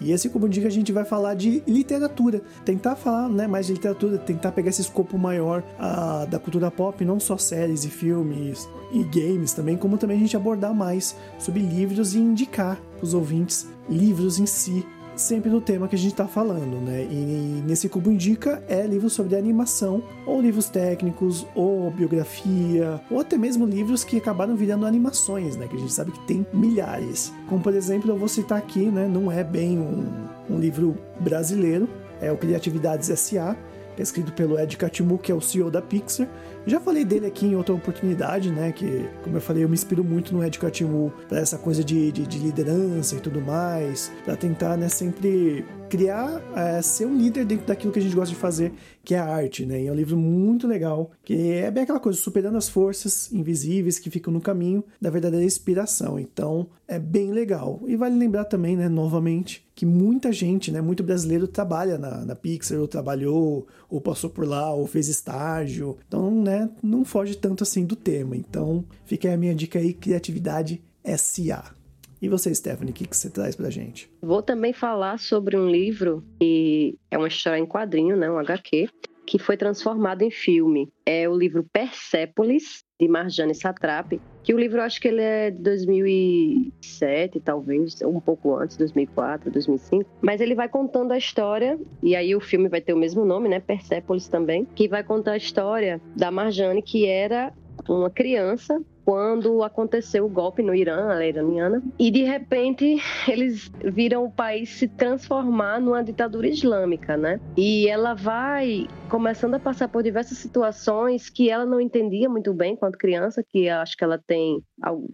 E 0.00 0.10
esse 0.10 0.28
Cubo 0.28 0.46
Indica 0.46 0.66
a 0.66 0.70
gente 0.70 0.90
vai 0.90 1.04
falar 1.04 1.34
de 1.34 1.62
literatura. 1.66 2.42
Tentar 2.64 2.96
falar 2.96 3.28
né, 3.28 3.46
mais 3.46 3.66
de 3.66 3.74
literatura, 3.74 4.18
tentar 4.18 4.52
pegar 4.52 4.70
esse 4.70 4.80
escopo 4.80 5.16
maior 5.16 5.62
uh, 5.78 6.26
da 6.28 6.38
cultura 6.38 6.70
pop, 6.70 7.04
não 7.04 7.20
só 7.20 7.36
séries 7.36 7.84
e 7.84 7.88
filmes 7.88 8.68
e 8.92 9.04
games 9.04 9.52
também, 9.52 9.76
como 9.76 9.96
também 9.96 10.16
a 10.16 10.20
gente 10.20 10.36
abordar 10.36 10.74
mais 10.74 11.16
sobre 11.38 11.60
livros 11.60 12.14
e 12.14 12.18
indicar 12.18 12.80
para 12.96 13.04
os 13.04 13.14
ouvintes 13.14 13.68
livros 13.88 14.40
em 14.40 14.46
si 14.46 14.84
sempre 15.20 15.50
do 15.50 15.60
tema 15.60 15.86
que 15.86 15.94
a 15.94 15.98
gente 15.98 16.12
está 16.12 16.26
falando, 16.26 16.80
né? 16.80 17.02
E 17.02 17.62
nesse 17.66 17.88
cubo 17.88 18.10
indica 18.10 18.62
é 18.68 18.86
livros 18.86 19.12
sobre 19.12 19.36
animação, 19.36 20.02
ou 20.26 20.40
livros 20.40 20.68
técnicos, 20.68 21.46
ou 21.54 21.90
biografia, 21.90 23.00
ou 23.10 23.20
até 23.20 23.36
mesmo 23.36 23.66
livros 23.66 24.02
que 24.02 24.16
acabaram 24.16 24.56
virando 24.56 24.86
animações, 24.86 25.56
né? 25.56 25.68
Que 25.68 25.76
a 25.76 25.78
gente 25.78 25.92
sabe 25.92 26.12
que 26.12 26.26
tem 26.26 26.46
milhares. 26.52 27.32
Como 27.48 27.62
por 27.62 27.74
exemplo, 27.74 28.10
eu 28.10 28.16
vou 28.16 28.28
citar 28.28 28.58
aqui, 28.58 28.86
né? 28.86 29.06
Não 29.06 29.30
é 29.30 29.44
bem 29.44 29.78
um, 29.78 30.06
um 30.48 30.58
livro 30.58 30.96
brasileiro, 31.20 31.88
é 32.20 32.32
o 32.32 32.36
Criatividades 32.36 33.10
S.A., 33.10 33.56
é 33.98 34.02
escrito 34.02 34.32
pelo 34.32 34.58
Ed 34.58 34.78
Catmull, 34.78 35.18
que 35.18 35.30
é 35.30 35.34
o 35.34 35.42
CEO 35.42 35.70
da 35.70 35.82
Pixar. 35.82 36.26
Já 36.66 36.78
falei 36.78 37.04
dele 37.04 37.26
aqui 37.26 37.46
em 37.46 37.56
outra 37.56 37.74
oportunidade, 37.74 38.50
né? 38.50 38.72
Que, 38.72 39.08
como 39.22 39.36
eu 39.36 39.40
falei, 39.40 39.64
eu 39.64 39.68
me 39.68 39.74
inspiro 39.74 40.04
muito 40.04 40.34
no 40.34 40.44
Ed 40.44 40.58
Catmull 40.58 41.12
para 41.28 41.38
essa 41.40 41.56
coisa 41.56 41.82
de, 41.82 42.12
de, 42.12 42.26
de, 42.26 42.38
liderança 42.38 43.16
e 43.16 43.20
tudo 43.20 43.40
mais, 43.40 44.12
para 44.24 44.36
tentar, 44.36 44.76
né, 44.76 44.88
sempre 44.88 45.64
criar, 45.90 46.40
é, 46.56 46.80
ser 46.80 47.04
um 47.04 47.18
líder 47.18 47.44
dentro 47.44 47.66
daquilo 47.66 47.92
que 47.92 47.98
a 47.98 48.02
gente 48.02 48.14
gosta 48.14 48.32
de 48.32 48.40
fazer, 48.40 48.72
que 49.04 49.12
é 49.12 49.18
a 49.18 49.26
arte, 49.26 49.66
né? 49.66 49.82
E 49.82 49.88
é 49.88 49.92
um 49.92 49.94
livro 49.94 50.16
muito 50.16 50.68
legal, 50.68 51.10
que 51.24 51.34
é 51.50 51.68
bem 51.68 51.82
aquela 51.82 51.98
coisa, 51.98 52.18
superando 52.18 52.56
as 52.56 52.68
forças 52.68 53.30
invisíveis 53.32 53.98
que 53.98 54.08
ficam 54.08 54.32
no 54.32 54.40
caminho 54.40 54.84
da 55.00 55.10
verdadeira 55.10 55.44
inspiração. 55.44 56.16
Então, 56.16 56.68
é 56.86 56.96
bem 56.96 57.32
legal. 57.32 57.80
E 57.86 57.96
vale 57.96 58.16
lembrar 58.16 58.44
também, 58.44 58.76
né, 58.76 58.88
novamente, 58.88 59.66
que 59.74 59.84
muita 59.84 60.32
gente, 60.32 60.70
né, 60.70 60.80
muito 60.80 61.02
brasileiro 61.02 61.48
trabalha 61.48 61.98
na, 61.98 62.24
na 62.24 62.36
Pixar, 62.36 62.78
ou 62.78 62.86
trabalhou, 62.86 63.66
ou 63.88 64.00
passou 64.00 64.30
por 64.30 64.46
lá, 64.46 64.72
ou 64.72 64.86
fez 64.86 65.08
estágio. 65.08 65.98
Então, 66.06 66.30
né, 66.30 66.70
não 66.80 67.04
foge 67.04 67.36
tanto 67.36 67.64
assim 67.64 67.84
do 67.84 67.96
tema. 67.96 68.36
Então, 68.36 68.84
fica 69.04 69.26
aí 69.26 69.34
a 69.34 69.38
minha 69.38 69.54
dica 69.54 69.80
aí, 69.80 69.92
criatividade 69.92 70.80
SA. 71.16 71.79
E 72.20 72.28
você, 72.28 72.54
Stephanie, 72.54 72.92
o 72.92 72.94
que, 72.94 73.06
que 73.06 73.16
você 73.16 73.30
traz 73.30 73.56
pra 73.56 73.70
gente? 73.70 74.10
Vou 74.20 74.42
também 74.42 74.72
falar 74.72 75.18
sobre 75.18 75.56
um 75.56 75.68
livro 75.68 76.22
que 76.38 76.98
é 77.10 77.16
uma 77.16 77.28
história 77.28 77.58
em 77.58 77.66
quadrinho, 77.66 78.16
né, 78.16 78.30
um 78.30 78.38
HQ, 78.38 78.88
que 79.26 79.38
foi 79.38 79.56
transformado 79.56 80.22
em 80.22 80.30
filme. 80.30 80.92
É 81.06 81.28
o 81.28 81.36
livro 81.36 81.64
Persépolis, 81.72 82.84
de 83.00 83.08
Marjane 83.08 83.54
Satrapi, 83.54 84.20
que 84.42 84.52
o 84.52 84.58
livro 84.58 84.82
acho 84.82 85.00
que 85.00 85.08
ele 85.08 85.22
é 85.22 85.50
de 85.50 85.62
2007, 85.62 87.40
talvez, 87.40 88.02
um 88.02 88.20
pouco 88.20 88.54
antes, 88.54 88.76
2004, 88.76 89.50
2005, 89.50 90.10
mas 90.20 90.40
ele 90.42 90.54
vai 90.54 90.68
contando 90.68 91.12
a 91.12 91.16
história, 91.16 91.78
e 92.02 92.14
aí 92.14 92.36
o 92.36 92.40
filme 92.40 92.68
vai 92.68 92.82
ter 92.82 92.92
o 92.92 92.98
mesmo 92.98 93.24
nome, 93.24 93.48
né, 93.48 93.58
Persépolis 93.58 94.28
também, 94.28 94.66
que 94.66 94.86
vai 94.86 95.02
contar 95.02 95.32
a 95.32 95.36
história 95.38 95.98
da 96.14 96.30
Marjane, 96.30 96.82
que 96.82 97.06
era 97.06 97.54
uma 97.88 98.10
criança 98.10 98.78
quando 99.04 99.62
aconteceu 99.62 100.24
o 100.24 100.28
golpe 100.28 100.62
no 100.62 100.74
Irã, 100.74 101.10
a 101.10 101.14
lei 101.14 101.30
iraniana, 101.30 101.82
e 101.98 102.10
de 102.10 102.22
repente 102.22 102.96
eles 103.28 103.70
viram 103.84 104.24
o 104.24 104.30
país 104.30 104.70
se 104.70 104.88
transformar 104.88 105.80
numa 105.80 106.02
ditadura 106.02 106.46
islâmica, 106.46 107.16
né? 107.16 107.40
E 107.56 107.88
ela 107.88 108.14
vai 108.14 108.86
começando 109.08 109.54
a 109.54 109.58
passar 109.58 109.88
por 109.88 110.02
diversas 110.02 110.38
situações 110.38 111.28
que 111.28 111.50
ela 111.50 111.66
não 111.66 111.80
entendia 111.80 112.28
muito 112.28 112.54
bem 112.54 112.76
quando 112.76 112.96
criança, 112.96 113.42
que 113.42 113.68
acho 113.68 113.96
que 113.96 114.04
ela 114.04 114.18
tem 114.18 114.62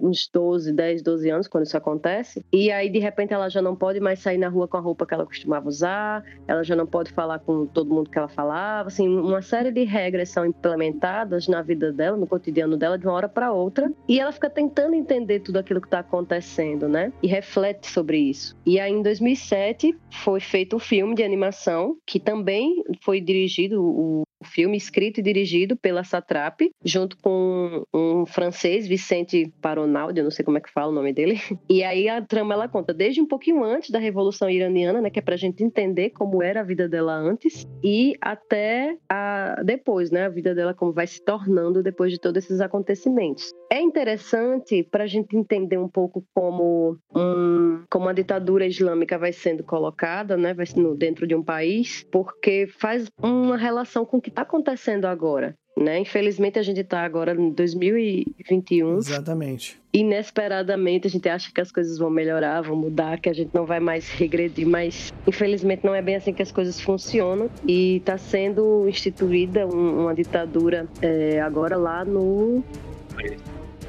uns 0.01 0.29
12, 0.33 0.73
10, 0.73 1.03
12 1.03 1.31
anos 1.31 1.49
quando 1.49 1.65
isso 1.65 1.77
acontece. 1.77 2.45
E 2.53 2.71
aí 2.71 2.91
de 2.91 2.99
repente 2.99 3.33
ela 3.33 3.49
já 3.49 3.63
não 3.63 3.75
pode 3.75 3.99
mais 4.01 4.19
sair 4.19 4.39
na 4.39 4.49
rua 4.49 4.69
com 4.69 4.77
a 4.77 4.81
roupa 4.81 5.07
que 5.07 5.15
ela 5.15 5.25
costumava 5.25 5.69
usar, 5.69 6.25
ela 6.47 6.63
já 6.63 6.77
não 6.77 6.87
pode 6.87 7.11
falar 7.13 7.39
com 7.39 7.67
todo 7.67 7.93
mundo 7.93 8.11
que 8.11 8.19
ela 8.19 8.29
falava, 8.29 8.89
assim, 8.89 9.09
uma 9.09 9.43
série 9.43 9.71
de 9.71 9.85
regras 9.85 10.29
são 10.29 10.45
implementadas 10.45 11.49
na 11.49 11.63
vida 11.63 11.93
dela, 11.93 12.17
no 12.17 12.27
cotidiano 12.27 12.77
dela 12.77 12.99
de 12.99 13.07
uma 13.07 13.15
hora 13.15 13.29
para 13.29 13.53
outra 13.53 13.76
outra 13.77 13.93
e 14.09 14.19
ela 14.19 14.33
fica 14.33 14.49
tentando 14.49 14.95
entender 14.95 15.41
tudo 15.41 15.59
aquilo 15.59 15.81
que 15.81 15.87
está 15.87 15.99
acontecendo, 15.99 16.89
né? 16.89 17.13
E 17.23 17.27
reflete 17.27 17.87
sobre 17.87 18.19
isso. 18.19 18.57
E 18.65 18.81
aí 18.81 18.93
em 18.93 19.03
2007 19.03 19.97
foi 20.11 20.41
feito 20.41 20.77
um 20.77 20.79
filme 20.79 21.15
de 21.15 21.23
animação 21.23 21.97
que 22.07 22.19
também 22.19 22.83
foi 23.03 23.21
dirigido 23.21 23.83
o 23.83 24.23
filme 24.47 24.77
escrito 24.77 25.21
e 25.21 25.23
dirigido 25.23 25.77
pela 25.77 26.05
Satrap, 26.05 26.61
junto 26.85 27.17
com 27.19 27.85
um 27.93 28.25
francês, 28.27 28.87
Vicente 28.87 29.53
Paronaldi, 29.61 30.21
eu 30.21 30.25
não 30.25 30.31
sei 30.31 30.45
como 30.45 30.59
é 30.59 30.61
que 30.61 30.73
fala 30.73 30.91
o 30.91 30.95
nome 30.95 31.13
dele. 31.13 31.41
E 31.69 31.83
aí 31.83 32.09
a 32.09 32.23
trama 32.23 32.55
ela 32.55 32.69
conta 32.69 32.95
desde 32.95 33.21
um 33.21 33.27
pouquinho 33.27 33.65
antes 33.65 33.91
da 33.91 33.99
Revolução 33.99 34.49
Iraniana, 34.49 35.01
né, 35.01 35.11
que 35.11 35.19
é 35.19 35.23
pra 35.23 35.37
gente 35.37 35.65
entender 35.65 36.11
como 36.11 36.43
era 36.43 36.61
a 36.61 36.65
vida 36.65 36.89
dela 36.89 37.15
antes, 37.15 37.67
e 37.83 38.15
até 38.21 38.97
a 39.11 39.63
depois, 39.65 40.11
né, 40.11 40.25
a 40.25 40.29
vida 40.29 40.55
dela 40.55 40.73
como 40.73 40.93
vai 40.93 41.07
se 41.07 41.23
tornando 41.25 41.83
depois 41.83 42.13
de 42.13 42.21
todos 42.21 42.45
esses 42.45 42.61
acontecimentos. 42.61 43.53
É 43.71 43.81
interessante 43.81 44.83
para 44.85 45.05
a 45.05 45.07
gente 45.07 45.37
entender 45.37 45.77
um 45.77 45.89
pouco 45.89 46.25
como, 46.33 46.97
um, 47.15 47.83
como 47.91 48.09
a 48.09 48.13
ditadura 48.13 48.67
islâmica 48.67 49.19
vai 49.19 49.33
sendo 49.33 49.65
colocada, 49.65 50.37
né, 50.37 50.55
vai 50.55 50.67
sendo 50.67 50.95
dentro 50.95 51.27
de 51.27 51.35
um 51.35 51.43
país, 51.43 52.07
porque 52.11 52.67
faz 52.79 53.11
uma 53.21 53.57
relação 53.57 54.05
com 54.05 54.19
o 54.19 54.21
que 54.21 54.31
está 54.37 54.43
acontecendo 54.43 55.07
agora. 55.07 55.57
Né? 55.77 55.99
Infelizmente 55.99 56.59
a 56.59 56.63
gente 56.63 56.81
está 56.81 57.03
agora 57.03 57.35
em 57.35 57.51
2021. 57.51 58.97
Exatamente. 58.97 59.79
Inesperadamente 59.93 61.07
a 61.07 61.11
gente 61.11 61.29
acha 61.29 61.51
que 61.53 61.61
as 61.61 61.71
coisas 61.71 61.99
vão 61.99 62.09
melhorar, 62.09 62.63
vão 62.63 62.77
mudar, 62.77 63.21
que 63.21 63.29
a 63.29 63.33
gente 63.33 63.51
não 63.55 63.67
vai 63.67 63.79
mais 63.79 64.09
regredir, 64.11 64.67
mas 64.67 65.13
infelizmente 65.27 65.85
não 65.85 65.95
é 65.95 66.01
bem 66.01 66.17
assim 66.17 66.33
que 66.33 66.43
as 66.43 66.51
coisas 66.51 66.81
funcionam 66.81 67.51
e 67.67 67.97
está 67.97 68.17
sendo 68.17 68.89
instituída 68.89 69.67
uma 69.67 70.15
ditadura 70.15 70.87
é, 71.03 71.41
agora 71.41 71.77
lá 71.77 72.05
no 72.05 72.63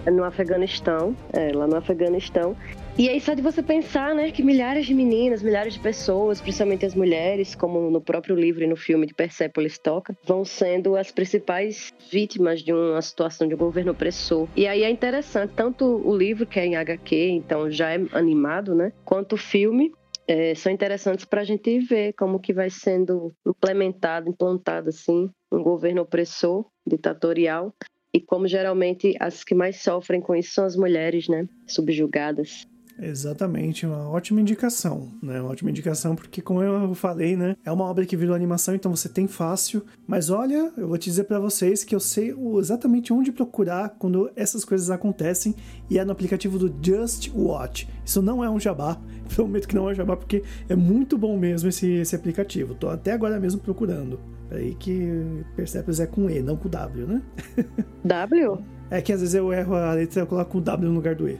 no 0.06 0.24
Afeganistão, 0.24 1.16
é, 1.34 1.52
lá 1.54 1.68
no 1.68 1.76
Afeganistão. 1.76 2.56
E 3.00 3.08
aí 3.08 3.22
só 3.22 3.36
de 3.36 3.44
você 3.44 3.62
pensar, 3.62 4.16
né, 4.16 4.32
que 4.32 4.42
milhares 4.42 4.88
de 4.88 4.94
meninas, 4.96 5.44
milhares 5.44 5.76
de 5.76 5.80
pessoas, 5.80 6.42
principalmente 6.42 6.84
as 6.84 6.96
mulheres, 6.96 7.54
como 7.54 7.92
no 7.92 8.02
próprio 8.02 8.36
livro 8.36 8.64
e 8.64 8.68
no 8.68 8.76
filme 8.76 9.06
de 9.06 9.14
Persepolis 9.14 9.78
toca, 9.78 10.18
vão 10.24 10.44
sendo 10.44 10.96
as 10.96 11.12
principais 11.12 11.94
vítimas 12.12 12.64
de 12.64 12.74
uma 12.74 13.00
situação 13.04 13.48
de 13.48 13.54
um 13.54 13.58
governo 13.58 13.92
opressor. 13.92 14.48
E 14.56 14.66
aí 14.66 14.82
é 14.82 14.90
interessante, 14.90 15.54
tanto 15.56 15.86
o 15.86 16.18
livro, 16.18 16.48
que 16.48 16.60
é 16.60 16.66
em 16.66 16.76
HQ, 16.76 17.16
então 17.30 17.70
já 17.70 17.92
é 17.92 18.00
animado, 18.14 18.74
né, 18.74 18.92
quanto 19.06 19.34
o 19.34 19.38
filme, 19.38 19.92
é, 20.28 20.56
são 20.56 20.72
interessantes 20.72 21.24
para 21.24 21.42
a 21.42 21.46
gente 21.46 21.80
ver 21.80 22.14
como 22.14 22.40
que 22.40 22.52
vai 22.52 22.72
sendo 22.72 23.32
implementado, 23.46 24.28
implantado 24.28 24.90
assim, 24.90 25.30
um 25.52 25.62
governo 25.62 26.02
opressor, 26.02 26.66
ditatorial, 26.84 27.72
e 28.12 28.20
como 28.20 28.48
geralmente 28.48 29.16
as 29.20 29.44
que 29.44 29.54
mais 29.54 29.84
sofrem 29.84 30.20
com 30.20 30.36
isso 30.36 30.54
são 30.54 30.66
as 30.66 30.76
mulheres, 30.76 31.28
né? 31.28 31.48
Subjugadas. 31.68 32.66
Exatamente, 33.00 33.86
uma 33.86 34.10
ótima 34.10 34.42
indicação, 34.42 35.12
né? 35.22 35.40
Uma 35.40 35.52
ótima 35.52 35.70
indicação, 35.70 36.16
porque 36.16 36.42
como 36.42 36.64
eu 36.64 36.96
falei, 36.96 37.36
né? 37.36 37.56
É 37.64 37.72
uma 37.72 37.86
obra 37.86 38.06
que 38.06 38.18
virou 38.18 38.36
animação, 38.36 38.74
então 38.74 38.96
você 38.96 39.08
tem 39.08 39.28
fácil. 39.28 39.84
Mas 40.08 40.30
olha, 40.30 40.72
eu 40.76 40.88
vou 40.88 40.98
te 40.98 41.10
dizer 41.10 41.26
para 41.26 41.40
vocês 41.40 41.84
que 41.84 41.94
eu 41.94 42.00
sei 42.00 42.34
exatamente 42.60 43.14
onde 43.14 43.32
procurar 43.32 43.90
quando 44.00 44.32
essas 44.36 44.66
coisas 44.66 44.90
acontecem 44.90 45.56
e 45.90 46.00
é 46.00 46.06
no 46.06 46.12
aplicativo 46.12 46.58
do 46.58 46.74
Just 46.82 47.32
Watch. 47.36 47.88
Isso 48.04 48.22
não 48.22 48.44
é 48.44 48.50
um 48.50 48.60
jabá, 48.60 49.00
prometo 49.34 49.68
que 49.68 49.76
não 49.76 49.90
é 49.90 49.92
um 49.92 49.96
jabá, 49.96 50.18
porque 50.18 50.44
é 50.68 50.76
muito 50.76 51.18
bom 51.18 51.38
mesmo 51.38 51.70
esse, 51.70 51.88
esse 51.88 52.16
aplicativo. 52.16 52.74
Tô 52.74 52.90
até 52.90 53.12
agora 53.12 53.40
mesmo 53.40 53.62
procurando. 53.62 54.20
Aí 54.50 54.74
que 54.76 55.44
Persepolis 55.56 56.00
é 56.00 56.08
com 56.08 56.30
E, 56.30 56.42
não 56.42 56.56
com 56.56 56.70
W, 56.70 57.06
né? 57.06 57.22
W? 58.04 58.58
É 58.90 59.02
que 59.02 59.12
às 59.12 59.20
vezes 59.20 59.36
eu 59.36 59.52
erro 59.52 59.76
a 59.76 59.94
letra 59.94 60.24
e 60.24 60.26
coloco 60.26 60.58
o 60.58 60.62
W 60.62 60.90
no 60.90 60.96
lugar 60.96 61.14
do 61.14 61.28
E. 61.30 61.40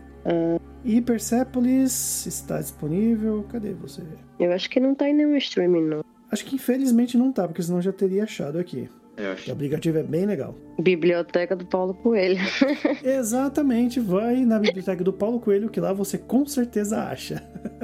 E 0.84 1.02
Persepolis 1.02 2.26
está 2.26 2.60
disponível. 2.60 3.46
Cadê 3.50 3.74
você? 3.74 4.02
eu 4.40 4.52
acho 4.54 4.70
que 4.70 4.80
não 4.80 4.96
tá 4.96 5.10
em 5.10 5.14
nenhum 5.14 5.36
streaming, 5.38 5.84
não. 5.86 6.04
Acho 6.32 6.46
que 6.46 6.56
infelizmente 6.56 7.18
não 7.18 7.32
tá, 7.32 7.48
porque 7.48 7.62
senão 7.64 7.78
eu 7.80 7.84
já 7.84 7.92
teria 7.94 8.24
achado 8.24 8.60
aqui. 8.60 8.90
Eu 9.16 9.30
O 9.30 9.34
acho. 9.34 9.52
aplicativo 9.52 9.98
é 9.98 10.04
bem 10.04 10.26
legal. 10.26 10.56
Biblioteca 10.80 11.56
do 11.56 11.66
Paulo 11.66 11.94
Coelho. 11.96 12.40
Exatamente, 13.04 14.00
vai 14.00 14.46
na 14.46 14.60
biblioteca 14.60 15.04
do 15.04 15.12
Paulo 15.12 15.40
Coelho, 15.40 15.70
que 15.70 15.80
lá 15.80 15.92
você 15.94 16.18
com 16.18 16.46
certeza 16.46 17.02
acha. 17.04 17.42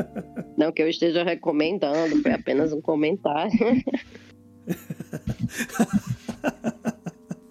Não 0.56 0.72
que 0.72 0.84
eu 0.84 0.88
esteja 0.89 1.24
recomendando, 1.24 2.22
foi 2.22 2.32
apenas 2.34 2.72
um 2.72 2.82
comentário. 2.82 3.52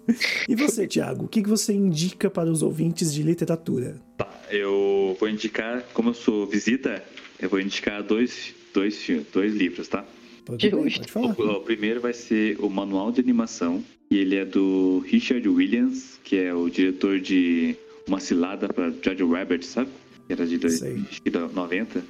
E 0.49 0.55
você, 0.55 0.85
Thiago, 0.87 1.25
o 1.25 1.27
que 1.27 1.41
que 1.41 1.49
você 1.49 1.73
indica 1.73 2.29
para 2.29 2.49
os 2.51 2.61
ouvintes 2.61 3.13
de 3.13 3.23
literatura? 3.23 3.95
Tá, 4.17 4.29
eu 4.51 5.15
vou 5.19 5.29
indicar, 5.29 5.83
como 5.93 6.09
eu 6.09 6.13
sou 6.13 6.45
visita, 6.45 7.03
eu 7.39 7.49
vou 7.49 7.59
indicar 7.59 8.03
dois, 8.03 8.53
dois, 8.73 9.07
dois 9.31 9.53
livros, 9.55 9.87
tá? 9.87 10.05
Pode, 10.45 10.69
pode 10.69 11.11
falar. 11.11 11.35
O, 11.39 11.51
o 11.57 11.61
primeiro 11.61 12.01
vai 12.01 12.13
ser 12.13 12.57
o 12.59 12.69
Manual 12.69 13.11
de 13.11 13.21
Animação, 13.21 13.83
e 14.11 14.17
ele 14.17 14.35
é 14.35 14.43
do 14.45 14.99
Richard 15.07 15.47
Williams, 15.47 16.19
que 16.23 16.35
é 16.35 16.53
o 16.53 16.69
diretor 16.69 17.19
de 17.19 17.75
Uma 18.07 18.19
Cilada 18.19 18.67
para 18.67 18.91
George 19.01 19.23
Rabbit, 19.23 19.65
sabe? 19.65 19.89
Que 20.27 20.33
era 20.33 20.45
de 20.45 20.57
dois- 20.57 20.83
acho 20.83 21.21
que 21.21 21.29
da 21.29 21.47
90. 21.47 22.03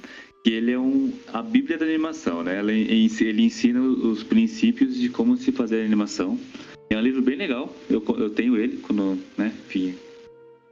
E 0.46 0.50
ele 0.50 0.72
é 0.72 0.78
um, 0.78 1.10
a 1.32 1.40
bíblia 1.40 1.78
da 1.78 1.86
animação, 1.86 2.42
né? 2.42 2.58
Ele, 2.58 3.08
ele 3.20 3.42
ensina 3.42 3.80
os 3.80 4.22
princípios 4.22 4.94
de 4.96 5.08
como 5.08 5.36
se 5.38 5.50
fazer 5.52 5.82
animação. 5.84 6.38
É 6.90 6.96
um 6.96 7.00
livro 7.00 7.22
bem 7.22 7.36
legal, 7.36 7.74
eu, 7.88 8.02
eu 8.18 8.30
tenho 8.30 8.56
ele 8.56 8.76
quando, 8.78 9.18
né, 9.36 9.52
enfim, 9.66 9.94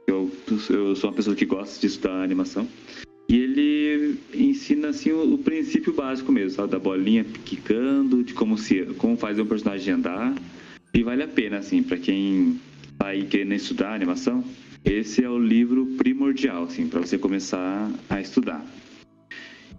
eu, 0.07 0.31
eu 0.69 0.95
sou 0.95 1.09
uma 1.09 1.15
pessoa 1.15 1.35
que 1.35 1.45
gosta 1.45 1.79
de 1.79 1.87
estudar 1.87 2.23
animação. 2.23 2.67
E 3.29 3.37
ele 3.37 4.19
ensina 4.33 4.89
assim 4.89 5.11
o, 5.11 5.33
o 5.33 5.37
princípio 5.37 5.93
básico 5.93 6.31
mesmo, 6.31 6.51
sabe? 6.51 6.71
Da 6.71 6.79
bolinha 6.79 7.23
quicando, 7.45 8.23
de 8.23 8.33
como 8.33 8.57
se 8.57 8.83
como 8.97 9.17
faz 9.17 9.39
um 9.39 9.45
personagem 9.45 9.93
andar. 9.93 10.35
E 10.93 11.01
vale 11.01 11.23
a 11.23 11.27
pena 11.27 11.57
assim 11.57 11.81
para 11.81 11.97
quem 11.97 12.59
tá 12.97 13.07
aí 13.07 13.25
querendo 13.25 13.53
estudar 13.53 13.93
animação. 13.93 14.43
Esse 14.85 15.23
é 15.23 15.29
o 15.29 15.39
livro 15.39 15.85
primordial 15.97 16.65
assim 16.65 16.87
para 16.87 16.99
você 16.99 17.17
começar 17.17 17.89
a 18.09 18.21
estudar. 18.21 18.63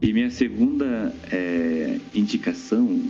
E 0.00 0.12
minha 0.12 0.30
segunda 0.30 1.14
é, 1.30 2.00
indicação, 2.14 3.00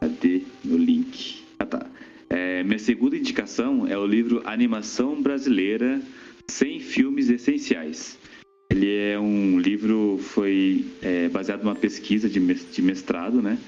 cadê 0.00 0.42
meu 0.64 0.76
link? 0.76 1.42
Ah 1.58 1.64
tá. 1.64 1.86
É, 2.28 2.62
minha 2.64 2.78
segunda 2.78 3.16
indicação 3.16 3.86
é 3.86 3.96
o 3.96 4.06
livro 4.06 4.42
Animação 4.44 5.22
Brasileira 5.22 6.00
sem 6.48 6.80
filmes 6.80 7.28
essenciais. 7.30 8.18
Ele 8.70 8.94
é 8.96 9.18
um 9.18 9.58
livro 9.60 10.18
foi 10.20 10.84
é, 11.02 11.28
baseado 11.28 11.62
numa 11.62 11.74
pesquisa 11.74 12.28
de 12.28 12.40
de 12.40 12.82
mestrado, 12.82 13.40
né? 13.40 13.58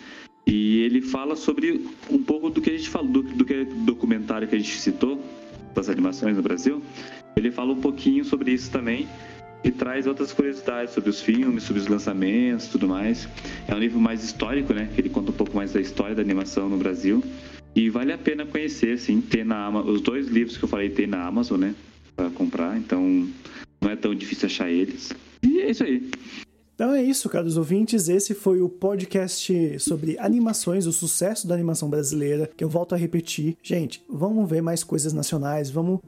E 0.46 0.80
ele 0.80 1.02
fala 1.02 1.36
sobre 1.36 1.84
um 2.10 2.22
pouco 2.22 2.50
do 2.50 2.60
que 2.60 2.70
a 2.70 2.76
gente 2.76 2.88
falou, 2.88 3.08
do, 3.08 3.22
do 3.22 3.44
que 3.44 3.64
documentário 3.64 4.48
que 4.48 4.56
a 4.56 4.58
gente 4.58 4.76
citou 4.78 5.22
das 5.74 5.88
animações 5.88 6.36
no 6.36 6.42
Brasil. 6.42 6.82
Ele 7.36 7.50
fala 7.50 7.72
um 7.72 7.80
pouquinho 7.80 8.24
sobre 8.24 8.52
isso 8.52 8.70
também 8.70 9.06
e 9.62 9.70
traz 9.70 10.06
outras 10.06 10.32
curiosidades 10.32 10.94
sobre 10.94 11.10
os 11.10 11.20
filmes, 11.20 11.62
sobre 11.62 11.82
os 11.82 11.86
lançamentos, 11.86 12.66
tudo 12.68 12.88
mais. 12.88 13.28
É 13.68 13.74
um 13.74 13.78
livro 13.78 14.00
mais 14.00 14.24
histórico, 14.24 14.72
né? 14.72 14.88
Ele 14.96 15.08
conta 15.08 15.30
um 15.30 15.34
pouco 15.34 15.54
mais 15.56 15.72
da 15.72 15.80
história 15.80 16.14
da 16.14 16.22
animação 16.22 16.68
no 16.68 16.76
Brasil 16.76 17.22
e 17.78 17.88
vale 17.88 18.12
a 18.12 18.18
pena 18.18 18.44
conhecer, 18.44 18.94
assim, 18.94 19.20
ter 19.20 19.44
na 19.44 19.66
Ama- 19.66 19.82
os 19.82 20.00
dois 20.00 20.26
livros 20.26 20.56
que 20.56 20.64
eu 20.64 20.68
falei 20.68 20.90
tem 20.90 21.06
na 21.06 21.24
Amazon, 21.24 21.60
né? 21.60 21.74
Para 22.16 22.28
comprar, 22.30 22.76
então 22.76 23.28
não 23.80 23.90
é 23.90 23.94
tão 23.94 24.12
difícil 24.14 24.46
achar 24.46 24.68
eles. 24.68 25.12
E 25.44 25.60
é 25.60 25.70
isso 25.70 25.84
aí. 25.84 26.10
Então 26.74 26.92
é 26.92 27.02
isso, 27.02 27.28
caros 27.28 27.56
ouvintes. 27.56 28.08
Esse 28.08 28.34
foi 28.34 28.60
o 28.60 28.68
podcast 28.68 29.78
sobre 29.78 30.18
animações, 30.18 30.86
o 30.86 30.92
sucesso 30.92 31.46
da 31.46 31.54
animação 31.54 31.88
brasileira, 31.88 32.50
que 32.56 32.64
eu 32.64 32.68
volto 32.68 32.94
a 32.94 32.98
repetir. 32.98 33.56
Gente, 33.62 34.02
vamos 34.08 34.48
ver 34.50 34.60
mais 34.60 34.82
coisas 34.82 35.12
nacionais, 35.12 35.70
vamos 35.70 36.00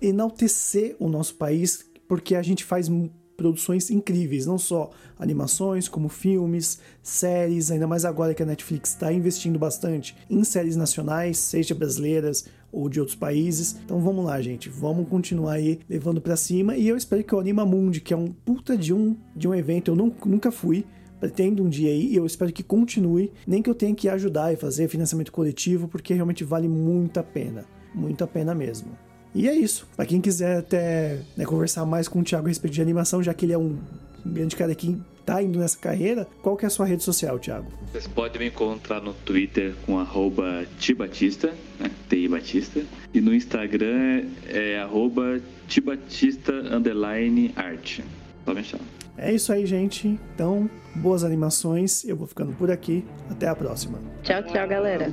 enaltecer 0.00 0.96
o 0.98 1.08
nosso 1.08 1.36
país, 1.36 1.84
porque 2.08 2.34
a 2.34 2.42
gente 2.42 2.64
faz 2.64 2.88
produções 3.36 3.90
incríveis, 3.90 4.46
não 4.46 4.58
só 4.58 4.90
animações, 5.18 5.88
como 5.88 6.08
filmes, 6.08 6.78
séries, 7.02 7.70
ainda 7.70 7.86
mais 7.86 8.04
agora 8.04 8.34
que 8.34 8.42
a 8.42 8.46
Netflix 8.46 8.90
está 8.90 9.12
investindo 9.12 9.58
bastante 9.58 10.16
em 10.28 10.44
séries 10.44 10.76
nacionais, 10.76 11.38
seja 11.38 11.74
brasileiras 11.74 12.46
ou 12.70 12.88
de 12.88 12.98
outros 13.00 13.16
países. 13.16 13.76
Então 13.84 14.00
vamos 14.00 14.24
lá, 14.24 14.40
gente, 14.40 14.68
vamos 14.68 15.08
continuar 15.08 15.54
aí 15.54 15.80
levando 15.88 16.20
pra 16.20 16.36
cima 16.36 16.76
e 16.76 16.88
eu 16.88 16.96
espero 16.96 17.22
que 17.24 17.34
o 17.34 17.38
Anima 17.38 17.66
Mundi, 17.66 18.00
que 18.00 18.14
é 18.14 18.16
um 18.16 18.28
puta 18.28 18.76
de 18.76 18.92
um 18.94 19.16
de 19.36 19.46
um 19.48 19.54
evento, 19.54 19.90
eu 19.90 19.96
não- 19.96 20.14
nunca 20.24 20.50
fui, 20.50 20.84
pretendo 21.20 21.62
um 21.62 21.68
dia 21.68 21.90
aí 21.90 22.06
e 22.12 22.16
eu 22.16 22.26
espero 22.26 22.52
que 22.52 22.62
continue, 22.62 23.32
nem 23.46 23.62
que 23.62 23.70
eu 23.70 23.74
tenha 23.74 23.94
que 23.94 24.08
ajudar 24.08 24.52
e 24.52 24.56
fazer 24.56 24.88
financiamento 24.88 25.30
coletivo, 25.30 25.86
porque 25.86 26.14
realmente 26.14 26.42
vale 26.44 26.66
muito 26.68 27.20
a 27.20 27.22
pena, 27.22 27.64
muito 27.94 28.24
a 28.24 28.26
pena 28.26 28.54
mesmo. 28.54 28.88
E 29.34 29.48
é 29.48 29.54
isso. 29.54 29.86
Pra 29.96 30.04
quem 30.04 30.20
quiser 30.20 30.58
até 30.58 31.20
né, 31.36 31.44
conversar 31.44 31.86
mais 31.86 32.08
com 32.08 32.20
o 32.20 32.22
Thiago 32.22 32.46
a 32.46 32.48
respeito 32.48 32.74
de 32.74 32.82
animação, 32.82 33.22
já 33.22 33.32
que 33.32 33.46
ele 33.46 33.52
é 33.52 33.58
um 33.58 33.78
grande 34.24 34.54
cara 34.54 34.74
que 34.74 35.00
tá 35.24 35.42
indo 35.42 35.58
nessa 35.58 35.78
carreira, 35.78 36.26
qual 36.42 36.56
que 36.56 36.64
é 36.64 36.68
a 36.68 36.70
sua 36.70 36.86
rede 36.86 37.02
social, 37.02 37.38
Thiago? 37.38 37.66
Vocês 37.90 38.06
podem 38.06 38.40
me 38.40 38.48
encontrar 38.48 39.00
no 39.00 39.14
Twitter 39.14 39.74
com 39.86 39.98
arroba 39.98 40.66
tibatista, 40.78 41.52
né? 41.78 41.90
TI 42.08 42.28
Batista. 42.28 42.82
E 43.14 43.20
no 43.20 43.34
Instagram 43.34 44.24
é, 44.48 44.74
é 44.74 44.78
arroba 44.80 45.40
tibatista 45.66 46.52
underline 46.52 47.52
art. 47.56 48.00
Só 48.44 48.52
me 48.52 48.60
achar. 48.60 48.80
É 49.16 49.32
isso 49.32 49.52
aí, 49.52 49.66
gente. 49.66 50.18
Então, 50.34 50.68
boas 50.94 51.22
animações. 51.22 52.04
Eu 52.04 52.16
vou 52.16 52.26
ficando 52.26 52.52
por 52.52 52.70
aqui. 52.70 53.04
Até 53.30 53.46
a 53.46 53.54
próxima. 53.54 53.98
Tchau, 54.22 54.42
tchau, 54.42 54.68
galera. 54.68 55.12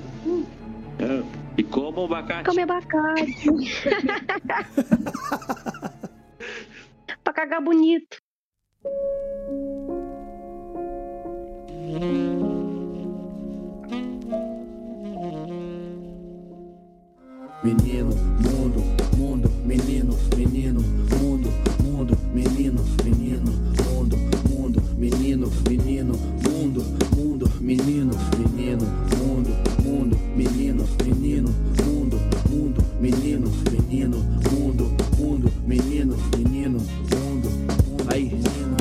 É. 0.99 1.48
E 1.59 1.63
como 1.63 2.03
o 2.03 2.05
abacate. 2.05 2.45
Come 2.45 2.61
abacate. 2.61 3.35
pra 7.21 7.33
cagar 7.33 7.61
bonito. 7.61 8.17
Menino, 17.61 18.15
mundo, 18.39 18.79
mundo, 19.17 19.49
menino, 19.65 20.15
menino, 20.37 20.79
mundo, 20.79 21.49
mundo, 21.83 22.17
menino, 22.33 22.81
menino, 23.03 23.51
mundo, 23.83 24.15
mundo, 24.49 24.81
menino, 24.97 25.51
menino, 25.67 26.13
mundo, 26.47 26.81
mundo, 27.17 27.51
menino, 27.59 28.15
menino, 28.39 28.85
mundo, 29.19 29.51
mundo, 29.83 29.83
menino, 29.83 30.15
menino, 30.37 30.68
menino, 34.09 34.17
mundo, 34.51 34.91
mundo, 35.17 35.51
menino, 35.65 36.17
menino, 36.35 36.79
mundo, 36.79 37.49
mundo. 37.49 38.07
Aí, 38.11 38.25
menino. 38.25 38.77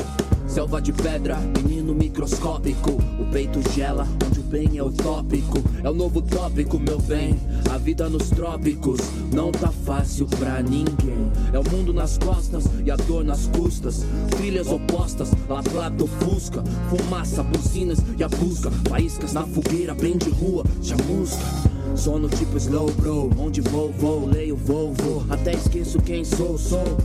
Selva 0.47 0.81
de 0.81 0.91
pedra, 0.91 1.37
menino 1.37 1.93
microscópico. 1.93 2.91
O 3.19 3.31
peito 3.31 3.61
gela, 3.71 4.07
onde 4.25 4.39
o 4.39 4.43
bem 4.43 4.77
é 4.77 4.83
o 4.83 4.91
tópico. 4.91 5.59
É 5.83 5.89
o 5.89 5.93
novo 5.93 6.21
tópico, 6.21 6.79
meu 6.79 6.99
bem. 6.99 7.39
A 7.71 7.77
vida 7.77 8.09
nos 8.09 8.29
trópicos 8.31 8.99
não 9.31 9.51
tá 9.51 9.71
fácil 9.85 10.25
pra 10.25 10.61
ninguém. 10.63 11.31
É 11.53 11.59
o 11.59 11.69
mundo 11.69 11.93
nas 11.93 12.17
costas 12.17 12.65
e 12.83 12.89
a 12.89 12.95
dor 12.95 13.23
nas 13.23 13.45
custas. 13.47 14.03
Trilhas 14.37 14.67
opostas, 14.67 15.29
La 15.47 15.61
Plata 15.61 16.01
ou 16.01 16.07
Fusca. 16.07 16.63
Fumaça, 16.89 17.43
buzinas 17.43 17.99
e 18.17 18.23
a 18.23 18.27
busca. 18.27 18.71
Faíscas 18.89 19.33
na 19.33 19.45
fogueira, 19.45 19.93
bem 19.93 20.17
de 20.17 20.29
rua, 20.31 20.63
chamusca. 20.81 21.78
Sono 21.99 22.29
tipo 22.29 22.55
slow 22.55 22.89
bro, 22.93 23.29
onde 23.37 23.59
vou, 23.59 23.91
vou, 23.91 24.25
leio, 24.25 24.55
vou, 24.55 24.93
vou. 24.93 25.25
Até 25.29 25.53
esqueço 25.53 26.01
quem 26.01 26.23
sou, 26.23 26.57
sou. 26.57 26.97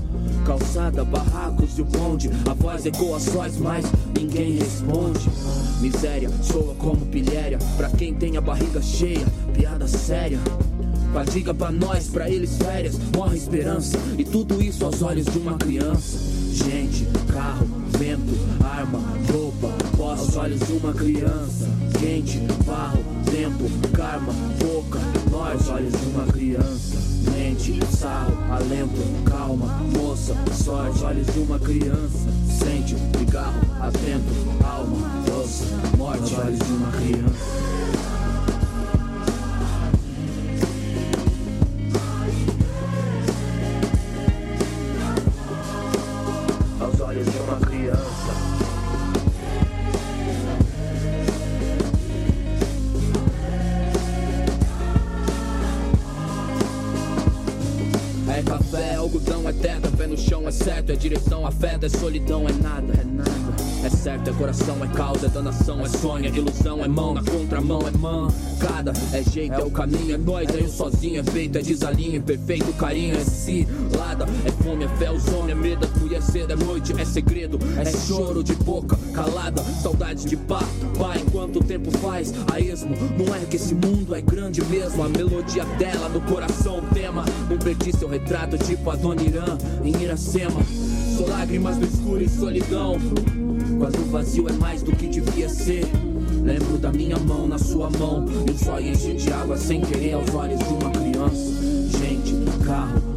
Calçada, 0.47 1.05
barracos 1.05 1.77
e 1.77 1.83
o 1.83 1.85
bonde. 1.85 2.31
A 2.49 2.55
voz 2.55 2.87
ecoa 2.87 3.19
sóis, 3.19 3.59
mas 3.59 3.85
ninguém 4.17 4.57
responde. 4.57 5.29
Miséria 5.81 6.31
soa 6.45 6.77
como 6.77 7.05
pilhéria. 7.07 7.59
Pra 7.77 7.91
quem 7.91 8.15
tem 8.15 8.37
a 8.37 8.41
barriga 8.41 8.81
cheia, 8.81 9.27
piada 9.53 9.89
séria. 9.89 10.39
Fadiga 11.13 11.53
pra 11.53 11.73
nós, 11.73 12.07
pra 12.07 12.31
eles 12.31 12.57
férias, 12.57 12.97
morre 13.17 13.37
esperança. 13.37 13.99
E 14.17 14.23
tudo 14.23 14.63
isso 14.63 14.85
aos 14.85 15.03
olhos 15.03 15.27
de 15.27 15.39
uma 15.39 15.59
criança. 15.59 16.19
Gente, 16.53 17.05
carro, 17.33 17.67
vento, 17.99 18.33
ar, 20.15 20.45
olhos 20.45 20.61
de 20.61 20.73
uma 20.73 20.93
criança. 20.93 21.67
Quente, 21.99 22.39
barro, 22.65 23.05
tempo, 23.25 23.69
karma, 23.93 24.33
boca, 24.61 25.01
nós, 25.31 25.53
aos 25.53 25.69
olhos 25.69 25.93
de 25.93 26.07
uma 26.07 26.27
criança. 26.27 26.97
Mente, 27.33 27.81
sarro, 27.97 28.37
alento, 28.53 29.25
calma, 29.25 29.67
moça, 29.97 30.35
sorte, 30.53 30.89
aos 30.89 31.03
olhos 31.03 31.27
de 31.27 31.39
uma 31.41 31.59
criança. 31.59 32.29
Sente, 32.49 32.97
cigarro, 33.19 33.61
atento, 33.81 34.65
alma, 34.65 35.25
doce, 35.27 35.65
morte, 35.97 36.35
aos 36.35 36.45
olhos 36.45 36.59
de 36.59 36.73
uma 36.73 36.93
criança. 36.93 37.74
É 61.67 61.89
solidão, 61.89 62.47
é 62.49 62.53
nada, 62.53 62.93
é 62.93 63.05
nada. 63.05 63.35
É 63.85 63.91
certo, 63.91 64.31
é 64.31 64.33
coração, 64.33 64.83
é 64.83 64.89
causa, 64.89 65.27
é 65.27 65.29
danação, 65.29 65.81
é 65.85 65.89
sonho, 65.89 66.25
é 66.27 66.29
ilusão, 66.29 66.83
é 66.83 66.89
mão, 66.89 67.15
na 67.15 67.23
contramão, 67.23 67.81
é 67.87 67.91
mancada, 67.91 68.93
é 69.13 69.23
jeito, 69.23 69.55
é 69.55 69.65
o 69.65 69.71
caminho, 69.71 70.15
é 70.15 70.19
nós, 70.19 70.49
é 70.49 70.61
eu 70.61 70.69
sozinho, 70.69 71.21
é 71.21 71.23
feito, 71.23 71.59
é 71.59 71.63
desalinho, 71.63 72.23
perfeito, 72.23 72.73
carinho, 72.75 73.17
é 73.17 73.25
é 74.45 74.51
fome, 74.63 74.85
é 74.85 74.89
fé, 74.89 75.11
os 75.11 75.27
homens, 75.29 75.51
é 75.51 75.55
medo, 75.55 75.89
é 76.15 76.21
cedo, 76.21 76.53
é 76.53 76.57
noite, 76.57 76.93
é 76.99 77.05
segredo, 77.05 77.59
é 77.77 77.85
choro 78.07 78.43
de 78.43 78.55
boca 78.55 78.97
calada, 79.13 79.63
saudade 79.83 80.27
de 80.27 80.37
pá, 80.37 80.63
pai, 80.99 81.23
enquanto 81.27 81.57
o 81.57 81.65
tempo 81.65 81.91
faz 81.99 82.33
a 82.53 82.61
esmo, 82.61 82.95
não 83.19 83.35
é 83.35 83.41
que 83.41 83.57
esse 83.57 83.75
mundo 83.75 84.15
é 84.15 84.21
grande 84.21 84.65
mesmo, 84.65 85.03
a 85.03 85.09
melodia 85.09 85.65
dela 85.79 86.09
no 86.09 86.21
coração, 86.21 86.83
tema, 86.93 87.25
não 87.49 87.59
perdi 87.59 87.97
seu 87.97 88.09
retrato, 88.09 88.59
tipo 88.59 88.91
a 88.91 88.97
Dona 88.97 89.23
Irã, 89.23 89.59
em 89.83 90.03
Iracema, 90.03 90.61
sou 91.17 91.29
lágrimas 91.29 91.77
no 91.77 91.87
escuro 91.87 92.23
e 92.23 92.29
solidão, 92.29 92.97
quando 93.79 93.99
o 94.01 94.11
vazio 94.11 94.49
é 94.49 94.53
mais 94.53 94.83
do 94.83 94.93
que 94.93 95.07
devia 95.07 95.49
ser. 95.49 95.85
Lembro 96.43 96.77
da 96.77 96.93
minha 96.93 97.19
mão 97.19 97.47
na 97.47 97.59
sua 97.59 97.89
mão. 97.89 98.27
E 98.47 98.51
o 98.51 98.59
só 98.59 98.79
enche 98.79 99.15
de 99.15 99.33
água 99.33 99.57
sem 99.57 99.81
querer 99.81 100.13
aos 100.13 100.35
olhos 100.35 100.59
de 100.59 100.75
uma 100.75 100.91
criança. 100.91 101.99
Gente, 101.99 102.35
carro, 102.67 103.14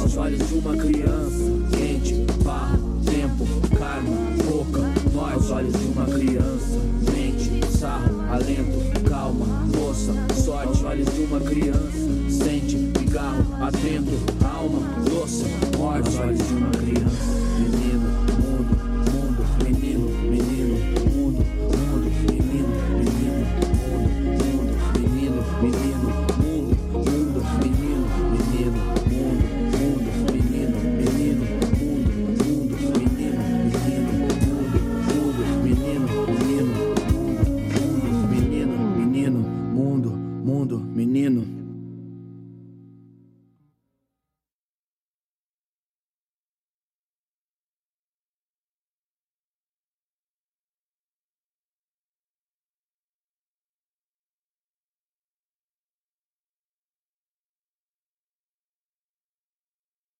aos 0.00 0.16
olhos 0.16 0.48
de 0.48 0.54
uma 0.54 0.76
criança. 0.76 1.44
Quente, 1.76 2.14
barro, 2.42 3.00
tempo, 3.04 3.46
karma, 3.76 4.10
boca. 4.48 4.80
Nós 5.12 5.32
aos 5.34 5.50
olhos 5.50 5.72
de 5.72 5.84
uma 5.86 6.06
criança. 6.06 6.78
Mente, 7.12 7.78
sarro, 7.78 8.20
alento, 8.30 9.08
calma, 9.08 9.46
moça. 9.76 10.14
Sorte, 10.42 10.84
olhos 10.84 11.14
de 11.14 11.20
uma 11.22 11.40
criança. 11.40 11.90
Sente, 12.30 12.90
cigarro, 12.98 13.44
atento, 13.62 14.12
alma, 14.44 14.80
doce 15.04 15.44
Morte, 15.76 16.16
olhos 16.16 16.38
de 16.38 16.54
uma 16.54 16.70
criança. 16.70 17.40
Menino 17.58 18.49